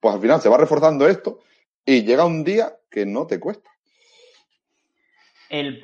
Pues 0.00 0.12
al 0.12 0.20
final 0.20 0.40
se 0.40 0.48
va 0.48 0.56
reforzando 0.56 1.06
esto 1.06 1.38
y 1.84 2.02
llega 2.02 2.24
un 2.24 2.42
día 2.42 2.76
que 2.90 3.06
no 3.06 3.28
te 3.28 3.38
cuesta. 3.38 3.70
El 5.48 5.80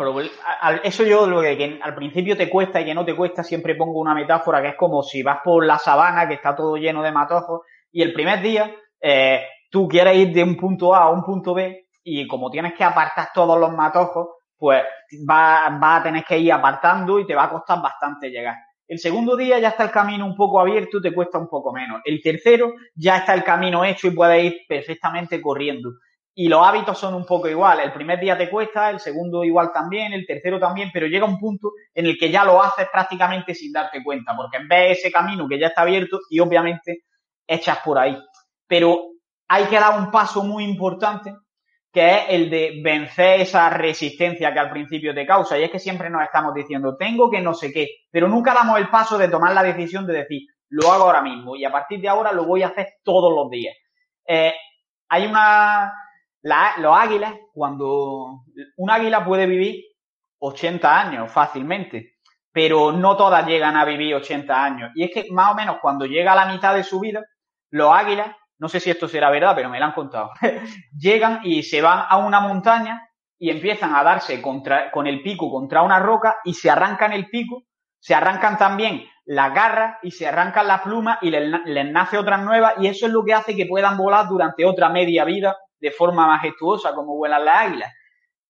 eso 0.83 1.05
yo 1.05 1.27
lo 1.27 1.41
que, 1.41 1.79
al 1.83 1.95
principio 1.95 2.37
te 2.37 2.51
cuesta 2.51 2.81
y 2.81 2.85
que 2.85 2.95
no 2.95 3.05
te 3.05 3.17
cuesta, 3.17 3.43
siempre 3.43 3.75
pongo 3.75 3.99
una 3.99 4.15
metáfora 4.15 4.61
que 4.61 4.69
es 4.69 4.77
como 4.77 5.03
si 5.03 5.23
vas 5.23 5.39
por 5.43 5.65
la 5.65 5.79
sabana 5.79 6.29
que 6.29 6.35
está 6.35 6.55
todo 6.55 6.77
lleno 6.77 7.03
de 7.03 7.13
matojos 7.13 7.63
y 7.91 8.03
el 8.03 8.13
primer 8.13 8.43
día 8.43 8.75
eh, 9.01 9.43
tú 9.71 9.89
quieres 9.89 10.17
ir 10.17 10.33
de 10.33 10.43
un 10.43 10.57
punto 10.57 10.95
A 10.95 11.05
a 11.05 11.11
un 11.11 11.25
punto 11.25 11.55
B 11.55 11.87
y 12.03 12.27
como 12.27 12.51
tienes 12.51 12.75
que 12.75 12.85
apartar 12.85 13.29
todos 13.33 13.59
los 13.59 13.73
matojos, 13.73 14.29
pues 14.59 14.83
vas 15.27 15.73
va 15.83 15.97
a 15.97 16.03
tener 16.03 16.25
que 16.25 16.39
ir 16.39 16.53
apartando 16.53 17.19
y 17.19 17.27
te 17.27 17.35
va 17.35 17.45
a 17.45 17.51
costar 17.51 17.81
bastante 17.81 18.29
llegar. 18.31 18.57
El 18.87 18.99
segundo 18.99 19.35
día 19.35 19.59
ya 19.59 19.69
está 19.69 19.85
el 19.85 19.91
camino 19.91 20.27
un 20.27 20.37
poco 20.37 20.61
abierto, 20.61 21.01
te 21.01 21.13
cuesta 21.15 21.39
un 21.39 21.49
poco 21.49 21.73
menos. 21.73 22.03
El 22.05 22.21
tercero 22.23 22.75
ya 22.95 23.19
está 23.19 23.33
el 23.33 23.43
camino 23.43 23.83
hecho 23.85 24.09
y 24.09 24.11
puedes 24.11 24.45
ir 24.45 24.61
perfectamente 24.69 25.41
corriendo. 25.41 25.91
Y 26.37 26.49
los 26.49 26.67
hábitos 26.67 26.99
son 26.99 27.15
un 27.15 27.25
poco 27.25 27.49
iguales. 27.49 27.87
El 27.87 27.93
primer 27.93 28.19
día 28.19 28.37
te 28.37 28.51
cuesta, 28.51 28.91
el 28.91 28.99
segundo 28.99 29.45
igual 29.45 29.71
también, 29.73 30.13
el 30.13 30.27
tercero 30.27 30.59
también, 30.59 30.91
pero 30.93 31.07
llega 31.07 31.25
un 31.25 31.39
punto 31.39 31.73
en 31.95 32.07
el 32.07 32.19
que 32.19 32.31
ya 32.31 32.45
lo 32.45 32.61
haces 32.63 32.89
prácticamente 32.91 33.55
sin 33.55 33.73
darte 33.73 34.03
cuenta, 34.03 34.35
porque 34.37 34.59
ves 34.69 34.99
ese 34.99 35.13
camino 35.13 35.47
que 35.49 35.59
ya 35.59 35.69
está 35.69 35.83
abierto 35.83 36.21
y 36.29 36.41
obviamente 36.41 37.05
echas 37.47 37.79
por 37.85 37.99
ahí. 37.99 38.19
Pero 38.67 39.11
hay 39.47 39.65
que 39.65 39.79
dar 39.79 39.99
un 39.99 40.11
paso 40.11 40.43
muy 40.43 40.65
importante 40.65 41.33
que 41.95 42.13
es 42.13 42.21
el 42.31 42.51
de 42.51 42.81
vencer 42.83 43.43
esa 43.43 43.71
resistencia 43.71 44.53
que 44.53 44.59
al 44.59 44.71
principio 44.71 45.15
te 45.15 45.25
causa. 45.25 45.57
Y 45.57 45.63
es 45.63 45.71
que 45.71 45.79
siempre 45.79 46.11
nos 46.11 46.25
estamos 46.25 46.53
diciendo, 46.53 46.97
tengo 46.97 47.31
que 47.31 47.41
no 47.41 47.55
sé 47.55 47.73
qué, 47.73 47.89
pero 48.11 48.27
nunca 48.27 48.53
damos 48.53 48.79
el 48.79 48.91
paso 48.91 49.17
de 49.17 49.29
tomar 49.29 49.55
la 49.55 49.63
decisión 49.63 50.05
de 50.05 50.15
decir, 50.15 50.43
lo 50.71 50.91
hago 50.91 51.05
ahora 51.05 51.23
mismo 51.23 51.55
y 51.55 51.65
a 51.65 51.71
partir 51.71 52.01
de 52.01 52.09
ahora 52.09 52.33
lo 52.33 52.47
voy 52.47 52.65
a 52.65 52.69
hacer 52.69 52.95
todos 53.05 53.33
los 53.33 53.49
días. 53.49 53.77
Eh, 54.27 54.53
hay 55.09 55.27
una... 55.27 55.93
los 56.79 56.97
águilas, 56.97 57.35
cuando 57.53 58.45
un 58.77 58.91
águila 58.91 59.25
puede 59.25 59.47
vivir 59.47 59.83
80 60.39 61.01
años 61.01 61.33
fácilmente, 61.33 62.17
pero 62.53 62.93
no 62.93 63.17
todas 63.17 63.47
llegan 63.47 63.77
a 63.77 63.85
vivir 63.85 64.15
80 64.15 64.65
años. 64.65 64.91
Y 64.95 65.05
es 65.05 65.11
que 65.13 65.33
más 65.33 65.53
o 65.53 65.55
menos 65.55 65.79
cuando 65.81 66.07
llega 66.07 66.33
a 66.33 66.37
la 66.37 66.53
mitad 66.53 66.75
de 66.75 66.85
su 66.85 67.01
vida, 67.01 67.23
los 67.71 67.93
águilas 67.93 68.29
no 68.59 68.69
sé 68.69 68.81
si 68.81 68.91
esto 68.91 69.09
será 69.09 69.31
verdad, 69.31 69.55
pero 69.55 69.69
me 69.69 69.79
lo 69.79 69.85
han 69.85 69.93
contado, 69.93 70.31
llegan 70.97 71.41
y 71.45 71.63
se 71.63 71.83
van 71.83 72.05
a 72.09 72.17
una 72.19 72.41
montaña 72.41 73.09
y 73.39 73.51
empiezan 73.51 73.95
a 73.95 74.03
darse 74.03 74.41
contra, 74.41 74.91
con 74.91 75.07
el 75.07 75.23
pico 75.23 75.51
contra 75.51 75.83
una 75.83 75.99
roca 75.99 76.37
y 76.45 76.55
se 76.55 76.71
arrancan 76.71 77.13
el 77.13 77.29
pico, 77.29 77.65
se 77.99 78.15
arrancan 78.15 78.57
también 78.57 79.05
las 79.27 79.53
garras 79.53 79.99
y 80.03 80.13
se 80.13 80.27
arrancan 80.27 80.67
las 80.67 80.83
plumas 80.83 81.19
y 81.23 81.31
les, 81.31 81.51
les 81.65 81.91
nace 81.91 82.17
otra 82.17 82.37
nueva 82.37 82.75
y 82.79 82.87
eso 82.87 83.07
es 83.07 83.13
lo 83.13 83.25
que 83.25 83.35
hace 83.35 83.57
que 83.57 83.67
puedan 83.67 83.97
volar 83.97 84.29
durante 84.29 84.65
otra 84.65 84.89
media 84.89 85.25
vida 85.25 85.57
de 85.85 85.91
forma 85.91 86.27
majestuosa 86.27 86.95
como 86.95 87.15
vuelan 87.15 87.45
las 87.45 87.67
águilas. 87.67 87.93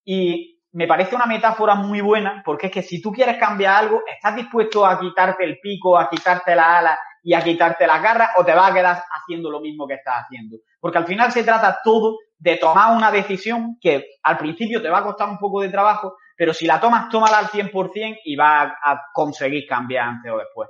Y 0.05 0.61
me 0.71 0.87
parece 0.87 1.17
una 1.17 1.27
metáfora 1.27 1.75
muy 1.75 2.01
buena 2.01 2.43
porque 2.45 2.69
es 2.69 2.73
que 2.73 2.83
si 2.83 3.03
tú 3.03 3.11
quieres 3.11 3.39
cambiar 3.39 3.75
algo, 3.75 4.03
estás 4.07 4.37
dispuesto 4.37 4.87
a 4.87 5.01
quitarte 5.01 5.43
el 5.43 5.59
pico, 5.59 5.99
a 5.99 6.09
quitarte 6.09 6.55
las 6.55 6.69
alas 6.69 6.99
y 7.25 7.35
a 7.35 7.43
quitarte 7.43 7.89
las 7.89 8.01
garras 8.01 8.31
o 8.37 8.45
te 8.45 8.55
vas 8.55 8.71
a 8.71 8.75
quedar 8.75 9.03
haciendo 9.11 9.51
lo 9.51 9.61
mismo 9.61 9.89
que 9.89 9.95
estás 9.95 10.23
haciendo. 10.25 10.59
Porque 10.79 10.99
al 10.99 11.07
final 11.07 11.33
se 11.33 11.43
trata 11.43 11.81
todo 11.83 12.19
de 12.39 12.57
tomar 12.57 12.97
una 12.97 13.11
decisión 13.11 13.79
que 13.81 14.11
al 14.23 14.39
principio 14.39 14.81
te 14.81 14.91
va 14.91 14.99
a 14.99 15.05
costar 15.05 15.29
un 15.29 15.39
poco 15.39 15.61
de 15.61 15.71
trabajo, 15.71 16.17
pero 16.37 16.55
si 16.55 16.67
la 16.67 16.81
tomas, 16.81 17.09
tómala 17.09 17.39
al 17.39 17.47
100% 17.47 18.19
y 18.25 18.37
vas 18.37 18.73
a 18.81 19.07
conseguir 19.13 19.67
cambiar 19.67 20.07
antes 20.09 20.31
o 20.31 20.39
después. 20.39 20.69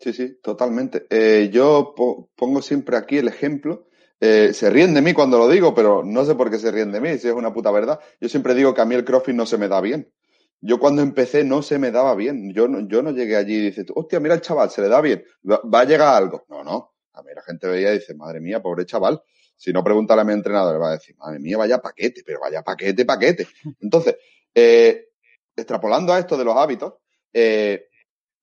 Sí, 0.00 0.12
sí, 0.12 0.40
totalmente. 0.42 1.06
Eh, 1.10 1.48
yo 1.52 1.94
pongo 2.36 2.60
siempre 2.60 2.96
aquí 2.96 3.18
el 3.18 3.28
ejemplo. 3.28 3.87
Eh, 4.20 4.52
se 4.52 4.68
ríen 4.70 4.94
de 4.94 5.02
mí 5.02 5.12
cuando 5.12 5.38
lo 5.38 5.48
digo, 5.48 5.74
pero 5.74 6.02
no 6.04 6.24
sé 6.24 6.34
por 6.34 6.50
qué 6.50 6.58
se 6.58 6.72
ríen 6.72 6.90
de 6.90 7.00
mí, 7.00 7.18
si 7.18 7.28
es 7.28 7.34
una 7.34 7.52
puta 7.52 7.70
verdad. 7.70 8.00
Yo 8.20 8.28
siempre 8.28 8.54
digo 8.54 8.74
que 8.74 8.80
a 8.80 8.84
mí 8.84 8.94
el 8.94 9.04
CrossFit 9.04 9.34
no 9.34 9.46
se 9.46 9.58
me 9.58 9.68
da 9.68 9.80
bien. 9.80 10.12
Yo 10.60 10.80
cuando 10.80 11.02
empecé 11.02 11.44
no 11.44 11.62
se 11.62 11.78
me 11.78 11.90
daba 11.90 12.14
bien. 12.14 12.52
Yo 12.52 12.66
no, 12.66 12.86
yo 12.88 13.02
no 13.02 13.12
llegué 13.12 13.36
allí 13.36 13.54
y 13.54 13.60
dices, 13.66 13.86
hostia, 13.94 14.18
mira 14.20 14.34
el 14.34 14.40
chaval, 14.40 14.70
se 14.70 14.82
le 14.82 14.88
da 14.88 15.00
bien, 15.00 15.24
va, 15.44 15.80
a 15.80 15.84
llegar 15.84 16.14
algo. 16.14 16.44
No, 16.48 16.64
no. 16.64 16.94
A 17.12 17.22
mí 17.22 17.30
la 17.34 17.42
gente 17.42 17.66
veía 17.68 17.92
y 17.92 17.98
dice, 17.98 18.14
madre 18.14 18.40
mía, 18.40 18.60
pobre 18.60 18.84
chaval. 18.84 19.22
Si 19.56 19.72
no, 19.72 19.82
pregúntale 19.82 20.20
a 20.20 20.24
mi 20.24 20.32
entrenador, 20.32 20.74
le 20.74 20.78
va 20.78 20.88
a 20.90 20.92
decir, 20.92 21.16
madre 21.16 21.38
mía, 21.38 21.56
vaya 21.56 21.78
paquete, 21.78 22.22
pero 22.24 22.40
vaya 22.40 22.62
paquete, 22.62 23.04
paquete. 23.04 23.46
Entonces, 23.80 24.16
eh, 24.54 25.08
extrapolando 25.56 26.12
a 26.12 26.18
esto 26.18 26.36
de 26.36 26.44
los 26.44 26.56
hábitos, 26.56 26.94
eh, 27.32 27.88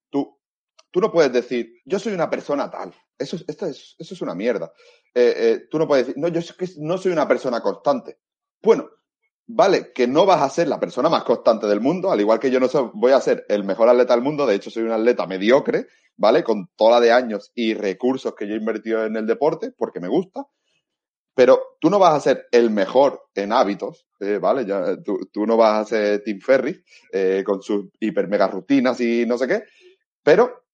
tú, 0.09 0.39
tú 0.91 0.99
no 0.99 1.11
puedes 1.11 1.31
decir, 1.31 1.81
yo 1.85 1.99
soy 1.99 2.13
una 2.13 2.29
persona 2.29 2.69
tal. 2.69 2.93
Eso, 3.17 3.37
esto 3.47 3.65
es, 3.65 3.95
eso 3.97 4.13
es 4.13 4.21
una 4.21 4.35
mierda. 4.35 4.71
Eh, 5.17 5.33
eh, 5.37 5.67
tú 5.71 5.79
no 5.79 5.87
puedes 5.87 6.07
decir, 6.07 6.21
no, 6.21 6.27
yo 6.27 6.41
no 6.79 6.97
soy 6.97 7.13
una 7.13 7.25
persona 7.25 7.61
constante. 7.61 8.19
Bueno, 8.61 8.89
vale, 9.47 9.93
que 9.93 10.07
no 10.07 10.25
vas 10.25 10.41
a 10.41 10.49
ser 10.49 10.67
la 10.67 10.77
persona 10.77 11.07
más 11.07 11.23
constante 11.23 11.67
del 11.67 11.79
mundo, 11.79 12.11
al 12.11 12.19
igual 12.19 12.37
que 12.37 12.51
yo 12.51 12.59
no 12.59 12.67
soy, 12.67 12.89
voy 12.93 13.13
a 13.13 13.21
ser 13.21 13.45
el 13.47 13.63
mejor 13.63 13.87
atleta 13.87 14.13
del 14.13 14.23
mundo, 14.23 14.45
de 14.45 14.55
hecho 14.55 14.69
soy 14.69 14.83
un 14.83 14.91
atleta 14.91 15.25
mediocre, 15.25 15.87
¿vale? 16.17 16.43
Con 16.43 16.69
toda 16.75 16.99
la 16.99 16.99
de 16.99 17.13
años 17.13 17.53
y 17.55 17.73
recursos 17.73 18.35
que 18.35 18.45
yo 18.45 18.55
he 18.55 18.57
invertido 18.57 19.05
en 19.05 19.15
el 19.15 19.25
deporte, 19.25 19.71
porque 19.71 20.01
me 20.01 20.09
gusta, 20.09 20.47
pero 21.33 21.77
tú 21.79 21.89
no 21.89 21.97
vas 21.97 22.15
a 22.15 22.19
ser 22.19 22.47
el 22.51 22.69
mejor 22.69 23.29
en 23.35 23.53
hábitos, 23.53 24.07
eh, 24.19 24.37
¿vale? 24.37 24.65
Tú, 25.01 25.29
tú, 25.31 25.45
no 25.45 25.55
vas 25.55 25.79
a 25.79 25.85
ser 25.85 26.23
Tim 26.25 26.41
Ferry 26.41 26.83
con 27.45 27.61
sus 27.61 27.85
hiper 28.01 28.27
mega 28.27 28.47
rutinas 28.47 28.99
y 28.99 29.25
no 29.25 29.37
sé 29.37 29.47
qué, 29.47 29.63
pero 30.23 30.65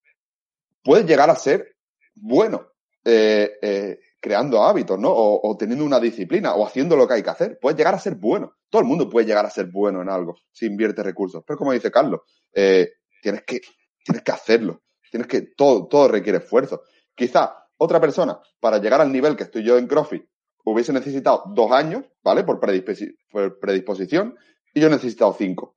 puedes 0.84 1.06
llegar 1.06 1.30
a 1.30 1.36
ser 1.36 1.76
bueno. 2.16 2.70
Eh 3.04 4.00
creando 4.22 4.64
hábitos, 4.64 5.00
¿no? 5.00 5.10
O, 5.10 5.50
o, 5.50 5.58
teniendo 5.58 5.84
una 5.84 6.00
disciplina 6.00 6.54
o 6.54 6.66
haciendo 6.66 6.96
lo 6.96 7.08
que 7.08 7.16
hay 7.16 7.24
que 7.24 7.32
hacer. 7.32 7.58
Puedes 7.60 7.78
llegar 7.78 7.96
a 7.96 8.00
ser 8.00 8.16
bueno. 8.16 8.54
Todo 8.70 8.84
el 8.84 8.88
mundo 8.88 9.10
puede 9.10 9.26
llegar 9.26 9.46
a 9.46 9.50
ser 9.50 9.66
bueno 9.66 10.02
en 10.02 10.10
algo 10.10 10.36
si 10.52 10.68
invierte 10.68 11.04
recursos. 11.04 11.44
Pero 11.46 11.58
como 11.58 11.74
dice 11.74 11.92
Carlos, 11.92 12.22
eh, 12.54 12.92
tienes, 13.22 13.44
que, 13.44 13.60
tienes 14.06 14.24
que 14.24 14.32
hacerlo. 14.32 14.84
Tienes 15.10 15.28
que, 15.28 15.42
todo, 15.42 15.88
todo 15.88 16.08
requiere 16.08 16.38
esfuerzo. 16.38 16.84
Quizá 17.16 17.62
otra 17.78 18.00
persona, 18.00 18.40
para 18.60 18.78
llegar 18.78 19.02
al 19.02 19.12
nivel 19.12 19.36
que 19.36 19.44
estoy 19.44 19.64
yo 19.64 19.78
en 19.78 19.88
CrossFit, 19.88 20.24
hubiese 20.64 20.94
necesitado 20.94 21.44
dos 21.48 21.72
años, 21.72 22.06
¿vale? 22.24 22.44
Por, 22.44 22.60
por 22.60 23.60
predisposición, 23.60 24.38
y 24.74 24.80
yo 24.80 24.88
he 24.88 24.92
necesitado 24.92 25.34
cinco. 25.38 25.76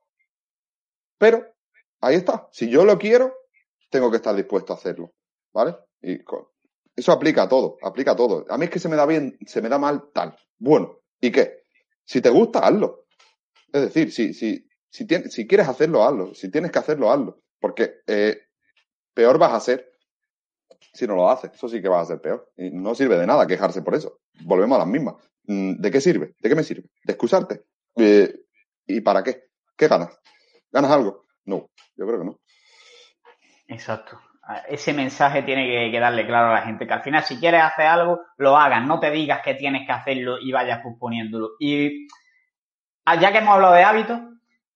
Pero, 1.17 1.43
ahí 2.01 2.15
está. 2.15 2.47
Si 2.51 2.69
yo 2.69 2.85
lo 2.85 2.99
quiero, 2.99 3.33
tengo 3.89 4.11
que 4.11 4.17
estar 4.17 4.35
dispuesto 4.35 4.71
a 4.71 4.75
hacerlo, 4.75 5.13
¿vale? 5.51 5.75
Y 5.99 6.23
con, 6.23 6.45
eso 6.95 7.11
aplica 7.11 7.43
a 7.43 7.49
todo, 7.49 7.77
aplica 7.81 8.11
a 8.11 8.15
todo. 8.15 8.45
A 8.49 8.57
mí 8.57 8.65
es 8.65 8.71
que 8.71 8.79
se 8.79 8.87
me 8.87 8.95
da 8.95 9.05
bien, 9.05 9.37
se 9.45 9.61
me 9.61 9.69
da 9.69 9.77
mal 9.77 10.09
tal. 10.13 10.35
Bueno, 10.57 10.99
¿y 11.19 11.31
qué? 11.31 11.63
Si 12.05 12.21
te 12.21 12.29
gusta, 12.29 12.59
hazlo. 12.59 13.05
Es 13.73 13.81
decir, 13.81 14.11
si, 14.11 14.33
si, 14.33 14.67
si, 14.89 15.05
tienes, 15.05 15.33
si 15.33 15.45
quieres 15.45 15.67
hacerlo, 15.67 16.03
hazlo. 16.03 16.33
Si 16.33 16.49
tienes 16.49 16.71
que 16.71 16.79
hacerlo, 16.79 17.11
hazlo. 17.11 17.41
Porque 17.59 17.95
eh, 18.07 18.47
peor 19.13 19.37
vas 19.37 19.53
a 19.53 19.59
ser 19.59 19.91
si 20.93 21.05
no 21.05 21.15
lo 21.15 21.29
haces. 21.29 21.51
Eso 21.53 21.67
sí 21.67 21.81
que 21.81 21.89
vas 21.89 22.03
a 22.03 22.13
ser 22.13 22.21
peor. 22.21 22.49
Y 22.55 22.71
no 22.71 22.95
sirve 22.95 23.17
de 23.17 23.27
nada 23.27 23.45
quejarse 23.45 23.81
por 23.81 23.95
eso. 23.95 24.21
Volvemos 24.43 24.77
a 24.77 24.79
las 24.79 24.87
mismas. 24.87 25.15
Mm, 25.43 25.81
¿De 25.81 25.91
qué 25.91 25.99
sirve? 25.99 26.35
¿De 26.39 26.47
qué 26.47 26.55
me 26.55 26.63
sirve? 26.63 26.89
¿De 27.03 27.13
excusarte? 27.13 27.65
Eh, 27.97 28.33
¿Y 28.87 29.01
para 29.01 29.21
qué? 29.21 29.49
¿Qué 29.75 29.89
ganas? 29.89 30.17
¿Ganas 30.71 30.91
algo? 30.91 31.25
No, 31.43 31.69
yo 31.97 32.07
creo 32.07 32.19
que 32.19 32.25
no. 32.25 32.39
Exacto 33.67 34.19
ese 34.67 34.93
mensaje 34.93 35.41
tiene 35.41 35.91
que, 35.91 35.99
darle 35.99 36.25
claro 36.25 36.49
a 36.49 36.53
la 36.53 36.61
gente, 36.61 36.85
que 36.85 36.93
al 36.93 37.01
final 37.01 37.23
si 37.23 37.39
quieres 37.39 37.63
hacer 37.63 37.87
algo, 37.87 38.21
lo 38.37 38.57
hagas, 38.57 38.85
no 38.85 38.99
te 38.99 39.09
digas 39.09 39.41
que 39.43 39.55
tienes 39.55 39.85
que 39.85 39.91
hacerlo 39.91 40.37
y 40.39 40.51
vayas 40.51 40.81
posponiéndolo. 40.81 41.51
Y 41.59 42.07
ah, 43.05 43.15
ya 43.15 43.31
que 43.31 43.39
hemos 43.39 43.55
hablado 43.55 43.73
de 43.73 43.83
hábitos, 43.83 44.19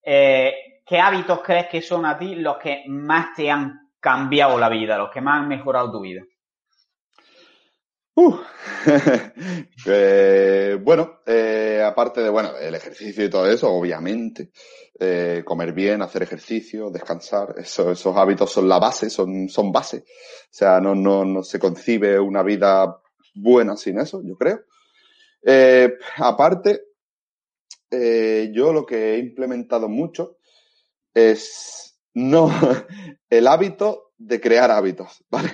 eh, 0.03 0.82
¿qué 0.86 0.99
hábitos 0.99 1.41
crees 1.41 1.67
que 1.67 1.82
son 1.82 2.05
a 2.05 2.17
ti 2.17 2.36
los 2.36 2.57
que 2.57 2.84
más 2.88 3.34
te 3.36 3.51
han 3.51 3.91
cambiado 3.99 4.57
la 4.57 4.70
vida, 4.70 4.97
los 4.97 5.11
que 5.11 5.22
más 5.22 5.41
han 5.41 5.47
mejorado 5.47 5.91
tu 5.91 6.01
vida? 6.01 6.24
Uh. 8.20 8.36
eh, 9.86 10.78
bueno, 10.82 11.22
eh, 11.26 11.82
aparte 11.86 12.22
de, 12.22 12.30
bueno, 12.30 12.57
el 12.57 12.76
ejercicio 12.76 13.24
y 13.24 13.30
todo 13.30 13.49
eso, 13.49 13.72
obviamente, 13.72 14.51
eh, 14.99 15.41
comer 15.45 15.72
bien, 15.72 16.01
hacer 16.01 16.24
ejercicio, 16.24 16.89
descansar, 16.89 17.55
eso, 17.57 17.89
esos 17.91 18.17
hábitos 18.17 18.51
son 18.51 18.67
la 18.67 18.78
base, 18.78 19.09
son, 19.09 19.47
son 19.47 19.72
base. 19.72 19.99
O 19.99 20.51
sea, 20.51 20.82
no, 20.82 20.95
no, 20.95 21.24
no 21.24 21.43
se 21.43 21.59
concibe 21.59 22.20
una 22.20 22.43
vida 22.43 23.01
buena 23.36 23.78
sin 23.78 23.99
eso, 23.99 24.22
yo 24.22 24.36
creo. 24.36 24.65
Aparte, 26.17 26.88
yo 27.89 28.74
lo 28.74 28.86
que 28.86 29.13
he 29.13 29.20
implementado 29.20 29.88
mucho 29.88 30.39
es 31.13 31.97
no 32.13 32.51
el 33.30 33.47
hábito 33.47 34.11
de 34.17 34.41
crear 34.41 34.72
hábitos, 34.72 35.24
¿vale? 35.30 35.51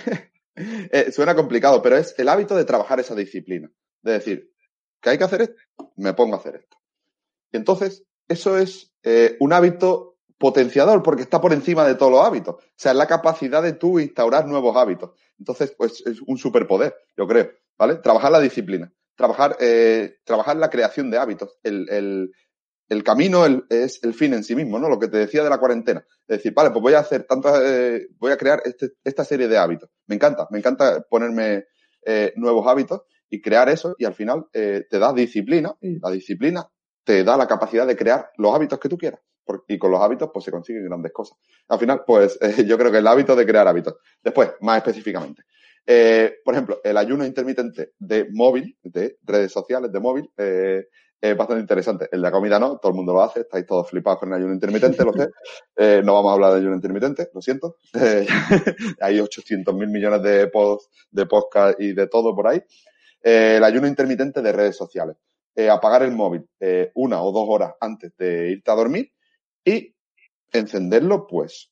Eh, 0.56 1.12
suena 1.12 1.36
complicado, 1.36 1.82
pero 1.82 1.98
es 1.98 2.16
el 2.18 2.30
hábito 2.30 2.56
de 2.56 2.66
trabajar 2.66 3.00
esa 3.00 3.16
disciplina. 3.16 3.70
De 4.02 4.14
decir, 4.14 4.54
¿qué 5.02 5.12
hay 5.12 5.18
que 5.18 5.24
hacer 5.24 5.42
esto? 5.42 5.92
Me 5.98 6.14
pongo 6.14 6.36
a 6.36 6.40
hacer 6.40 6.56
esto. 6.56 6.78
Entonces, 7.52 8.06
eso 8.28 8.58
es 8.58 8.94
eh, 9.04 9.38
un 9.40 9.54
hábito 9.54 10.18
potenciador 10.38 11.02
porque 11.04 11.24
está 11.24 11.40
por 11.42 11.54
encima 11.54 11.86
de 11.86 11.96
todos 11.96 12.12
los 12.12 12.26
hábitos. 12.26 12.56
O 12.56 12.62
sea, 12.76 12.92
es 12.92 12.98
la 12.98 13.08
capacidad 13.08 13.64
de 13.64 13.74
tú 13.74 14.00
instaurar 14.00 14.48
nuevos 14.48 14.76
hábitos. 14.76 15.12
Entonces, 15.40 15.74
pues 15.78 16.04
es 16.06 16.22
un 16.22 16.38
superpoder, 16.38 16.96
yo 17.18 17.28
creo, 17.28 17.52
¿vale? 17.78 17.96
Trabajar 17.96 18.32
la 18.32 18.40
disciplina, 18.40 18.92
trabajar, 19.16 19.58
eh, 19.60 20.18
trabajar 20.24 20.58
la 20.58 20.70
creación 20.70 21.10
de 21.10 21.18
hábitos. 21.18 21.58
El, 21.64 21.90
el, 21.90 22.32
el 22.90 23.04
camino 23.04 23.46
es 23.70 24.04
el 24.04 24.14
fin 24.14 24.34
en 24.34 24.44
sí 24.44 24.56
mismo, 24.56 24.80
¿no? 24.80 24.90
Lo 24.90 25.00
que 25.00 25.08
te 25.08 25.18
decía 25.18 25.44
de 25.44 25.50
la 25.50 25.58
cuarentena. 25.58 26.06
Es 26.28 26.38
decir, 26.38 26.54
vale, 26.54 26.72
pues 26.72 26.82
voy 26.82 26.94
a 26.94 27.00
hacer 27.00 27.24
tantas, 27.24 27.60
eh, 27.64 28.08
voy 28.18 28.32
a 28.32 28.38
crear 28.38 28.62
este, 28.66 28.92
esta 29.04 29.24
serie 29.24 29.48
de 29.48 29.58
hábitos. 29.58 29.90
Me 30.08 30.16
encanta, 30.16 30.48
me 30.52 30.60
encanta 30.60 31.02
ponerme 31.10 31.66
eh, 32.06 32.34
nuevos 32.36 32.68
hábitos 32.68 33.02
y 33.30 33.42
crear 33.42 33.70
eso 33.70 33.96
y 33.98 34.06
al 34.06 34.14
final 34.14 34.46
eh, 34.54 34.86
te 34.90 35.00
da 35.00 35.14
disciplina 35.14 35.76
y 35.82 36.00
la 36.00 36.12
disciplina 36.12 36.68
te 37.04 37.24
da 37.24 37.38
la 37.38 37.48
capacidad 37.48 37.88
de 37.88 37.96
crear 37.96 38.30
los 38.38 38.54
hábitos 38.54 38.80
que 38.80 38.90
tú 38.90 38.98
quieras. 38.98 39.20
Y 39.68 39.78
con 39.78 39.92
los 39.92 40.02
hábitos, 40.02 40.32
pues 40.34 40.44
se 40.46 40.52
consiguen 40.52 40.86
grandes 40.86 41.12
cosas. 41.12 41.38
Al 41.68 41.80
final, 41.80 42.04
pues 42.06 42.38
eh, 42.42 42.66
yo 42.66 42.78
creo 42.78 42.92
que 42.92 43.00
el 43.00 43.08
hábito 43.08 43.36
de 43.36 43.46
crear 43.46 43.68
hábitos. 43.68 43.96
Después, 44.24 44.52
más 44.62 44.78
específicamente. 44.78 45.44
Por 46.44 46.56
ejemplo, 46.56 46.82
el 46.84 46.98
ayuno 46.98 47.26
intermitente 47.26 47.92
de 48.00 48.28
móvil, 48.32 48.76
de 48.82 49.20
redes 49.22 49.52
sociales, 49.52 49.92
de 49.92 50.00
móvil, 50.00 50.32
es 51.32 51.38
bastante 51.38 51.62
interesante. 51.62 52.10
El 52.12 52.20
de 52.20 52.28
la 52.28 52.32
comida 52.32 52.60
no, 52.60 52.78
todo 52.78 52.92
el 52.92 52.96
mundo 52.96 53.14
lo 53.14 53.22
hace, 53.22 53.42
estáis 53.42 53.66
todos 53.66 53.90
flipados 53.90 54.20
con 54.20 54.30
el 54.30 54.36
ayuno 54.36 54.54
intermitente, 54.54 55.04
lo 55.04 55.14
sé. 55.14 55.30
Eh, 55.78 56.02
no 56.04 56.14
vamos 56.14 56.32
a 56.32 56.34
hablar 56.34 56.54
de 56.54 56.60
ayuno 56.60 56.76
intermitente, 56.76 57.30
lo 57.34 57.42
siento. 57.42 57.78
Hay 59.02 59.20
800 59.20 59.76
mil 59.76 59.90
millones 59.90 60.22
de 60.24 60.48
posts, 60.48 60.90
de 61.12 61.26
podcast 61.26 61.80
y 61.82 61.94
de 61.94 62.08
todo 62.08 62.34
por 62.34 62.48
ahí. 62.48 62.62
Eh, 63.22 63.56
el 63.58 63.64
ayuno 63.64 63.88
intermitente 63.88 64.42
de 64.42 64.52
redes 64.52 64.78
sociales 64.78 65.18
eh, 65.56 65.70
apagar 65.70 66.04
el 66.04 66.12
móvil 66.12 66.48
una 66.94 67.22
o 67.22 67.32
dos 67.32 67.46
horas 67.48 67.74
antes 67.80 68.16
de 68.18 68.52
irte 68.52 68.72
a 68.72 68.76
dormir 68.76 69.12
y 69.64 69.94
encenderlo 70.52 71.28
pues 71.28 71.72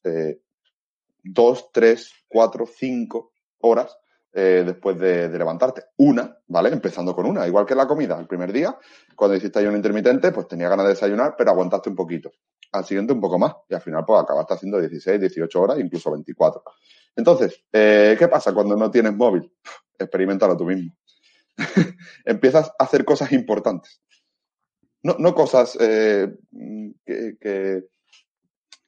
dos, 1.24 1.72
tres, 1.72 2.12
cuatro, 2.28 2.66
cinco 2.66 3.32
horas 3.60 3.98
eh, 4.36 4.64
después 4.66 4.98
de, 4.98 5.30
levantarte. 5.30 5.84
Una, 5.98 6.36
¿vale? 6.48 6.70
Empezando 6.70 7.16
con 7.16 7.28
una, 7.28 7.46
igual 7.48 7.66
que 7.66 7.76
la 7.76 7.88
comida. 7.88 8.20
El 8.20 8.26
primer 8.26 8.52
día, 8.52 8.76
cuando 9.16 9.38
hiciste 9.38 9.60
ayuno 9.60 9.76
intermitente, 9.78 10.32
pues 10.32 10.48
tenía 10.48 10.70
ganas 10.70 10.88
de 10.88 10.94
desayunar, 10.94 11.36
pero 11.38 11.52
aguantaste 11.52 11.90
un 11.90 11.96
poquito. 11.96 12.32
Al 12.72 12.84
siguiente 12.84 13.14
un 13.14 13.22
poco 13.22 13.38
más. 13.38 13.54
Y 13.70 13.76
al 13.76 13.82
final, 13.82 14.04
pues 14.06 14.22
acabaste 14.22 14.56
haciendo 14.56 14.80
16, 14.80 15.20
18 15.20 15.62
horas, 15.62 15.80
incluso 15.80 16.12
24. 16.12 16.64
Entonces, 17.16 17.64
eh, 17.72 18.16
¿qué 18.18 18.28
pasa 18.28 18.54
cuando 18.54 18.76
no 18.76 18.90
tienes 18.90 19.16
móvil? 19.16 19.52
Experimentalo 20.00 20.58
tú 20.58 20.66
mismo. 20.66 20.96
empiezas 22.26 22.72
a 22.80 22.84
hacer 22.84 23.06
cosas 23.06 23.32
importantes. 23.34 24.02
No, 25.04 25.16
no 25.20 25.36
cosas 25.36 25.78
eh, 25.80 26.34
que, 27.06 27.84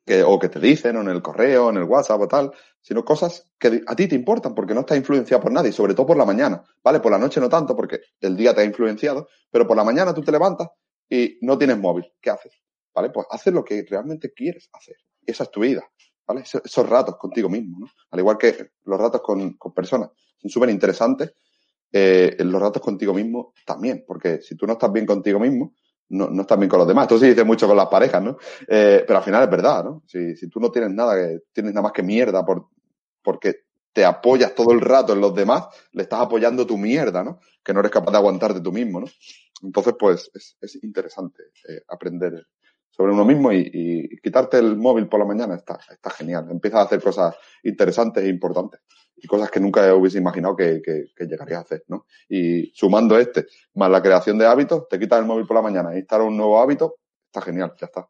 que, 0.06 0.24
o 0.24 0.38
que 0.38 0.50
te 0.50 0.60
dicen, 0.60 0.98
o 0.98 1.02
en 1.02 1.10
el 1.10 1.22
correo, 1.22 1.70
en 1.70 1.78
el 1.78 1.84
WhatsApp 1.84 2.22
o 2.22 2.28
tal, 2.28 2.52
sino 2.82 3.04
cosas 3.04 3.50
que 3.60 3.82
a 3.86 3.96
ti 3.96 4.08
te 4.08 4.16
importan 4.16 4.54
porque 4.54 4.74
no 4.74 4.82
estás 4.82 4.98
influenciado 4.98 5.42
por 5.42 5.52
nadie, 5.52 5.72
sobre 5.72 5.94
todo 5.94 6.06
por 6.06 6.18
la 6.18 6.26
mañana, 6.26 6.64
¿vale? 6.84 7.00
Por 7.00 7.12
la 7.12 7.18
noche 7.18 7.40
no 7.40 7.50
tanto 7.50 7.76
porque 7.76 8.02
el 8.22 8.38
día 8.38 8.54
te 8.54 8.62
ha 8.62 8.64
influenciado, 8.66 9.28
pero 9.50 9.66
por 9.68 9.76
la 9.76 9.84
mañana 9.84 10.14
tú 10.14 10.22
te 10.22 10.32
levantas 10.32 10.70
y 11.10 11.38
no 11.42 11.58
tienes 11.58 11.78
móvil. 11.78 12.06
¿Qué 12.22 12.30
haces? 12.30 12.54
¿Vale? 12.94 13.10
Pues 13.10 13.26
haces 13.30 13.54
lo 13.54 13.64
que 13.64 13.86
realmente 13.90 14.32
quieres 14.32 14.70
hacer. 14.74 14.96
Y 15.22 15.32
esa 15.32 15.46
es 15.46 15.52
tu 15.52 15.62
vida, 15.62 15.84
¿vale? 16.28 16.42
Esos 16.42 16.88
ratos 16.88 17.18
contigo 17.18 17.50
mismo, 17.50 17.80
¿no? 17.80 17.88
Al 18.12 18.20
igual 18.20 18.38
que 18.38 18.70
los 18.84 19.00
ratos 19.00 19.22
con, 19.22 19.54
con 19.54 19.74
personas. 19.74 20.12
Son 20.38 20.50
súper 20.50 20.70
interesantes 20.70 21.34
eh, 21.92 22.36
los 22.40 22.62
ratos 22.62 22.82
contigo 22.82 23.14
mismo 23.14 23.54
también, 23.66 24.04
porque 24.06 24.42
si 24.42 24.58
tú 24.58 24.68
no 24.68 24.74
estás 24.74 24.92
bien 24.92 25.06
contigo 25.06 25.40
mismo, 25.40 25.76
no, 26.10 26.30
no 26.30 26.42
estás 26.42 26.58
bien 26.58 26.70
con 26.70 26.80
los 26.80 26.88
demás. 26.88 27.04
Esto 27.04 27.20
sí 27.20 27.28
dice 27.28 27.44
mucho 27.44 27.68
con 27.68 27.78
las 27.78 27.88
parejas, 27.88 28.22
¿no? 28.22 28.38
Eh, 28.68 29.04
pero 29.06 29.20
al 29.20 29.24
final 29.24 29.44
es 29.44 29.50
verdad, 29.50 29.84
¿no? 29.84 30.04
Si, 30.06 30.36
si 30.36 30.50
tú 30.50 30.60
no 30.60 30.72
tienes 30.72 30.92
nada, 30.92 31.16
que 31.16 31.40
tienes 31.52 31.74
nada 31.74 31.84
más 31.84 31.92
que 31.92 32.04
mierda 32.04 32.46
por, 32.46 32.68
porque 33.22 33.66
te 33.92 34.04
apoyas 34.04 34.54
todo 34.54 34.72
el 34.72 34.82
rato 34.82 35.14
en 35.14 35.22
los 35.22 35.34
demás, 35.34 35.68
le 35.94 36.04
estás 36.04 36.22
apoyando 36.22 36.66
tu 36.66 36.78
mierda, 36.78 37.24
¿no? 37.24 37.40
Que 37.64 37.74
no 37.74 37.80
eres 37.80 37.92
capaz 37.92 38.12
de 38.12 38.18
aguantarte 38.18 38.62
tú 38.62 38.72
mismo, 38.72 39.00
¿no? 39.00 39.08
Entonces, 39.64 39.96
pues, 39.98 40.30
es, 40.34 40.58
es 40.60 40.84
interesante 40.84 41.44
eh, 41.70 41.82
aprender 41.88 42.46
sobre 42.96 43.12
uno 43.12 43.26
mismo 43.26 43.52
y, 43.52 44.20
quitarte 44.24 44.58
el 44.58 44.78
móvil 44.78 45.08
por 45.08 45.20
la 45.20 45.26
mañana 45.26 45.56
está, 45.56 45.78
está 45.92 46.10
genial. 46.12 46.48
Empiezas 46.50 46.80
a 46.80 46.84
hacer 46.84 47.02
cosas 47.02 47.36
interesantes 47.64 48.24
e 48.24 48.30
importantes 48.30 48.80
y 49.18 49.28
cosas 49.28 49.52
que 49.52 49.60
nunca 49.60 49.94
hubiese 49.94 50.18
imaginado 50.18 50.56
que, 50.56 50.82
que, 50.82 51.26
llegarías 51.26 51.60
a 51.60 51.62
hacer, 51.62 51.84
¿no? 51.90 52.06
Y 52.30 52.72
sumando 52.74 53.18
este, 53.18 53.46
más 53.74 53.90
la 53.90 54.02
creación 54.02 54.38
de 54.38 54.46
hábitos, 54.46 54.88
te 54.88 54.98
quitas 54.98 55.20
el 55.20 55.26
móvil 55.26 55.46
por 55.46 55.56
la 55.56 55.62
mañana 55.62 55.94
e 55.94 56.00
instalas 56.00 56.28
un 56.28 56.38
nuevo 56.38 56.60
hábito, 56.60 56.96
está 57.28 57.42
genial, 57.42 57.74
ya 57.78 57.88
está. 57.88 58.08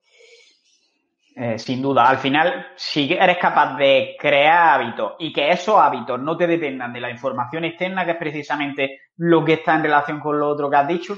Eh, 1.36 1.60
sin 1.60 1.82
duda, 1.82 2.08
al 2.08 2.20
final, 2.20 2.68
si 2.76 3.12
eres 3.12 3.38
capaz 3.38 3.76
de 3.78 4.16
crear 4.20 4.80
hábitos 4.80 5.14
y 5.20 5.34
que 5.34 5.50
esos 5.50 5.76
hábitos 5.78 6.20
no 6.22 6.38
te 6.38 6.48
dependan 6.48 6.94
de 6.94 7.02
la 7.02 7.10
información 7.10 7.66
externa, 7.66 8.06
que 8.06 8.12
es 8.12 8.18
precisamente 8.18 9.00
lo 9.18 9.44
que 9.44 9.54
está 9.54 9.76
en 9.76 9.84
relación 9.84 10.20
con 10.20 10.40
lo 10.40 10.48
otro 10.48 10.70
que 10.70 10.78
has 10.78 10.88
dicho, 10.88 11.18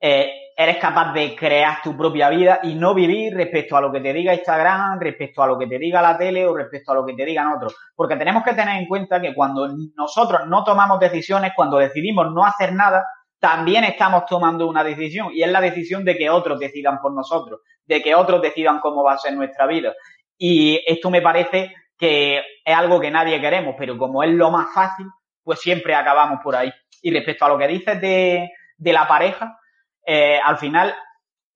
eh, 0.00 0.45
eres 0.58 0.78
capaz 0.78 1.12
de 1.12 1.36
crear 1.36 1.82
tu 1.82 1.94
propia 1.94 2.30
vida 2.30 2.60
y 2.62 2.74
no 2.74 2.94
vivir 2.94 3.34
respecto 3.34 3.76
a 3.76 3.80
lo 3.82 3.92
que 3.92 4.00
te 4.00 4.14
diga 4.14 4.32
Instagram, 4.32 4.98
respecto 4.98 5.42
a 5.42 5.46
lo 5.46 5.58
que 5.58 5.66
te 5.66 5.78
diga 5.78 6.00
la 6.00 6.16
tele 6.16 6.46
o 6.46 6.56
respecto 6.56 6.92
a 6.92 6.94
lo 6.94 7.04
que 7.04 7.12
te 7.12 7.26
digan 7.26 7.52
otros. 7.52 7.76
Porque 7.94 8.16
tenemos 8.16 8.42
que 8.42 8.54
tener 8.54 8.80
en 8.80 8.88
cuenta 8.88 9.20
que 9.20 9.34
cuando 9.34 9.68
nosotros 9.94 10.46
no 10.46 10.64
tomamos 10.64 10.98
decisiones, 10.98 11.52
cuando 11.54 11.76
decidimos 11.76 12.32
no 12.32 12.46
hacer 12.46 12.72
nada, 12.72 13.04
también 13.38 13.84
estamos 13.84 14.24
tomando 14.24 14.66
una 14.66 14.82
decisión 14.82 15.28
y 15.30 15.42
es 15.42 15.50
la 15.50 15.60
decisión 15.60 16.06
de 16.06 16.16
que 16.16 16.30
otros 16.30 16.58
decidan 16.58 17.00
por 17.02 17.12
nosotros, 17.12 17.60
de 17.84 18.02
que 18.02 18.14
otros 18.14 18.40
decidan 18.40 18.80
cómo 18.80 19.04
va 19.04 19.12
a 19.12 19.18
ser 19.18 19.34
nuestra 19.34 19.66
vida. 19.66 19.92
Y 20.38 20.80
esto 20.86 21.10
me 21.10 21.20
parece 21.20 21.74
que 21.98 22.38
es 22.64 22.74
algo 22.74 22.98
que 22.98 23.10
nadie 23.10 23.38
queremos, 23.42 23.74
pero 23.78 23.98
como 23.98 24.22
es 24.22 24.30
lo 24.30 24.50
más 24.50 24.72
fácil, 24.72 25.06
pues 25.44 25.60
siempre 25.60 25.94
acabamos 25.94 26.40
por 26.42 26.56
ahí. 26.56 26.72
Y 27.02 27.10
respecto 27.10 27.44
a 27.44 27.48
lo 27.50 27.58
que 27.58 27.68
dices 27.68 28.00
de, 28.00 28.50
de 28.78 28.92
la 28.92 29.06
pareja, 29.06 29.58
eh, 30.06 30.38
al 30.42 30.58
final 30.58 30.94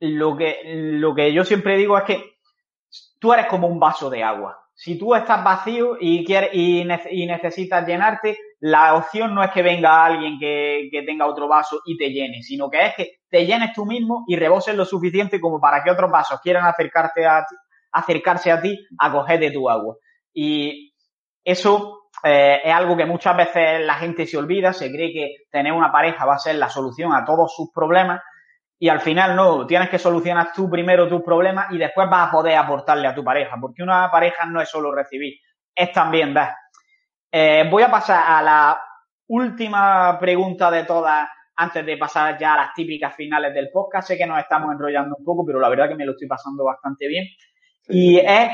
lo 0.01 0.37
que, 0.37 0.61
lo 0.65 1.15
que 1.15 1.33
yo 1.33 1.45
siempre 1.45 1.77
digo 1.77 1.97
es 1.97 2.05
que 2.05 2.35
tú 3.19 3.33
eres 3.33 3.47
como 3.47 3.69
un 3.69 3.79
vaso 3.79 4.11
de 4.11 4.25
agua. 4.25 4.59
Si 4.75 4.99
tú 4.99 5.15
estás 5.15 5.45
vacío 5.45 5.99
y, 6.01 6.25
quieres, 6.25 6.51
y, 6.55 6.85
necesitas 7.27 7.87
llenarte, 7.87 8.39
la 8.61 8.95
opción 8.95 9.35
no 9.35 9.45
es 9.45 9.51
que 9.51 9.63
venga 9.63 10.07
alguien 10.07 10.39
que, 10.39 10.89
que, 10.91 11.03
tenga 11.03 11.27
otro 11.27 11.49
vaso 11.49 11.81
y 11.85 11.99
te 11.99 12.11
llene, 12.11 12.43
sino 12.43 12.71
que 12.71 12.87
es 12.87 12.95
que 12.95 13.11
te 13.29 13.45
llenes 13.45 13.75
tú 13.75 13.85
mismo 13.85 14.25
y 14.27 14.37
reboses 14.37 14.75
lo 14.75 14.87
suficiente 14.87 15.39
como 15.39 15.61
para 15.61 15.85
que 15.85 15.91
otros 15.91 16.11
vasos 16.11 16.41
quieran 16.41 16.65
acercarte 16.65 17.27
a 17.27 17.45
acercarse 17.93 18.51
a 18.51 18.61
ti 18.61 18.79
a 18.99 19.13
coger 19.13 19.39
de 19.41 19.51
tu 19.51 19.69
agua. 19.69 19.97
Y 20.33 20.95
eso 21.45 22.11
eh, 22.23 22.61
es 22.65 22.73
algo 22.73 22.97
que 22.97 23.07
muchas 23.07 23.37
veces 23.37 23.85
la 23.85 23.95
gente 23.95 24.27
se 24.27 24.39
olvida, 24.39 24.73
se 24.73 24.91
cree 24.91 25.13
que 25.13 25.35
tener 25.51 25.73
una 25.73 25.93
pareja 25.93 26.25
va 26.25 26.35
a 26.35 26.39
ser 26.39 26.57
la 26.57 26.69
solución 26.69 27.13
a 27.13 27.25
todos 27.25 27.55
sus 27.55 27.71
problemas 27.73 28.21
y 28.83 28.89
al 28.89 29.01
final 29.01 29.37
no, 29.37 29.66
tienes 29.66 29.91
que 29.91 29.99
solucionar 29.99 30.53
tú 30.55 30.70
primero 30.70 31.07
tus 31.07 31.22
problemas 31.22 31.70
y 31.70 31.76
después 31.76 32.09
vas 32.09 32.28
a 32.28 32.33
poder 32.33 32.57
aportarle 32.57 33.07
a 33.07 33.14
tu 33.14 33.22
pareja, 33.22 33.59
porque 33.61 33.83
una 33.83 34.11
pareja 34.11 34.47
no 34.47 34.59
es 34.59 34.70
solo 34.70 34.91
recibir, 34.91 35.35
es 35.74 35.93
también 35.93 36.33
dar. 36.33 36.55
Eh, 37.31 37.68
voy 37.70 37.83
a 37.83 37.91
pasar 37.91 38.24
a 38.26 38.43
la 38.43 38.83
última 39.28 40.18
pregunta 40.18 40.70
de 40.70 40.85
todas 40.85 41.28
antes 41.57 41.85
de 41.85 41.99
pasar 41.99 42.39
ya 42.39 42.55
a 42.55 42.57
las 42.57 42.74
típicas 42.74 43.14
finales 43.14 43.53
del 43.53 43.68
podcast. 43.70 44.09
Sé 44.09 44.16
que 44.16 44.26
nos 44.26 44.39
estamos 44.39 44.72
enrollando 44.72 45.14
un 45.18 45.24
poco, 45.26 45.45
pero 45.45 45.61
la 45.61 45.68
verdad 45.68 45.91
que 45.91 45.95
me 45.95 46.07
lo 46.07 46.12
estoy 46.12 46.26
pasando 46.26 46.64
bastante 46.64 47.07
bien. 47.07 47.26
Y 47.87 48.16
es, 48.16 48.51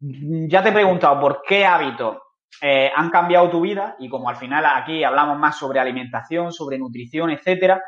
ya 0.00 0.60
te 0.60 0.70
he 0.70 0.72
preguntado 0.72 1.20
por 1.20 1.42
qué 1.46 1.64
hábitos 1.64 2.18
eh, 2.60 2.90
han 2.92 3.10
cambiado 3.10 3.48
tu 3.48 3.60
vida 3.60 3.94
y 4.00 4.08
como 4.08 4.28
al 4.28 4.34
final 4.34 4.66
aquí 4.66 5.04
hablamos 5.04 5.38
más 5.38 5.56
sobre 5.56 5.78
alimentación, 5.78 6.52
sobre 6.52 6.78
nutrición, 6.78 7.30
etcétera, 7.30 7.80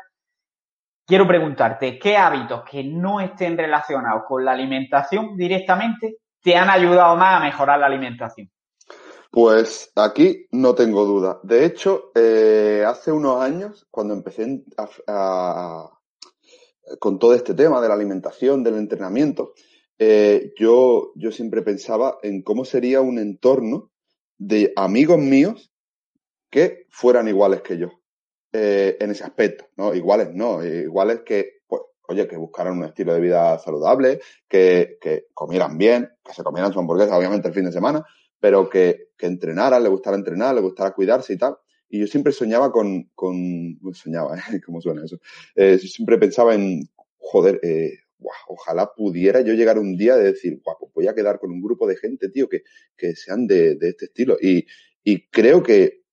quiero 1.11 1.27
preguntarte, 1.27 1.99
¿qué 1.99 2.15
hábitos 2.15 2.63
que 2.63 2.85
no 2.85 3.19
estén 3.19 3.57
relacionados 3.57 4.23
con 4.25 4.45
la 4.45 4.53
alimentación 4.53 5.35
directamente 5.35 6.19
te 6.41 6.55
han 6.55 6.69
ayudado 6.69 7.17
más 7.17 7.41
a 7.41 7.43
mejorar 7.43 7.81
la 7.81 7.87
alimentación? 7.87 8.49
Pues 9.29 9.91
aquí 9.97 10.47
no 10.51 10.73
tengo 10.73 11.03
duda. 11.03 11.41
De 11.43 11.65
hecho, 11.65 12.11
eh, 12.15 12.85
hace 12.87 13.11
unos 13.11 13.41
años, 13.41 13.85
cuando 13.91 14.13
empecé 14.13 14.63
con 16.97 17.19
todo 17.19 17.33
este 17.33 17.55
tema 17.55 17.81
de 17.81 17.89
la 17.89 17.93
alimentación, 17.95 18.63
del 18.63 18.77
entrenamiento, 18.77 19.51
eh, 19.99 20.53
yo, 20.57 21.11
yo 21.15 21.33
siempre 21.33 21.61
pensaba 21.61 22.19
en 22.23 22.41
cómo 22.41 22.63
sería 22.63 23.01
un 23.01 23.19
entorno 23.19 23.91
de 24.37 24.71
amigos 24.77 25.17
míos 25.17 25.73
que 26.49 26.85
fueran 26.89 27.27
iguales 27.27 27.63
que 27.63 27.77
yo. 27.77 28.00
Eh, 28.53 28.97
en 28.99 29.11
ese 29.11 29.23
aspecto, 29.23 29.65
¿no? 29.77 29.93
Iguales 29.93 30.33
no, 30.33 30.61
iguales 30.61 31.21
que, 31.21 31.61
pues, 31.65 31.83
oye, 32.09 32.27
que 32.27 32.35
buscaran 32.35 32.77
un 32.77 32.83
estilo 32.83 33.13
de 33.13 33.21
vida 33.21 33.57
saludable, 33.59 34.19
que, 34.49 34.97
que 34.99 35.27
comieran 35.33 35.77
bien, 35.77 36.09
que 36.21 36.33
se 36.33 36.43
comieran 36.43 36.73
su 36.73 36.79
hamburguesa, 36.79 37.17
obviamente, 37.17 37.47
el 37.47 37.53
fin 37.53 37.63
de 37.63 37.71
semana, 37.71 38.05
pero 38.41 38.69
que, 38.69 39.11
que 39.17 39.27
entrenaran, 39.27 39.81
le 39.81 39.87
gustara 39.87 40.17
entrenar, 40.17 40.53
le 40.53 40.59
gustara 40.59 40.91
cuidarse 40.91 41.31
y 41.31 41.37
tal. 41.37 41.55
Y 41.87 41.99
yo 41.99 42.07
siempre 42.07 42.33
soñaba 42.33 42.73
con, 42.73 43.09
con 43.15 43.79
soñaba, 43.93 44.37
¿eh? 44.37 44.41
¿Cómo 44.65 44.81
suena 44.81 45.05
eso? 45.05 45.17
Eh, 45.55 45.77
siempre 45.77 46.17
pensaba 46.17 46.53
en, 46.53 46.89
joder, 47.17 47.57
eh, 47.63 47.99
ojalá 48.47 48.91
pudiera 48.93 49.39
yo 49.41 49.53
llegar 49.53 49.79
un 49.79 49.95
día 49.95 50.17
de 50.17 50.25
decir, 50.25 50.59
guapo, 50.63 50.91
voy 50.93 51.07
a 51.07 51.15
quedar 51.15 51.39
con 51.39 51.51
un 51.51 51.61
grupo 51.61 51.87
de 51.87 51.95
gente, 51.95 52.27
tío, 52.29 52.49
que, 52.49 52.63
que 52.97 53.15
sean 53.15 53.47
de, 53.47 53.75
de 53.75 53.89
este 53.89 54.05
estilo. 54.05 54.37
Y, 54.41 54.65
y 55.03 55.29
creo 55.29 55.63
que, 55.63 56.03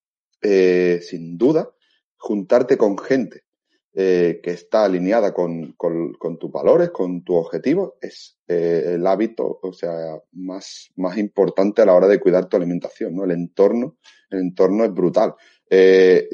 eh, 0.41 1.01
sin 1.03 1.37
duda, 1.37 1.71
juntarte 2.19 2.77
con 2.77 2.99
gente 2.99 3.45
eh, 4.01 4.41
que 4.43 4.51
está 4.51 4.85
alineada 4.85 5.35
con, 5.35 5.75
tus 6.39 6.53
valores, 6.53 6.91
con 6.91 7.25
tu 7.25 7.35
objetivo, 7.35 7.97
es 8.01 8.39
eh, 8.47 8.93
el 8.95 9.05
hábito, 9.05 9.59
o 9.61 9.73
sea, 9.73 10.21
más, 10.33 10.91
importante 11.17 11.83
a 11.83 11.87
la 11.87 11.95
hora 11.95 12.07
de 12.07 12.21
cuidar 12.21 12.49
tu 12.49 12.57
alimentación, 12.57 13.17
¿no? 13.17 13.25
El 13.25 13.33
entorno, 13.33 13.97
el 14.31 14.39
entorno 14.39 14.85
es 14.85 14.93
brutal. 14.93 15.35
Eh, 15.69 16.29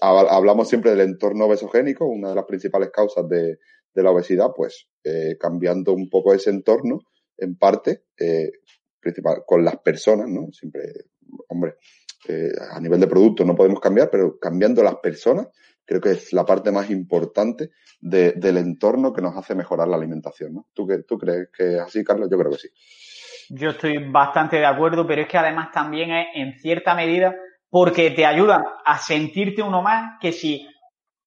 hablamos 0.00 0.68
siempre 0.68 0.92
del 0.92 1.00
entorno 1.00 1.44
obesogénico, 1.44 2.06
una 2.06 2.30
de 2.30 2.36
las 2.36 2.46
principales 2.46 2.90
causas 2.90 3.28
de, 3.28 3.58
de 3.92 4.02
la 4.02 4.12
obesidad, 4.12 4.52
pues 4.56 4.88
cambiando 5.38 5.92
un 5.92 6.08
poco 6.08 6.32
ese 6.32 6.48
entorno, 6.48 7.00
en 7.36 7.56
parte, 7.56 8.04
principal, 8.98 9.42
con 9.46 9.62
las 9.62 9.76
personas, 9.78 10.28
¿no? 10.28 10.50
Siempre, 10.52 11.06
hombre, 11.48 11.74
eh, 12.28 12.50
a 12.70 12.80
nivel 12.80 13.00
de 13.00 13.06
producto 13.06 13.44
no 13.44 13.54
podemos 13.54 13.80
cambiar, 13.80 14.10
pero 14.10 14.38
cambiando 14.38 14.82
las 14.82 14.96
personas, 14.96 15.48
creo 15.84 16.00
que 16.00 16.12
es 16.12 16.32
la 16.32 16.44
parte 16.44 16.70
más 16.70 16.90
importante 16.90 17.70
de, 18.00 18.32
del 18.32 18.58
entorno 18.58 19.12
que 19.12 19.22
nos 19.22 19.36
hace 19.36 19.54
mejorar 19.54 19.88
la 19.88 19.96
alimentación. 19.96 20.54
¿no? 20.54 20.66
¿Tú, 20.74 20.86
¿Tú 21.06 21.18
crees 21.18 21.48
que 21.56 21.76
es 21.76 21.80
así, 21.80 22.04
Carlos? 22.04 22.28
Yo 22.30 22.38
creo 22.38 22.52
que 22.52 22.58
sí. 22.58 22.68
Yo 23.48 23.70
estoy 23.70 23.98
bastante 24.10 24.56
de 24.56 24.66
acuerdo, 24.66 25.06
pero 25.06 25.22
es 25.22 25.28
que 25.28 25.38
además 25.38 25.70
también 25.72 26.12
es 26.12 26.26
en 26.34 26.58
cierta 26.58 26.94
medida 26.94 27.34
porque 27.68 28.10
te 28.10 28.26
ayuda 28.26 28.62
a 28.84 28.98
sentirte 28.98 29.62
uno 29.62 29.82
más 29.82 30.18
que 30.20 30.32
si 30.32 30.68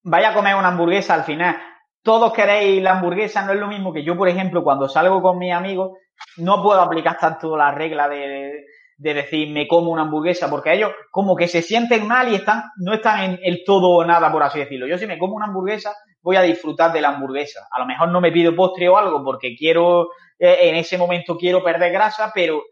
vaya 0.03 0.29
a 0.29 0.33
comer 0.33 0.55
una 0.55 0.69
hamburguesa 0.69 1.13
al 1.13 1.23
final, 1.23 1.57
todos 2.01 2.33
queréis 2.33 2.81
la 2.81 2.91
hamburguesa, 2.91 3.45
no 3.45 3.53
es 3.53 3.59
lo 3.59 3.67
mismo 3.67 3.93
que 3.93 4.03
yo, 4.03 4.17
por 4.17 4.27
ejemplo, 4.27 4.63
cuando 4.63 4.89
salgo 4.89 5.21
con 5.21 5.37
mis 5.37 5.53
amigos, 5.53 5.97
no 6.37 6.61
puedo 6.61 6.81
aplicar 6.81 7.17
tanto 7.17 7.55
la 7.55 7.71
regla 7.71 8.09
de, 8.09 8.65
de 9.03 9.13
decir 9.13 9.49
me 9.49 9.67
como 9.67 9.91
una 9.91 10.03
hamburguesa, 10.03 10.49
porque 10.49 10.73
ellos 10.73 10.91
como 11.11 11.35
que 11.35 11.49
se 11.49 11.61
sienten 11.61 12.07
mal 12.07 12.31
y 12.31 12.35
están, 12.35 12.63
no 12.77 12.93
están 12.93 13.21
en 13.21 13.39
el 13.43 13.63
todo 13.65 13.89
o 13.89 14.05
nada, 14.05 14.31
por 14.31 14.41
así 14.41 14.59
decirlo. 14.59 14.87
Yo 14.87 14.97
si 14.97 15.05
me 15.05 15.19
como 15.19 15.35
una 15.35 15.47
hamburguesa, 15.47 15.93
voy 16.21 16.37
a 16.37 16.41
disfrutar 16.41 16.93
de 16.93 17.01
la 17.01 17.09
hamburguesa. 17.09 17.67
A 17.69 17.81
lo 17.81 17.85
mejor 17.85 18.07
no 18.09 18.21
me 18.21 18.31
pido 18.31 18.55
postre 18.55 18.87
o 18.87 18.97
algo 18.97 19.21
porque 19.21 19.57
quiero, 19.57 20.07
eh, 20.39 20.69
en 20.69 20.75
ese 20.75 20.97
momento 20.97 21.37
quiero 21.37 21.61
perder 21.61 21.91
grasa, 21.91 22.31
pero 22.33 22.63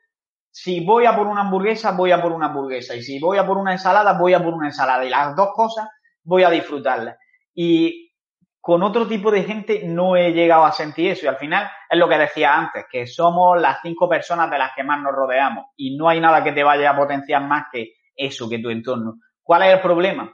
si 0.49 0.79
voy 0.85 1.05
a 1.05 1.15
por 1.17 1.27
una 1.27 1.41
hamburguesa, 1.41 1.91
voy 1.91 2.13
a 2.13 2.21
por 2.21 2.31
una 2.31 2.45
hamburguesa. 2.45 2.95
Y 2.95 3.03
si 3.03 3.19
voy 3.19 3.37
a 3.37 3.45
por 3.45 3.57
una 3.57 3.73
ensalada, 3.73 4.17
voy 4.17 4.33
a 4.33 4.41
por 4.41 4.53
una 4.53 4.67
ensalada. 4.67 5.03
Y 5.03 5.09
las 5.09 5.35
dos 5.35 5.49
cosas 5.53 5.89
voy 6.23 6.43
a 6.43 6.49
disfrutarlas. 6.49 7.17
Y 7.53 8.10
con 8.61 8.83
otro 8.83 9.07
tipo 9.07 9.31
de 9.31 9.43
gente 9.43 9.81
no 9.83 10.15
he 10.15 10.31
llegado 10.31 10.63
a 10.63 10.71
sentir 10.71 11.11
eso. 11.11 11.25
Y 11.25 11.29
al 11.29 11.37
final 11.37 11.69
es 11.89 11.97
lo 11.97 12.07
que 12.07 12.17
decía 12.19 12.55
antes, 12.55 12.85
que 12.89 13.07
somos 13.07 13.59
las 13.59 13.79
cinco 13.81 14.07
personas 14.07 14.49
de 14.51 14.59
las 14.59 14.71
que 14.75 14.83
más 14.83 15.01
nos 15.01 15.13
rodeamos. 15.13 15.65
Y 15.75 15.97
no 15.97 16.07
hay 16.07 16.19
nada 16.19 16.43
que 16.43 16.51
te 16.51 16.63
vaya 16.63 16.91
a 16.91 16.95
potenciar 16.95 17.43
más 17.43 17.65
que 17.71 17.93
eso, 18.15 18.47
que 18.47 18.59
tu 18.59 18.69
entorno. 18.69 19.15
¿Cuál 19.41 19.63
es 19.63 19.73
el 19.73 19.81
problema? 19.81 20.31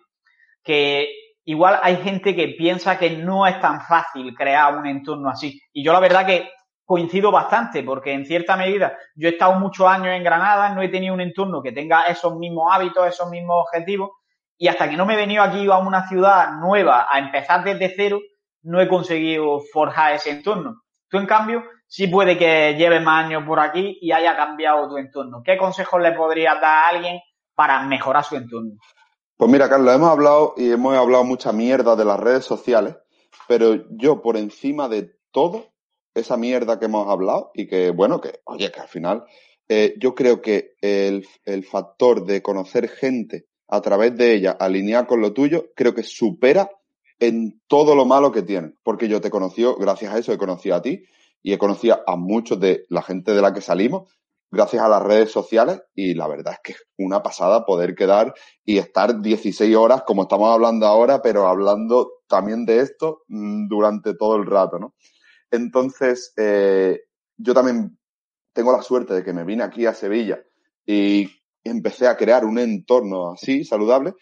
Que 0.61 1.07
igual 1.45 1.79
hay 1.81 1.95
gente 1.97 2.35
que 2.35 2.49
piensa 2.49 2.99
que 2.99 3.11
no 3.11 3.47
es 3.47 3.59
tan 3.61 3.79
fácil 3.81 4.35
crear 4.35 4.75
un 4.75 4.85
entorno 4.85 5.29
así. 5.29 5.61
Y 5.71 5.81
yo 5.81 5.93
la 5.93 6.01
verdad 6.01 6.25
que 6.25 6.49
coincido 6.83 7.31
bastante, 7.31 7.83
porque 7.83 8.11
en 8.11 8.25
cierta 8.25 8.57
medida 8.57 8.97
yo 9.15 9.29
he 9.29 9.31
estado 9.31 9.59
muchos 9.59 9.87
años 9.87 10.07
en 10.07 10.23
Granada, 10.23 10.69
no 10.69 10.81
he 10.81 10.89
tenido 10.89 11.13
un 11.13 11.21
entorno 11.21 11.61
que 11.61 11.71
tenga 11.71 12.03
esos 12.03 12.37
mismos 12.37 12.69
hábitos, 12.71 13.07
esos 13.07 13.29
mismos 13.29 13.65
objetivos, 13.65 14.11
y 14.57 14.67
hasta 14.67 14.89
que 14.89 14.97
no 14.97 15.05
me 15.05 15.13
he 15.13 15.17
venido 15.17 15.43
aquí 15.43 15.67
a 15.67 15.77
una 15.77 16.07
ciudad 16.07 16.53
nueva 16.59 17.07
a 17.11 17.19
empezar 17.19 17.63
desde 17.63 17.93
cero, 17.95 18.19
no 18.63 18.81
he 18.81 18.87
conseguido 18.87 19.61
forjar 19.71 20.13
ese 20.13 20.31
entorno. 20.31 20.81
Tú, 21.09 21.17
en 21.17 21.25
cambio, 21.25 21.63
sí 21.87 22.07
puede 22.07 22.37
que 22.37 22.75
lleves 22.77 23.01
más 23.03 23.25
años 23.25 23.43
por 23.45 23.59
aquí 23.59 23.97
y 24.01 24.11
haya 24.11 24.35
cambiado 24.35 24.89
tu 24.89 24.97
entorno. 24.97 25.41
¿Qué 25.43 25.57
consejos 25.57 26.01
le 26.01 26.11
podrías 26.11 26.55
dar 26.55 26.85
a 26.85 26.87
alguien 26.89 27.19
para 27.55 27.81
mejorar 27.83 28.23
su 28.23 28.35
entorno? 28.35 28.73
Pues 29.37 29.51
mira, 29.51 29.69
Carlos, 29.69 29.93
hemos 29.93 30.09
hablado 30.09 30.53
y 30.57 30.71
hemos 30.71 30.95
hablado 30.95 31.23
mucha 31.23 31.51
mierda 31.51 31.95
de 31.95 32.05
las 32.05 32.19
redes 32.19 32.43
sociales, 32.43 32.95
pero 33.47 33.85
yo 33.91 34.21
por 34.21 34.35
encima 34.35 34.89
de 34.89 35.15
todo 35.31 35.67
esa 36.15 36.35
mierda 36.35 36.79
que 36.79 36.85
hemos 36.85 37.07
hablado 37.07 37.51
y 37.53 37.67
que, 37.67 37.91
bueno, 37.91 38.19
que, 38.19 38.39
oye, 38.45 38.71
que 38.71 38.79
al 38.79 38.87
final 38.87 39.23
eh, 39.69 39.93
yo 39.99 40.15
creo 40.15 40.41
que 40.41 40.73
el, 40.81 41.27
el, 41.45 41.63
factor 41.63 42.25
de 42.25 42.41
conocer 42.41 42.89
gente 42.89 43.45
a 43.67 43.81
través 43.81 44.15
de 44.15 44.33
ella, 44.33 44.51
alinear 44.51 45.07
con 45.07 45.21
lo 45.21 45.33
tuyo, 45.33 45.67
creo 45.75 45.93
que 45.93 46.03
supera 46.03 46.69
en 47.19 47.61
todo 47.67 47.95
lo 47.95 48.05
malo 48.05 48.31
que 48.31 48.43
tienen. 48.43 48.77
Porque 48.83 49.07
yo 49.07 49.21
te 49.21 49.29
conocí, 49.29 49.63
gracias 49.79 50.13
a 50.13 50.17
eso 50.17 50.33
he 50.33 50.37
conocido 50.37 50.75
a 50.75 50.81
ti 50.81 51.03
y 51.41 51.53
he 51.53 51.57
conocido 51.57 52.01
a 52.05 52.15
muchos 52.15 52.59
de 52.59 52.85
la 52.89 53.01
gente 53.01 53.33
de 53.33 53.41
la 53.41 53.53
que 53.53 53.61
salimos 53.61 54.09
gracias 54.49 54.81
a 54.81 54.89
las 54.89 55.03
redes 55.03 55.31
sociales 55.31 55.81
y 55.93 56.13
la 56.13 56.27
verdad 56.27 56.53
es 56.53 56.59
que 56.63 56.71
es 56.73 56.83
una 56.97 57.21
pasada 57.21 57.65
poder 57.65 57.95
quedar 57.95 58.33
y 58.63 58.77
estar 58.77 59.21
16 59.21 59.75
horas 59.75 60.03
como 60.03 60.23
estamos 60.23 60.49
hablando 60.51 60.85
ahora, 60.85 61.21
pero 61.21 61.47
hablando 61.47 62.13
también 62.27 62.65
de 62.65 62.79
esto 62.79 63.23
mm, 63.27 63.67
durante 63.67 64.15
todo 64.15 64.35
el 64.37 64.45
rato, 64.45 64.79
¿no? 64.79 64.95
Entonces, 65.51 66.33
eh, 66.37 67.01
yo 67.37 67.53
también 67.53 67.97
tengo 68.53 68.71
la 68.71 68.81
suerte 68.81 69.13
de 69.13 69.23
que 69.23 69.33
me 69.33 69.43
vine 69.43 69.63
aquí 69.63 69.85
a 69.85 69.93
Sevilla 69.93 70.41
y 70.85 71.29
empecé 71.67 72.07
a 72.07 72.17
crear 72.17 72.45
un 72.45 72.59
entorno 72.59 73.31
así, 73.31 73.63
saludable, 73.63 74.13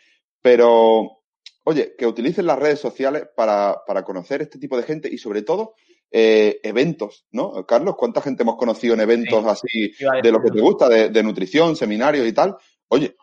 pero, 0.42 1.22
oye, 1.64 1.96
que 1.98 2.08
utilicen 2.08 2.46
las 2.46 2.60
redes 2.60 2.80
sociales 2.80 3.28
para, 3.36 3.82
para 3.86 4.04
conocer 4.04 4.42
este 4.42 4.60
tipo 4.60 4.78
de 4.78 4.84
gente 4.84 5.10
y 5.12 5.18
sobre 5.18 5.42
todo 5.42 5.74
eh, 6.12 6.60
eventos, 6.64 7.26
¿no? 7.32 7.66
Carlos, 7.66 7.96
¿cuánta 7.98 8.22
gente 8.22 8.44
hemos 8.44 8.58
conocido 8.58 8.94
en 8.94 9.02
eventos 9.02 9.46
así 9.46 9.94
de 10.24 10.32
lo 10.32 10.42
que 10.42 10.52
te 10.52 10.62
gusta, 10.62 10.88
de, 10.88 11.10
de, 11.10 11.24
nutrición, 11.24 11.76
seminarios 11.76 12.28
y 12.28 12.34
tal? 12.34 12.56
Oye, 12.88 13.16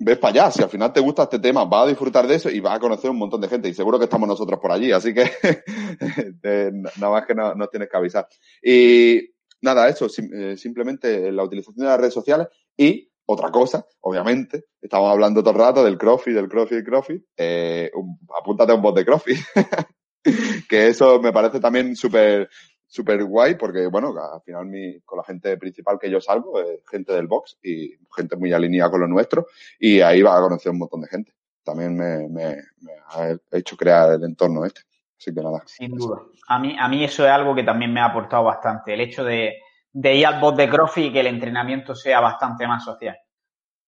ves 0.00 0.18
para 0.18 0.44
allá, 0.44 0.50
si 0.50 0.62
al 0.62 0.70
final 0.70 0.92
te 0.92 1.00
gusta 1.00 1.24
este 1.24 1.38
tema, 1.38 1.64
vas 1.66 1.84
a 1.84 1.88
disfrutar 1.88 2.26
de 2.26 2.36
eso 2.36 2.50
y 2.50 2.58
vas 2.60 2.76
a 2.76 2.80
conocer 2.80 3.10
un 3.10 3.18
montón 3.18 3.40
de 3.40 3.48
gente 3.48 3.68
y 3.68 3.74
seguro 3.74 3.98
que 3.98 4.04
estamos 4.04 4.26
nosotros 4.26 4.58
por 4.58 4.72
allí, 4.72 4.92
así 4.92 5.12
que 5.12 5.22
eh, 6.42 6.70
nada 6.72 7.12
más 7.12 7.26
que 7.26 7.34
nos 7.34 7.54
no 7.54 7.66
tienes 7.68 7.88
que 7.90 7.96
avisar. 7.96 8.26
Y 8.62 9.30
nada, 9.60 9.88
eso, 9.88 10.06
eh, 10.32 10.56
simplemente 10.56 11.30
la 11.30 11.44
utilización 11.44 11.84
de 11.84 11.90
las 11.90 12.00
redes 12.00 12.14
sociales 12.14 12.48
y 12.76 13.09
otra 13.32 13.50
cosa, 13.50 13.86
obviamente, 14.00 14.64
estamos 14.80 15.10
hablando 15.10 15.42
todo 15.42 15.52
el 15.52 15.60
rato 15.60 15.84
del 15.84 15.98
CrossFit, 15.98 16.34
del 16.34 16.48
CrossFit, 16.48 16.84
CrossFit, 16.84 17.24
eh, 17.36 17.90
apúntate 18.38 18.72
a 18.72 18.74
un 18.74 18.82
bot 18.82 18.96
de 18.96 19.04
CrossFit. 19.04 19.38
que 20.68 20.88
eso 20.88 21.20
me 21.20 21.32
parece 21.32 21.60
también 21.60 21.96
súper 21.96 22.48
súper 22.86 23.22
guay 23.24 23.54
porque, 23.54 23.86
bueno, 23.86 24.12
al 24.18 24.42
final 24.42 24.66
mi, 24.66 25.00
con 25.02 25.18
la 25.18 25.24
gente 25.24 25.56
principal 25.56 25.98
que 25.98 26.10
yo 26.10 26.20
salgo 26.20 26.60
es 26.60 26.80
gente 26.90 27.12
del 27.12 27.28
box 27.28 27.58
y 27.62 27.92
gente 28.14 28.36
muy 28.36 28.52
alineada 28.52 28.90
con 28.90 29.00
lo 29.00 29.06
nuestro 29.06 29.46
y 29.78 30.00
ahí 30.00 30.22
va 30.22 30.36
a 30.36 30.40
conocer 30.40 30.72
un 30.72 30.78
montón 30.78 31.02
de 31.02 31.08
gente. 31.08 31.32
También 31.62 31.96
me, 31.96 32.28
me, 32.28 32.56
me 32.80 32.92
ha 33.10 33.36
hecho 33.52 33.76
crear 33.76 34.14
el 34.14 34.24
entorno 34.24 34.64
este. 34.64 34.80
Así 35.16 35.32
que 35.32 35.40
nada. 35.40 35.62
Sin 35.66 35.94
duda. 35.94 36.22
A 36.48 36.58
mí, 36.58 36.74
a 36.78 36.88
mí 36.88 37.04
eso 37.04 37.24
es 37.24 37.30
algo 37.30 37.54
que 37.54 37.62
también 37.62 37.92
me 37.92 38.00
ha 38.00 38.06
aportado 38.06 38.44
bastante. 38.44 38.94
El 38.94 39.02
hecho 39.02 39.22
de, 39.22 39.54
de 39.92 40.14
ir 40.14 40.26
al 40.26 40.40
bot 40.40 40.56
de 40.56 40.68
CrossFit 40.68 41.06
y 41.06 41.12
que 41.12 41.20
el 41.20 41.26
entrenamiento 41.26 41.94
sea 41.94 42.20
bastante 42.20 42.66
más 42.66 42.84
social. 42.84 43.16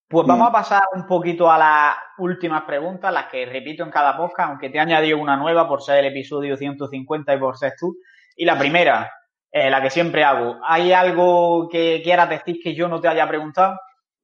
Pues 0.08 0.26
vamos 0.26 0.44
mm. 0.44 0.48
a 0.48 0.52
pasar 0.52 0.82
un 0.94 1.06
poquito 1.06 1.50
a 1.50 1.56
las 1.56 1.94
últimas 2.18 2.64
preguntas, 2.64 3.12
las 3.12 3.30
que 3.30 3.46
repito 3.46 3.82
en 3.82 3.90
cada 3.90 4.14
podcast, 4.16 4.50
aunque 4.50 4.68
te 4.68 4.76
he 4.76 4.80
añadido 4.80 5.18
una 5.18 5.36
nueva 5.36 5.66
por 5.66 5.82
ser 5.82 6.00
el 6.00 6.06
episodio 6.06 6.56
150 6.56 7.34
y 7.34 7.38
por 7.38 7.56
ser 7.56 7.72
tú. 7.78 7.96
Y 8.36 8.44
la 8.44 8.58
primera, 8.58 9.10
eh, 9.50 9.70
la 9.70 9.80
que 9.80 9.88
siempre 9.88 10.22
hago. 10.22 10.58
¿Hay 10.64 10.92
algo 10.92 11.68
que 11.70 12.02
quieras 12.04 12.28
decir 12.28 12.58
que 12.62 12.74
yo 12.74 12.88
no 12.88 13.00
te 13.00 13.08
haya 13.08 13.26
preguntado? 13.26 13.78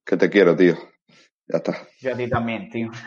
Que 0.05 0.19
te 0.19 0.29
quiero, 0.29 0.55
tío. 0.55 0.75
Ya 1.47 1.57
está. 1.57 1.73
Yo 2.01 2.13
a 2.13 2.17
ti 2.17 2.29
también, 2.29 2.69
tío. 2.69 2.91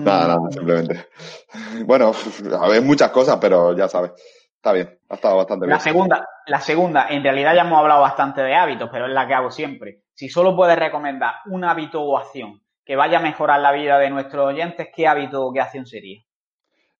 nada, 0.00 0.28
nada, 0.28 0.50
simplemente. 0.50 1.08
Bueno, 1.84 2.12
a 2.58 2.68
ver, 2.68 2.82
muchas 2.82 3.10
cosas, 3.10 3.36
pero 3.40 3.76
ya 3.76 3.86
sabes. 3.86 4.12
Está 4.60 4.74
bien, 4.74 4.98
ha 5.08 5.14
estado 5.14 5.38
bastante 5.38 5.64
bien. 5.64 5.74
La 5.74 5.80
segunda, 5.80 6.28
la 6.44 6.60
segunda, 6.60 7.08
en 7.08 7.22
realidad 7.22 7.54
ya 7.54 7.62
hemos 7.62 7.78
hablado 7.78 8.02
bastante 8.02 8.42
de 8.42 8.54
hábitos, 8.54 8.90
pero 8.92 9.06
es 9.06 9.12
la 9.14 9.26
que 9.26 9.32
hago 9.32 9.50
siempre. 9.50 10.02
Si 10.12 10.28
solo 10.28 10.54
puedes 10.54 10.78
recomendar 10.78 11.36
un 11.46 11.64
hábito 11.64 12.02
o 12.02 12.18
acción 12.18 12.60
que 12.84 12.94
vaya 12.94 13.20
a 13.20 13.22
mejorar 13.22 13.60
la 13.60 13.72
vida 13.72 13.98
de 13.98 14.10
nuestros 14.10 14.48
oyentes, 14.48 14.88
¿qué 14.94 15.06
hábito 15.06 15.46
o 15.46 15.50
qué 15.50 15.62
acción 15.62 15.86
sería? 15.86 16.20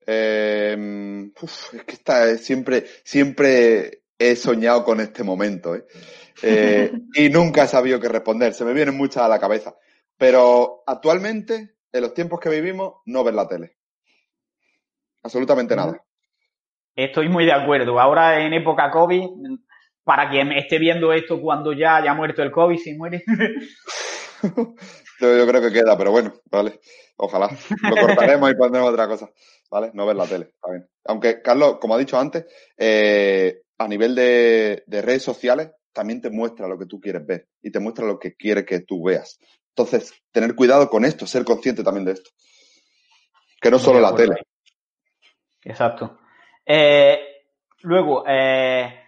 Eh, 0.07 1.29
es 1.43 1.85
que 1.87 1.93
está, 1.93 2.35
siempre, 2.39 2.87
siempre 3.05 4.05
he 4.19 4.37
soñado 4.37 4.83
con 4.83 4.99
este 5.01 5.23
momento, 5.23 5.75
¿eh? 5.75 5.85
Eh, 6.43 6.91
y 7.15 7.29
nunca 7.29 7.65
he 7.65 7.69
sabido 7.69 8.01
qué 8.01 8.09
responder. 8.09 8.55
Se 8.55 8.65
me 8.65 8.73
vienen 8.73 8.97
muchas 8.97 9.25
a 9.25 9.29
la 9.29 9.39
cabeza. 9.39 9.77
Pero 10.17 10.83
actualmente, 10.87 11.77
en 11.93 12.01
los 12.01 12.15
tiempos 12.15 12.41
que 12.41 12.49
vivimos, 12.49 13.03
no 13.05 13.23
ver 13.23 13.35
la 13.35 13.47
tele. 13.47 13.77
Absolutamente 15.23 15.77
nada. 15.77 16.03
Estoy 16.97 17.29
muy 17.29 17.45
de 17.45 17.53
acuerdo. 17.53 17.99
Ahora 18.01 18.45
en 18.45 18.53
época 18.53 18.91
COVID, 18.91 19.29
para 20.05 20.29
quien 20.31 20.53
esté 20.53 20.79
viendo 20.79 21.13
esto 21.13 21.41
cuando 21.41 21.73
ya 21.73 21.97
haya 21.97 22.15
muerto 22.15 22.43
el 22.43 22.51
COVID, 22.51 22.79
si 22.79 22.95
muere. 22.95 23.23
yo, 24.43 25.47
creo 25.47 25.63
que 25.63 25.73
queda, 25.73 25.97
pero 25.97 26.11
bueno, 26.11 26.33
vale. 26.51 26.81
Ojalá. 27.17 27.51
Lo 27.83 27.97
cortaremos 27.97 28.51
y 28.51 28.55
pondremos 28.55 28.91
otra 28.91 29.07
cosa. 29.07 29.31
¿Vale? 29.71 29.91
No 29.95 30.07
ver 30.07 30.17
la 30.17 30.27
tele, 30.27 30.47
está 30.47 30.71
bien. 30.71 30.89
Aunque, 31.05 31.43
Carlos, 31.43 31.79
como 31.81 31.95
ha 31.95 31.99
dicho 31.99 32.19
antes, 32.19 32.45
eh, 32.77 33.63
a 33.79 33.87
nivel 33.87 34.15
de, 34.15 34.83
redes 34.89 35.23
sociales, 35.23 35.71
también 35.93 36.21
te 36.21 36.31
muestra 36.31 36.67
lo 36.67 36.79
que 36.79 36.87
tú 36.87 37.01
quieres 37.01 37.25
ver 37.27 37.49
y 37.63 37.71
te 37.71 37.79
muestra 37.79 38.07
lo 38.07 38.19
que 38.19 38.35
quiere 38.35 38.65
que 38.65 38.81
tú 38.81 39.05
veas. 39.05 39.39
Entonces, 39.77 40.13
tener 40.33 40.55
cuidado 40.55 40.91
con 40.91 41.05
esto, 41.05 41.27
ser 41.27 41.45
consciente 41.45 41.85
también 41.85 42.05
de 42.05 42.13
esto. 42.13 42.31
Que 43.61 43.71
no 43.71 43.79
solo 43.79 44.01
la 44.01 44.15
tele. 44.15 44.37
Exacto. 45.63 46.20
Eh, 46.73 47.19
luego, 47.83 48.23
eh, 48.29 49.03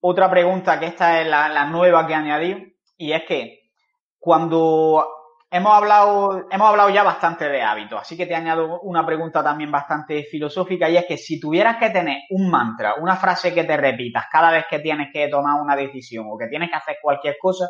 otra 0.00 0.30
pregunta 0.30 0.80
que 0.80 0.86
esta 0.86 1.20
es 1.20 1.28
la, 1.28 1.66
nueva 1.66 2.06
que 2.06 2.14
añadí 2.14 2.74
y 2.96 3.12
es 3.12 3.24
que 3.24 3.70
cuando 4.18 5.06
hemos 5.50 5.74
hablado, 5.74 6.46
hemos 6.50 6.68
hablado 6.70 6.88
ya 6.88 7.02
bastante 7.02 7.50
de 7.50 7.60
hábitos, 7.60 8.00
así 8.00 8.16
que 8.16 8.24
te 8.24 8.34
añado 8.34 8.80
una 8.80 9.04
pregunta 9.04 9.44
también 9.44 9.70
bastante 9.70 10.22
filosófica 10.24 10.88
y 10.88 10.96
es 10.96 11.04
que 11.04 11.18
si 11.18 11.38
tuvieras 11.38 11.76
que 11.76 11.90
tener 11.90 12.16
un 12.30 12.48
mantra, 12.50 12.94
una 12.94 13.16
frase 13.16 13.52
que 13.52 13.64
te 13.64 13.76
repitas 13.76 14.24
cada 14.32 14.50
vez 14.50 14.64
que 14.70 14.78
tienes 14.78 15.08
que 15.12 15.28
tomar 15.28 15.60
una 15.60 15.76
decisión 15.76 16.24
o 16.30 16.38
que 16.38 16.46
tienes 16.46 16.70
que 16.70 16.76
hacer 16.76 16.96
cualquier 17.02 17.36
cosa, 17.38 17.68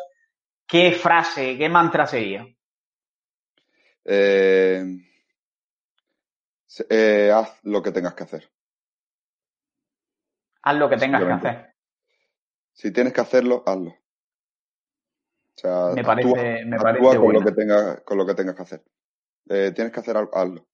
¿qué 0.65 0.93
frase, 0.93 1.57
qué 1.57 1.67
mantra 1.67 2.05
sería? 2.05 2.47
Eh, 4.05 4.85
haz 7.35 7.59
lo 7.63 7.83
que 7.83 7.91
tengas 7.91 8.13
que 8.13 8.23
hacer. 8.23 8.52
Haz 10.63 10.75
lo 10.77 10.89
que 10.89 10.97
tengas 10.97 11.23
que 11.23 11.31
hacer. 11.31 11.75
Si 12.71 12.91
tienes 12.91 13.13
que 13.13 13.21
hacerlo, 13.21 13.63
hazlo. 13.65 13.89
O 13.89 15.55
sea, 15.55 15.89
me 15.93 16.03
parece, 16.03 16.65
me 16.65 16.77
parece 16.79 17.19
con, 17.19 17.33
lo 17.33 17.41
que 17.41 17.51
tengas, 17.51 18.01
con 18.01 18.17
lo 18.17 18.25
que 18.25 18.33
tengas 18.33 18.55
que 18.55 18.61
hacer. 18.63 18.83
Eh, 19.49 19.71
tienes 19.75 19.93
que 19.93 19.99
hacer 19.99 20.17
algo, 20.17 20.35
hazlo. 20.35 20.65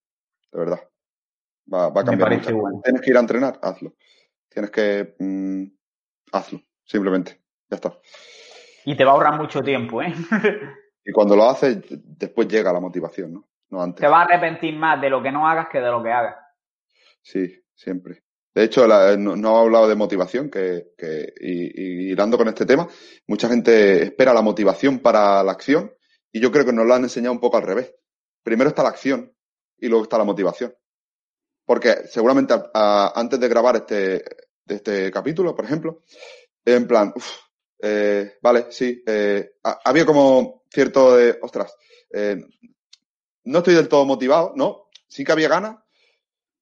De 0.52 0.60
verdad. 0.60 0.90
Va, 1.72 1.88
a 1.88 2.04
cambiar. 2.06 2.32
mucho. 2.32 2.82
Tienes 2.84 3.02
que 3.02 3.10
ir 3.10 3.18
a 3.18 3.20
entrenar, 3.20 3.60
hazlo. 3.62 3.96
Tienes 4.48 4.72
que. 4.72 5.16
Mm, 5.20 5.66
hazlo. 6.32 6.62
Simplemente. 6.86 7.42
Ya 7.70 7.76
está. 7.76 8.00
Y 8.86 8.96
te 8.96 9.04
va 9.04 9.12
a 9.12 9.14
ahorrar 9.16 9.38
mucho 9.38 9.62
tiempo, 9.62 10.02
¿eh? 10.02 10.14
y 11.04 11.12
cuando 11.12 11.36
lo 11.36 11.50
haces, 11.50 11.80
después 11.90 12.48
llega 12.48 12.72
la 12.72 12.80
motivación, 12.80 13.34
¿no? 13.34 13.50
No 13.70 13.82
antes. 13.82 14.02
Te 14.02 14.08
va 14.08 14.22
a 14.22 14.26
arrepentir 14.26 14.76
más 14.78 15.02
de 15.02 15.10
lo 15.10 15.22
que 15.22 15.32
no 15.32 15.48
hagas 15.48 15.68
que 15.70 15.80
de 15.80 15.92
lo 15.92 16.02
que 16.02 16.12
hagas. 16.12 16.38
Sí, 17.22 17.62
siempre. 17.76 18.24
De 18.54 18.64
hecho, 18.64 18.88
no, 18.88 19.36
no 19.36 19.58
ha 19.58 19.62
hablado 19.62 19.88
de 19.88 19.96
motivación, 19.96 20.50
que, 20.50 20.92
que 20.98 21.34
y, 21.40 22.12
y, 22.12 22.16
con 22.16 22.48
este 22.48 22.66
tema, 22.66 22.88
mucha 23.28 23.48
gente 23.48 24.04
espera 24.04 24.34
la 24.34 24.42
motivación 24.42 25.00
para 25.00 25.44
la 25.44 25.52
acción 25.52 25.94
y 26.32 26.42
yo 26.42 26.52
creo 26.52 26.66
que 26.66 26.74
nos 26.74 26.86
lo 26.86 26.94
han 26.94 27.04
enseñado 27.04 27.34
un 27.34 27.40
poco 27.40 27.58
al 27.58 27.64
revés. 27.64 27.94
Primero 28.44 28.70
está 28.70 28.84
la 28.84 28.90
acción 28.90 29.34
y 29.78 29.88
luego 29.88 30.04
está 30.04 30.18
la 30.18 30.24
motivación. 30.24 30.74
Porque 31.66 32.08
seguramente 32.08 32.56
antes 32.74 33.40
de 33.40 33.48
grabar 33.48 33.76
este, 33.76 34.24
este 34.68 35.12
capítulo, 35.12 35.56
por 35.56 35.66
ejemplo, 35.66 36.04
en 36.66 36.88
plan, 36.88 37.14
eh, 37.82 38.34
vale, 38.42 38.68
sí, 38.72 39.04
eh, 39.06 39.52
había 39.64 40.06
como 40.06 40.64
cierto 40.70 41.16
de, 41.16 41.38
ostras, 41.42 41.76
eh, 42.12 42.38
no 43.46 43.60
estoy 43.60 43.76
del 43.76 43.88
todo 43.88 44.06
motivado, 44.06 44.54
¿no? 44.56 44.90
Sí 45.08 45.24
que 45.24 45.32
había 45.32 45.48
ganas, 45.48 45.78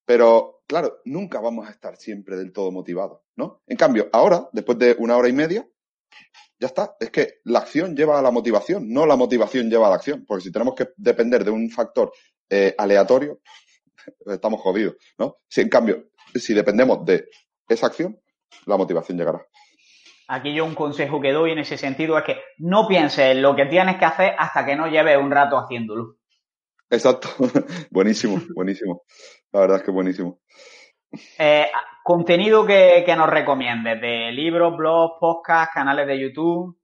pero 0.06 0.57
claro, 0.68 1.00
nunca 1.06 1.40
vamos 1.40 1.68
a 1.68 1.72
estar 1.72 1.96
siempre 1.98 2.36
del 2.36 2.52
todo 2.52 2.72
motivados, 2.72 3.22
¿no? 3.36 3.62
En 3.68 3.78
cambio, 3.78 4.10
ahora, 4.12 4.50
después 4.52 4.78
de 4.78 4.96
una 5.00 5.18
hora 5.18 5.30
y 5.30 5.34
media, 5.34 5.68
ya 6.60 6.68
está. 6.68 6.96
Es 7.00 7.12
que 7.12 7.36
la 7.44 7.60
acción 7.60 7.96
lleva 7.96 8.20
a 8.20 8.22
la 8.22 8.32
motivación, 8.32 8.92
no 8.92 9.06
la 9.06 9.16
motivación 9.16 9.70
lleva 9.70 9.88
a 9.88 9.90
la 9.90 9.96
acción. 9.96 10.26
Porque 10.28 10.46
si 10.46 10.52
tenemos 10.52 10.76
que 10.76 10.90
depender 10.98 11.44
de 11.44 11.52
un 11.52 11.70
factor 11.70 12.12
eh, 12.50 12.74
aleatorio, 12.78 13.40
estamos 14.26 14.62
jodidos, 14.62 14.96
¿no? 15.18 15.38
Si 15.48 15.62
en 15.62 15.70
cambio, 15.70 16.10
si 16.36 16.54
dependemos 16.54 17.06
de 17.06 17.30
esa 17.70 17.88
acción, 17.88 18.20
la 18.66 18.78
motivación 18.78 19.18
llegará. 19.18 19.46
Aquí 20.30 20.54
yo 20.54 20.66
un 20.66 20.76
consejo 20.76 21.22
que 21.22 21.32
doy 21.32 21.52
en 21.52 21.60
ese 21.60 21.78
sentido 21.78 22.18
es 22.18 22.26
que 22.26 22.38
no 22.58 22.88
pienses 22.88 23.32
en 23.32 23.42
lo 23.42 23.56
que 23.56 23.66
tienes 23.66 23.98
que 23.98 24.06
hacer 24.06 24.34
hasta 24.38 24.66
que 24.66 24.76
no 24.76 24.88
lleves 24.88 25.18
un 25.18 25.32
rato 25.32 25.58
haciéndolo. 25.58 26.17
Exacto. 26.90 27.30
buenísimo, 27.92 28.42
buenísimo. 28.56 29.04
La 29.52 29.62
verdad 29.62 29.78
es 29.78 29.84
que 29.84 29.92
buenísimo. 29.92 30.40
Eh, 31.38 31.68
contenido 32.04 32.66
que, 32.66 33.04
nos 33.18 33.30
recomiendes, 33.30 34.02
de 34.02 34.32
libros, 34.32 34.76
blogs, 34.78 35.16
podcasts, 35.20 35.74
canales 35.74 36.08
de 36.08 36.20
YouTube. 36.20 36.78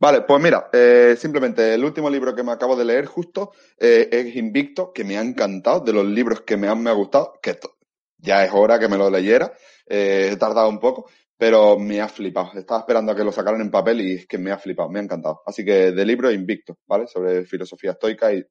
Vale, 0.00 0.22
pues 0.22 0.42
mira, 0.42 0.68
eh, 0.72 1.14
simplemente 1.18 1.74
el 1.74 1.84
último 1.84 2.08
libro 2.08 2.34
que 2.34 2.42
me 2.42 2.52
acabo 2.52 2.76
de 2.76 2.84
leer 2.84 3.06
justo 3.06 3.52
eh, 3.78 4.08
es 4.10 4.36
Invicto, 4.36 4.92
que 4.92 5.04
me 5.04 5.18
ha 5.18 5.20
encantado, 5.20 5.80
de 5.80 5.92
los 5.92 6.06
libros 6.06 6.42
que 6.42 6.56
me 6.56 6.68
han 6.68 6.82
me 6.82 6.90
ha 6.90 6.94
gustado, 6.94 7.38
que 7.42 7.58
ya 8.18 8.44
es 8.44 8.50
hora 8.54 8.78
que 8.78 8.88
me 8.88 8.96
lo 8.96 9.10
leyera, 9.10 9.52
he 9.86 10.36
tardado 10.36 10.68
un 10.68 10.78
poco, 10.78 11.10
pero 11.36 11.78
me 11.78 12.00
ha 12.00 12.08
flipado. 12.08 12.52
Estaba 12.54 12.80
esperando 12.80 13.12
a 13.12 13.16
que 13.16 13.24
lo 13.24 13.32
sacaran 13.32 13.60
en 13.60 13.70
papel 13.70 14.00
y 14.00 14.14
es 14.14 14.26
que 14.26 14.38
me 14.38 14.50
ha 14.50 14.58
flipado, 14.58 14.88
me 14.88 15.00
ha 15.00 15.02
encantado. 15.02 15.42
Así 15.44 15.64
que 15.64 15.92
de 15.92 16.06
libro 16.06 16.30
Invicto, 16.30 16.78
¿vale? 16.86 17.06
Sobre 17.06 17.44
filosofía 17.44 17.90
estoica 17.90 18.32
y 18.32 18.42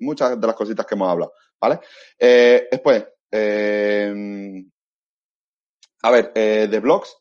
muchas 0.00 0.40
de 0.40 0.46
las 0.46 0.56
cositas 0.56 0.86
que 0.86 0.94
hemos 0.94 1.08
hablado, 1.08 1.32
¿vale? 1.60 1.80
después, 2.18 3.04
eh, 3.30 4.64
a 6.02 6.10
ver, 6.10 6.32
eh, 6.34 6.68
de 6.70 6.80
blogs, 6.80 7.16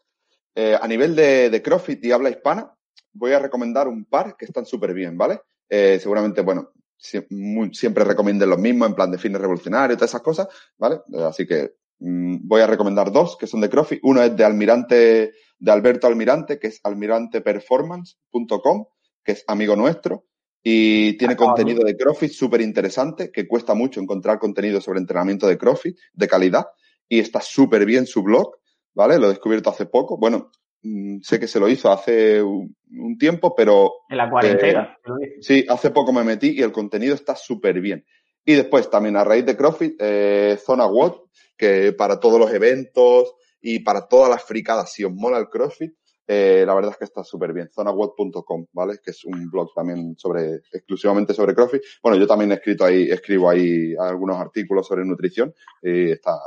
eh, 0.54 0.78
a 0.80 0.88
nivel 0.88 1.16
de, 1.16 1.50
de, 1.50 1.62
CrossFit 1.62 2.04
y 2.06 2.12
habla 2.12 2.30
hispana, 2.30 2.72
voy 3.14 3.34
a 3.34 3.40
recomendar 3.40 3.88
un 3.88 4.06
par 4.06 4.38
que 4.38 4.46
están 4.46 4.66
súper 4.66 4.94
bien, 4.94 5.18
¿vale? 5.18 5.42
seguramente, 5.68 6.42
bueno, 6.42 6.72
siempre 6.96 8.04
recomienden 8.04 8.50
los 8.50 8.60
mismos 8.60 8.88
en 8.88 8.96
plan 8.96 9.12
de 9.12 9.18
fines 9.18 9.42
revolucionarios 9.42 9.98
todas 9.98 10.12
esas 10.12 10.22
cosas, 10.22 10.48
¿vale? 10.78 11.02
Así 11.28 11.46
que 11.46 11.76
mm, 12.00 12.48
voy 12.48 12.62
a 12.62 12.68
recomendar 12.68 13.12
dos 13.12 13.36
que 13.36 13.48
son 13.48 13.62
de 13.62 13.70
CrossFit. 13.70 14.00
Uno 14.04 14.22
es 14.22 14.36
de 14.36 14.46
Almirante, 14.46 15.34
de 15.58 15.72
Alberto 15.72 16.08
Almirante, 16.08 16.60
que 16.60 16.68
es 16.68 16.80
almiranteperformance.com, 16.84 18.86
que 19.24 19.32
es 19.34 19.44
amigo 19.48 19.76
nuestro. 19.76 20.26
Y 20.68 21.16
tiene 21.18 21.36
contenido 21.36 21.84
de 21.84 21.96
CrossFit 21.96 22.32
súper 22.32 22.60
interesante, 22.60 23.30
que 23.32 23.48
cuesta 23.48 23.76
mucho 23.76 24.00
encontrar 24.02 24.40
contenido 24.40 24.82
sobre 24.82 24.98
entrenamiento 24.98 25.46
de 25.46 25.60
CrossFit 25.60 25.96
de 26.12 26.28
calidad. 26.28 26.66
Y 27.08 27.20
está 27.20 27.40
súper 27.40 27.86
bien 27.86 28.08
su 28.08 28.24
blog, 28.24 28.50
¿vale? 28.96 29.20
Lo 29.20 29.28
he 29.28 29.30
descubierto 29.30 29.70
hace 29.70 29.86
poco. 29.86 30.18
Bueno, 30.18 30.50
mm, 30.82 31.20
sé 31.22 31.40
que 31.40 31.48
se 31.48 31.60
lo 31.60 31.70
hizo 31.70 31.92
hace 31.92 32.42
un, 32.42 32.76
tiempo, 33.20 33.54
pero... 33.54 33.92
En 34.10 34.18
la 34.18 34.28
cuarentena. 34.28 34.98
Eh, 35.22 35.36
sí, 35.40 35.64
hace 35.70 35.92
poco 35.92 36.12
me 36.12 36.24
metí 36.24 36.58
y 36.58 36.64
el 36.64 36.72
contenido 36.72 37.14
está 37.14 37.36
súper 37.36 37.80
bien. 37.80 38.04
Y 38.44 38.54
después 38.54 38.90
también 38.90 39.18
a 39.18 39.24
raíz 39.24 39.46
de 39.46 39.56
CrossFit, 39.56 39.98
eh, 40.00 40.58
Zona 40.60 40.88
WOD, 40.88 41.28
que 41.56 41.94
para 41.94 42.20
todos 42.20 42.40
los 42.40 42.52
eventos 42.52 43.36
y 43.62 43.82
para 43.82 44.08
todas 44.08 44.32
las 44.32 44.44
fricadas, 44.44 44.92
si 44.92 45.04
os 45.04 45.14
mola 45.14 45.38
el 45.38 45.48
CrossFit, 45.48 45.94
eh, 46.28 46.64
la 46.66 46.74
verdad 46.74 46.92
es 46.92 46.98
que 46.98 47.06
está 47.06 47.24
súper 47.24 47.54
bien. 47.54 47.70
Zonaweb.com, 47.72 48.66
¿vale? 48.74 49.00
Que 49.04 49.12
es 49.12 49.24
un 49.26 49.50
blog 49.50 49.74
también 49.74 50.16
sobre, 50.18 50.56
exclusivamente 50.72 51.34
sobre 51.34 51.54
CrossFit. 51.54 51.84
Bueno, 52.02 52.18
yo 52.18 52.26
también 52.26 52.52
he 52.52 52.56
escrito 52.56 52.86
ahí, 52.86 53.10
escribo 53.10 53.50
ahí 53.50 53.96
algunos 53.96 54.38
artículos 54.38 54.88
sobre 54.88 55.06
nutrición 55.06 55.54
y 55.82 56.12
está, 56.12 56.38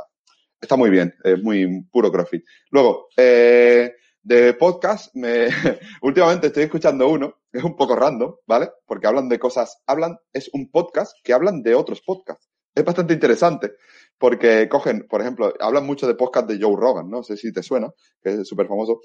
está 0.59 0.75
muy 0.75 0.89
bien, 0.89 1.13
es 1.23 1.41
muy 1.41 1.83
puro 1.91 2.11
CrossFit. 2.11 2.43
Luego, 2.71 3.07
eh, 3.15 3.93
de 4.21 4.53
podcast, 4.53 5.15
me, 5.15 5.47
últimamente 6.01 6.47
estoy 6.47 6.63
escuchando 6.63 7.07
uno, 7.07 7.35
es 7.51 7.63
un 7.63 7.75
poco 7.75 7.95
random, 7.95 8.35
¿vale? 8.45 8.69
Porque 8.85 9.07
hablan 9.07 9.29
de 9.29 9.39
cosas, 9.39 9.81
hablan, 9.87 10.17
es 10.33 10.49
un 10.53 10.69
podcast 10.69 11.15
que 11.23 11.33
hablan 11.33 11.63
de 11.63 11.75
otros 11.75 12.01
podcasts. 12.01 12.49
Es 12.75 12.83
bastante 12.83 13.13
interesante 13.13 13.73
porque 14.17 14.67
cogen, 14.69 15.07
por 15.09 15.21
ejemplo, 15.21 15.53
hablan 15.59 15.85
mucho 15.85 16.05
de 16.05 16.13
podcast 16.13 16.47
de 16.47 16.59
Joe 16.61 16.75
Rogan, 16.77 17.09
no 17.09 17.23
sé 17.23 17.37
si 17.37 17.51
te 17.51 17.63
suena, 17.63 17.91
que 18.21 18.41
es 18.41 18.47
súper 18.47 18.67
famoso, 18.67 19.01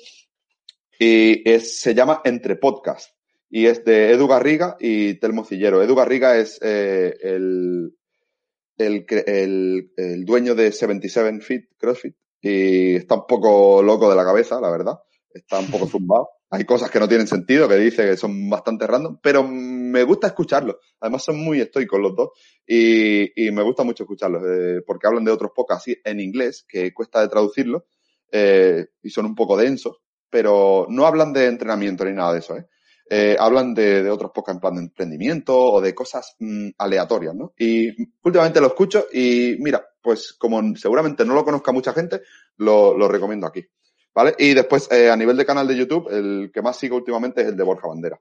y 0.98 1.48
es, 1.48 1.80
se 1.80 1.94
llama 1.94 2.20
Entre 2.24 2.56
Podcast 2.56 3.14
y 3.50 3.66
es 3.66 3.84
de 3.84 4.10
Edu 4.10 4.26
Garriga 4.26 4.76
y 4.80 5.14
Telmo 5.14 5.44
Cillero. 5.44 5.80
Edu 5.80 5.94
Garriga 5.94 6.36
es 6.36 6.58
eh, 6.60 7.16
el, 7.22 7.96
el, 8.76 9.06
el, 9.08 9.92
el, 9.96 10.24
dueño 10.24 10.56
de 10.56 10.72
77 10.72 11.40
Fit 11.40 11.70
CrossFit 11.78 12.16
y 12.40 12.96
está 12.96 13.14
un 13.14 13.26
poco 13.28 13.80
loco 13.82 14.10
de 14.10 14.16
la 14.16 14.24
cabeza, 14.24 14.60
la 14.60 14.70
verdad. 14.70 14.98
Está 15.32 15.60
un 15.60 15.70
poco 15.70 15.86
zumbado. 15.86 16.30
Hay 16.50 16.64
cosas 16.64 16.90
que 16.90 16.98
no 16.98 17.08
tienen 17.08 17.26
sentido, 17.26 17.68
que 17.68 17.76
dice 17.76 18.04
que 18.04 18.16
son 18.16 18.50
bastante 18.50 18.86
random, 18.86 19.18
pero 19.22 19.42
me 19.44 20.02
gusta 20.04 20.26
escucharlos. 20.26 20.76
Además 21.00 21.24
son 21.24 21.38
muy 21.38 21.60
estoicos 21.60 22.00
los 22.00 22.14
dos 22.14 22.30
y, 22.66 23.46
y 23.46 23.50
me 23.52 23.62
gusta 23.62 23.84
mucho 23.84 24.02
escucharlos 24.04 24.42
eh, 24.46 24.82
porque 24.86 25.06
hablan 25.06 25.24
de 25.24 25.32
otros 25.32 25.52
podcasts 25.54 25.96
en 26.04 26.20
inglés 26.20 26.64
que 26.68 26.92
cuesta 26.92 27.20
de 27.20 27.28
traducirlo 27.28 27.86
eh, 28.32 28.86
y 29.00 29.10
son 29.10 29.26
un 29.26 29.34
poco 29.34 29.56
densos 29.56 30.03
pero 30.34 30.86
no 30.88 31.06
hablan 31.06 31.32
de 31.32 31.46
entrenamiento 31.46 32.04
ni 32.04 32.10
nada 32.10 32.32
de 32.32 32.40
eso, 32.40 32.56
¿eh? 32.56 32.66
eh 33.08 33.36
hablan 33.38 33.72
de, 33.72 34.10
otros 34.10 34.32
pocos 34.32 34.52
en 34.52 34.60
plan 34.60 34.74
de 34.74 34.80
emprendimiento 34.80 35.56
o 35.56 35.80
de 35.80 35.94
cosas 35.94 36.34
mm, 36.40 36.70
aleatorias, 36.76 37.36
¿no? 37.36 37.52
Y 37.56 37.90
últimamente 38.20 38.60
lo 38.60 38.66
escucho 38.66 39.06
y 39.12 39.54
mira, 39.60 39.80
pues 40.02 40.32
como 40.32 40.74
seguramente 40.74 41.24
no 41.24 41.34
lo 41.34 41.44
conozca 41.44 41.70
mucha 41.70 41.92
gente, 41.92 42.22
lo, 42.56 43.06
recomiendo 43.06 43.46
aquí, 43.46 43.64
¿vale? 44.12 44.34
Y 44.36 44.54
después, 44.54 44.90
eh, 44.90 45.08
a 45.08 45.16
nivel 45.16 45.36
de 45.36 45.46
canal 45.46 45.68
de 45.68 45.76
YouTube, 45.76 46.08
el 46.10 46.50
que 46.52 46.62
más 46.62 46.78
sigo 46.78 46.96
últimamente 46.96 47.42
es 47.42 47.46
el 47.46 47.56
de 47.56 47.62
Borja 47.62 47.86
Bandera. 47.86 48.18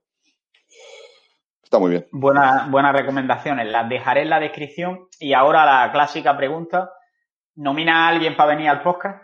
Está 1.63 1.79
muy 1.79 1.89
bien. 1.89 2.05
Buena, 2.11 2.67
buenas 2.69 2.93
recomendaciones, 2.93 3.71
las 3.71 3.89
dejaré 3.89 4.21
en 4.21 4.29
la 4.29 4.39
descripción. 4.39 5.07
Y 5.19 5.33
ahora 5.33 5.65
la 5.65 5.91
clásica 5.91 6.37
pregunta, 6.37 6.91
¿nomina 7.55 8.05
a 8.05 8.09
alguien 8.09 8.35
para 8.35 8.53
venir 8.53 8.69
al 8.69 8.83
podcast? 8.83 9.23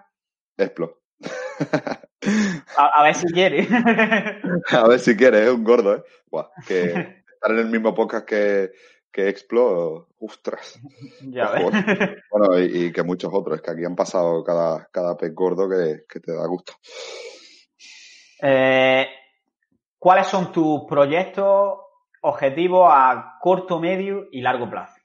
Explo. 0.58 1.02
A, 2.78 3.04
ver 3.04 3.16
si 3.16 3.28
quiere. 3.28 3.68
a 4.72 4.88
ver 4.88 5.00
si 5.00 5.16
quiere, 5.16 5.44
es 5.44 5.50
un 5.50 5.64
gordo, 5.64 5.96
¿eh? 5.96 6.04
que 6.68 6.84
estar 7.34 7.52
en 7.52 7.60
el 7.60 7.70
mismo 7.70 7.94
podcast 7.94 8.26
que, 8.26 8.72
que 9.12 9.30
Explo, 9.30 10.10
ostras. 10.20 10.80
Ya 11.22 11.52
ves. 11.52 11.66
Bueno, 12.32 12.60
y, 12.60 12.92
que 12.92 13.04
muchos 13.04 13.32
otros, 13.34 13.58
es 13.58 13.62
que 13.62 13.72
aquí 13.72 13.86
han 13.86 13.96
pasado 13.96 14.44
cada, 14.44 14.88
cada 14.92 15.18
pez 15.18 15.34
gordo 15.34 15.68
que, 15.70 16.20
te 16.20 16.34
da 16.34 16.46
gusto. 16.48 16.74
Eh, 18.42 19.08
¿Cuáles 19.98 20.28
son 20.28 20.52
tus 20.52 20.86
proyectos, 20.88 21.80
objetivos 22.22 22.90
a 22.92 23.38
corto, 23.42 23.80
medio 23.80 24.28
y 24.32 24.42
largo 24.42 24.70
plazo? 24.70 25.00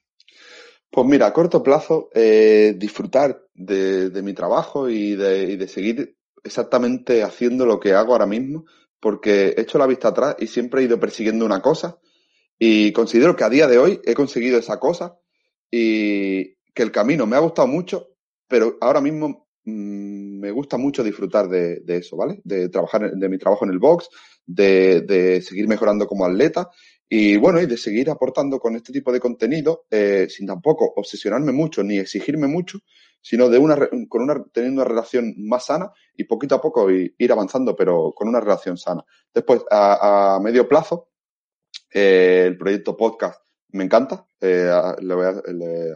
Pues 0.90 1.06
mira, 1.06 1.26
a 1.26 1.32
corto 1.32 1.62
plazo, 1.62 2.10
eh, 2.14 2.74
disfrutar 2.76 3.40
de, 3.52 4.10
de, 4.10 4.22
mi 4.22 4.32
trabajo 4.32 4.88
y 4.88 5.16
de, 5.16 5.42
y 5.42 5.56
de 5.56 5.66
seguir 5.66 6.16
exactamente 6.44 7.22
haciendo 7.22 7.66
lo 7.66 7.80
que 7.80 7.94
hago 7.94 8.12
ahora 8.12 8.26
mismo, 8.26 8.66
porque 9.00 9.54
he 9.56 9.62
hecho 9.62 9.78
la 9.78 9.86
vista 9.86 10.08
atrás 10.08 10.36
y 10.38 10.46
siempre 10.46 10.80
he 10.80 10.84
ido 10.84 11.00
persiguiendo 11.00 11.44
una 11.44 11.60
cosa 11.60 11.98
y 12.58 12.92
considero 12.92 13.34
que 13.34 13.44
a 13.44 13.50
día 13.50 13.66
de 13.66 13.78
hoy 13.78 14.00
he 14.04 14.14
conseguido 14.14 14.58
esa 14.58 14.78
cosa 14.78 15.18
y 15.70 16.54
que 16.72 16.82
el 16.82 16.92
camino 16.92 17.26
me 17.26 17.36
ha 17.36 17.40
gustado 17.40 17.68
mucho, 17.68 18.16
pero 18.48 18.76
ahora 18.80 19.00
mismo 19.00 19.48
mm, 19.64 20.40
me 20.40 20.50
gusta 20.50 20.76
mucho 20.76 21.02
disfrutar 21.02 21.48
de, 21.48 21.82
eso, 21.86 22.16
¿vale? 22.16 22.40
De 22.44 22.68
trabajar, 22.68 23.12
de 23.12 23.28
mi 23.28 23.38
trabajo 23.38 23.64
en 23.64 23.72
el 23.72 23.78
box, 23.78 24.08
de, 24.46 25.42
seguir 25.42 25.66
mejorando 25.68 26.06
como 26.06 26.24
atleta 26.24 26.68
y 27.08 27.36
bueno, 27.36 27.60
y 27.60 27.66
de 27.66 27.76
seguir 27.76 28.10
aportando 28.10 28.58
con 28.58 28.76
este 28.76 28.92
tipo 28.92 29.12
de 29.12 29.20
contenido 29.20 29.86
eh, 29.90 30.26
sin 30.28 30.46
tampoco 30.46 30.92
obsesionarme 30.96 31.52
mucho 31.52 31.82
ni 31.82 31.98
exigirme 31.98 32.46
mucho, 32.46 32.78
sino 33.24 33.48
de 33.48 33.56
una, 33.56 33.74
con 34.06 34.22
una, 34.22 34.44
teniendo 34.52 34.82
una 34.82 34.88
relación 34.90 35.34
más 35.38 35.64
sana 35.64 35.90
y 36.14 36.24
poquito 36.24 36.56
a 36.56 36.60
poco 36.60 36.90
ir 36.90 37.32
avanzando, 37.32 37.74
pero 37.74 38.12
con 38.14 38.28
una 38.28 38.38
relación 38.38 38.76
sana. 38.76 39.02
Después, 39.32 39.62
a, 39.70 40.38
medio 40.42 40.68
plazo, 40.68 41.08
eh, 41.90 42.44
el 42.48 42.58
proyecto 42.58 42.94
podcast 42.94 43.40
me 43.70 43.84
encanta. 43.84 44.26
Eh, 44.38 44.70
le 45.00 45.14
voy 45.14 45.24
a, 45.24 45.42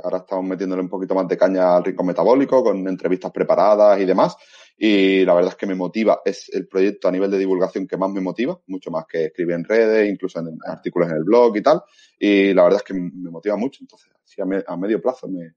ahora 0.04 0.18
estamos 0.18 0.46
metiéndole 0.46 0.80
un 0.80 0.88
poquito 0.88 1.14
más 1.14 1.28
de 1.28 1.36
caña 1.36 1.76
al 1.76 1.84
rincón 1.84 2.06
metabólico 2.06 2.64
con 2.64 2.88
entrevistas 2.88 3.30
preparadas 3.30 4.00
y 4.00 4.06
demás. 4.06 4.34
Y 4.78 5.22
la 5.26 5.34
verdad 5.34 5.50
es 5.50 5.56
que 5.56 5.66
me 5.66 5.74
motiva, 5.74 6.22
es 6.24 6.48
el 6.54 6.66
proyecto 6.66 7.08
a 7.08 7.12
nivel 7.12 7.30
de 7.30 7.36
divulgación 7.36 7.86
que 7.86 7.98
más 7.98 8.10
me 8.10 8.22
motiva, 8.22 8.58
mucho 8.68 8.90
más 8.90 9.04
que 9.06 9.26
escribir 9.26 9.56
en 9.56 9.64
redes, 9.64 10.08
incluso 10.08 10.40
en, 10.40 10.56
artículos 10.64 11.10
en 11.10 11.16
el 11.18 11.24
blog 11.24 11.54
y 11.58 11.62
tal. 11.62 11.82
Y 12.18 12.54
la 12.54 12.64
verdad 12.64 12.78
es 12.78 12.84
que 12.84 12.94
me 12.94 13.30
motiva 13.30 13.56
mucho. 13.56 13.80
Entonces, 13.82 14.08
así 14.24 14.40
a 14.40 14.76
medio 14.76 15.02
plazo 15.02 15.28
me, 15.28 15.56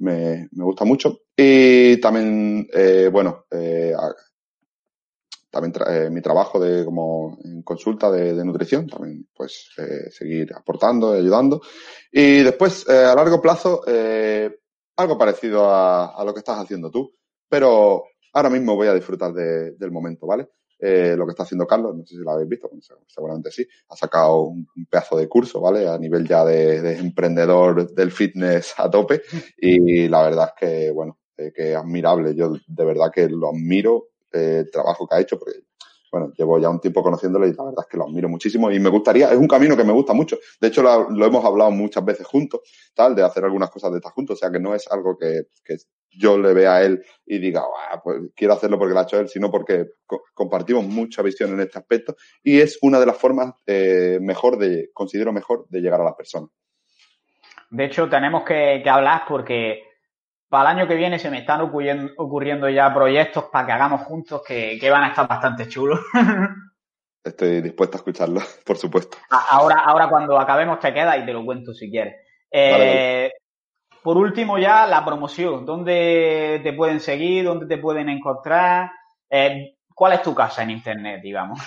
me, 0.00 0.48
me 0.52 0.64
gusta 0.64 0.84
mucho. 0.84 1.20
Y 1.36 1.98
también, 2.00 2.68
eh, 2.72 3.08
bueno, 3.12 3.46
eh, 3.50 3.94
también 5.50 5.74
eh, 5.88 6.10
mi 6.10 6.20
trabajo 6.20 6.60
de 6.60 6.84
como 6.84 7.38
en 7.44 7.62
consulta 7.62 8.10
de, 8.10 8.34
de 8.34 8.44
nutrición, 8.44 8.86
también 8.86 9.28
pues 9.34 9.70
eh, 9.78 10.10
seguir 10.10 10.52
aportando, 10.54 11.12
ayudando. 11.12 11.60
Y 12.12 12.42
después, 12.42 12.86
eh, 12.88 13.04
a 13.04 13.14
largo 13.14 13.40
plazo, 13.40 13.82
algo 14.96 15.18
parecido 15.18 15.68
a, 15.68 16.14
a, 16.14 16.24
lo 16.24 16.32
que 16.32 16.40
estás 16.40 16.58
haciendo 16.58 16.90
tú, 16.90 17.14
pero 17.48 18.04
ahora 18.32 18.50
mismo 18.50 18.76
voy 18.76 18.88
a 18.88 18.94
disfrutar 18.94 19.32
de, 19.32 19.72
del 19.72 19.90
momento, 19.90 20.26
¿vale? 20.26 20.48
Eh, 20.80 21.14
lo 21.16 21.26
que 21.26 21.30
está 21.30 21.42
haciendo 21.42 21.66
Carlos, 21.66 21.94
no 21.94 22.06
sé 22.06 22.14
si 22.16 22.22
lo 22.22 22.30
habéis 22.30 22.48
visto, 22.48 22.70
seguramente 23.06 23.50
sí, 23.50 23.66
ha 23.88 23.96
sacado 23.96 24.44
un, 24.44 24.66
pedazo 24.88 25.16
de 25.18 25.28
curso, 25.28 25.60
¿vale? 25.60 25.86
A 25.86 25.98
nivel 25.98 26.26
ya 26.26 26.44
de, 26.44 26.98
emprendedor 26.98 27.92
del 27.92 28.10
fitness 28.10 28.74
a 28.78 28.90
tope 28.90 29.22
y 29.58 30.08
la 30.08 30.22
verdad 30.22 30.52
es 30.54 30.68
que, 30.68 30.90
bueno, 30.90 31.18
eh, 31.36 31.52
que 31.54 31.74
admirable, 31.74 32.34
yo 32.34 32.54
de 32.66 32.84
verdad 32.84 33.10
que 33.12 33.28
lo 33.28 33.50
admiro, 33.50 34.08
eh, 34.32 34.62
el 34.64 34.70
trabajo 34.70 35.06
que 35.06 35.16
ha 35.16 35.20
hecho, 35.20 35.38
porque 35.38 35.60
bueno, 36.10 36.32
llevo 36.36 36.58
ya 36.58 36.68
un 36.68 36.80
tiempo 36.80 37.02
conociéndolo 37.02 37.46
y 37.46 37.52
la 37.52 37.64
verdad 37.64 37.84
es 37.84 37.90
que 37.90 37.96
lo 37.96 38.04
admiro 38.04 38.28
muchísimo 38.28 38.70
y 38.70 38.80
me 38.80 38.88
gustaría, 38.88 39.30
es 39.30 39.38
un 39.38 39.46
camino 39.46 39.76
que 39.76 39.84
me 39.84 39.92
gusta 39.92 40.12
mucho. 40.12 40.38
De 40.60 40.68
hecho, 40.68 40.82
lo, 40.82 41.26
hemos 41.26 41.44
hablado 41.44 41.70
muchas 41.70 42.04
veces 42.04 42.26
juntos, 42.26 42.60
tal, 42.94 43.14
de 43.14 43.22
hacer 43.22 43.44
algunas 43.44 43.70
cosas 43.70 43.92
de 43.92 43.98
estas 43.98 44.12
juntos, 44.12 44.34
o 44.34 44.38
sea 44.38 44.50
que 44.50 44.58
no 44.58 44.74
es 44.74 44.90
algo 44.90 45.16
que, 45.16 45.42
que 45.64 45.76
yo 46.10 46.38
le 46.38 46.52
vea 46.52 46.76
a 46.76 46.82
él 46.82 47.04
y 47.26 47.38
diga, 47.38 47.62
pues 48.02 48.20
quiero 48.34 48.54
hacerlo 48.54 48.78
porque 48.78 48.94
lo 48.94 49.00
ha 49.00 49.04
hecho 49.04 49.20
él, 49.20 49.28
sino 49.28 49.50
porque 49.50 49.86
compartimos 50.34 50.84
mucha 50.84 51.22
visión 51.22 51.52
en 51.52 51.60
este 51.60 51.78
aspecto 51.78 52.16
y 52.42 52.60
es 52.60 52.78
una 52.82 52.98
de 52.98 53.06
las 53.06 53.16
formas 53.16 53.54
eh, 53.66 54.18
mejor 54.20 54.58
de, 54.58 54.90
considero 54.92 55.32
mejor, 55.32 55.66
de 55.68 55.80
llegar 55.80 56.00
a 56.00 56.04
las 56.04 56.14
personas. 56.14 56.50
De 57.70 57.84
hecho, 57.84 58.08
tenemos 58.08 58.42
que, 58.42 58.82
hablar 58.88 59.22
porque 59.28 59.84
para 60.48 60.72
el 60.72 60.78
año 60.78 60.88
que 60.88 60.96
viene 60.96 61.20
se 61.20 61.30
me 61.30 61.38
están 61.38 61.60
ocurriendo, 61.60 62.68
ya 62.68 62.92
proyectos 62.92 63.44
para 63.44 63.66
que 63.66 63.72
hagamos 63.72 64.02
juntos 64.02 64.42
que, 64.44 64.90
van 64.90 65.04
a 65.04 65.08
estar 65.08 65.28
bastante 65.28 65.68
chulos. 65.68 66.00
Estoy 67.22 67.60
dispuesto 67.60 67.96
a 67.96 68.00
escucharlo, 68.00 68.40
por 68.66 68.76
supuesto. 68.76 69.18
Ahora, 69.30 69.80
ahora 69.84 70.08
cuando 70.08 70.38
acabemos 70.38 70.80
te 70.80 70.92
queda 70.92 71.16
y 71.16 71.24
te 71.24 71.32
lo 71.32 71.44
cuento 71.44 71.72
si 71.72 71.90
quieres. 71.90 72.16
Eh, 72.50 73.30
por 74.02 74.16
último 74.16 74.58
ya, 74.58 74.86
la 74.86 75.04
promoción. 75.04 75.64
¿Dónde 75.64 76.60
te 76.62 76.72
pueden 76.72 77.00
seguir? 77.00 77.44
¿Dónde 77.44 77.66
te 77.66 77.80
pueden 77.80 78.08
encontrar? 78.08 78.90
Eh, 79.28 79.76
¿Cuál 79.94 80.14
es 80.14 80.22
tu 80.22 80.34
casa 80.34 80.62
en 80.62 80.70
Internet, 80.70 81.20
digamos? 81.22 81.60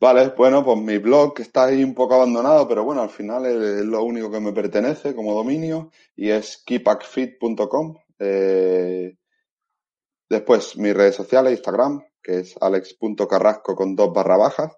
Vale, 0.00 0.34
bueno, 0.36 0.64
pues 0.64 0.78
mi 0.78 0.98
blog 0.98 1.34
está 1.38 1.64
ahí 1.64 1.82
un 1.82 1.94
poco 1.94 2.14
abandonado, 2.14 2.68
pero 2.68 2.84
bueno, 2.84 3.02
al 3.02 3.10
final 3.10 3.46
es 3.46 3.84
lo 3.86 4.02
único 4.02 4.30
que 4.30 4.40
me 4.40 4.52
pertenece 4.52 5.14
como 5.14 5.32
dominio 5.32 5.90
y 6.16 6.30
es 6.30 6.62
keepacfit.com. 6.66 7.96
Eh, 8.18 9.16
después 10.28 10.76
mis 10.76 10.94
redes 10.94 11.14
sociales, 11.14 11.52
Instagram, 11.52 12.02
que 12.22 12.40
es 12.40 12.56
alex.carrasco 12.60 13.74
con 13.74 13.94
dos 13.94 14.12
barra 14.12 14.36
bajas. 14.36 14.72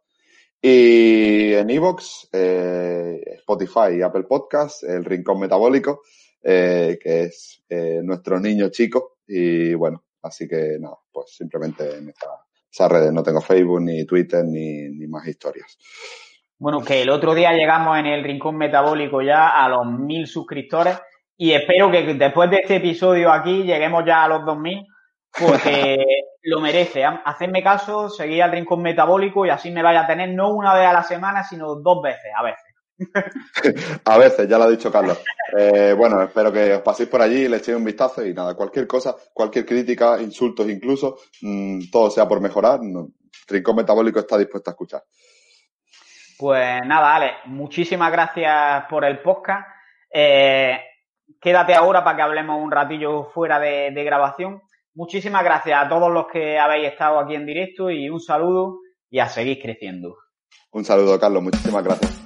Y 0.60 1.54
en 1.54 1.70
Evox, 1.70 2.28
eh, 2.32 3.20
Spotify 3.38 3.96
y 3.98 4.02
Apple 4.02 4.24
Podcast, 4.24 4.84
el 4.84 5.04
Rincón 5.04 5.40
Metabólico, 5.40 6.02
eh, 6.42 6.98
que 7.00 7.22
es 7.22 7.62
eh, 7.68 8.00
nuestro 8.02 8.38
niño 8.40 8.68
chico. 8.70 9.18
Y 9.26 9.74
bueno, 9.74 10.04
así 10.22 10.46
que 10.48 10.78
nada, 10.80 10.96
pues 11.12 11.34
simplemente 11.36 11.96
en 11.96 12.10
esas 12.70 12.90
redes. 12.90 13.12
No 13.12 13.22
tengo 13.22 13.40
Facebook, 13.40 13.82
ni 13.82 14.04
Twitter, 14.04 14.44
ni, 14.44 14.88
ni 14.88 15.06
más 15.06 15.26
historias. 15.26 15.76
Bueno, 16.58 16.82
que 16.82 17.02
el 17.02 17.10
otro 17.10 17.34
día 17.34 17.52
llegamos 17.52 17.98
en 17.98 18.06
el 18.06 18.24
Rincón 18.24 18.56
Metabólico 18.56 19.20
ya 19.20 19.48
a 19.48 19.68
los 19.68 19.86
mil 19.86 20.26
suscriptores 20.26 20.98
y 21.36 21.52
espero 21.52 21.90
que 21.90 22.14
después 22.14 22.50
de 22.50 22.60
este 22.60 22.76
episodio 22.76 23.30
aquí 23.30 23.64
lleguemos 23.64 24.04
ya 24.06 24.24
a 24.24 24.28
los 24.28 24.44
dos 24.46 24.58
mil 24.58 24.86
porque 25.38 26.02
lo 26.42 26.60
merece. 26.60 27.04
Hacedme 27.04 27.62
caso, 27.62 28.08
seguid 28.08 28.40
al 28.40 28.52
Rincón 28.52 28.80
Metabólico 28.80 29.44
y 29.44 29.50
así 29.50 29.70
me 29.70 29.82
vaya 29.82 30.02
a 30.02 30.06
tener 30.06 30.30
no 30.30 30.54
una 30.54 30.72
vez 30.74 30.86
a 30.86 30.94
la 30.94 31.02
semana, 31.02 31.44
sino 31.44 31.74
dos 31.74 32.02
veces 32.02 32.32
a 32.34 32.42
veces. 32.42 32.65
a 34.04 34.18
veces, 34.18 34.48
ya 34.48 34.58
lo 34.58 34.64
ha 34.64 34.70
dicho 34.70 34.90
Carlos. 34.90 35.18
Eh, 35.56 35.94
bueno, 35.96 36.22
espero 36.22 36.52
que 36.52 36.74
os 36.74 36.82
paséis 36.82 37.08
por 37.08 37.20
allí, 37.20 37.48
le 37.48 37.58
echéis 37.58 37.76
un 37.76 37.84
vistazo 37.84 38.24
y 38.24 38.32
nada, 38.32 38.54
cualquier 38.54 38.86
cosa, 38.86 39.14
cualquier 39.32 39.66
crítica, 39.66 40.20
insultos 40.20 40.68
incluso, 40.68 41.18
mm, 41.42 41.90
todo 41.90 42.10
sea 42.10 42.26
por 42.26 42.40
mejorar, 42.40 42.80
Rincón 43.48 43.76
Metabólico 43.76 44.18
está 44.18 44.38
dispuesto 44.38 44.70
a 44.70 44.72
escuchar. 44.72 45.02
Pues 46.38 46.84
nada, 46.84 47.14
Ale, 47.14 47.32
muchísimas 47.46 48.10
gracias 48.12 48.84
por 48.90 49.04
el 49.04 49.20
podcast. 49.20 49.66
Eh, 50.12 50.78
quédate 51.40 51.74
ahora 51.74 52.04
para 52.04 52.16
que 52.16 52.22
hablemos 52.22 52.62
un 52.62 52.70
ratillo 52.70 53.30
fuera 53.32 53.58
de 53.58 54.04
grabación. 54.04 54.60
Muchísimas 54.96 55.44
gracias 55.44 55.78
a 55.78 55.88
todos 55.90 56.10
los 56.10 56.26
que 56.26 56.58
habéis 56.58 56.92
estado 56.92 57.18
aquí 57.18 57.34
en 57.34 57.44
directo 57.44 57.90
y 57.90 58.08
un 58.08 58.18
saludo 58.18 58.80
y 59.10 59.18
a 59.18 59.28
seguir 59.28 59.60
creciendo. 59.60 60.16
Un 60.72 60.84
saludo, 60.84 61.20
Carlos. 61.20 61.42
Muchísimas 61.42 61.84
gracias. 61.84 62.25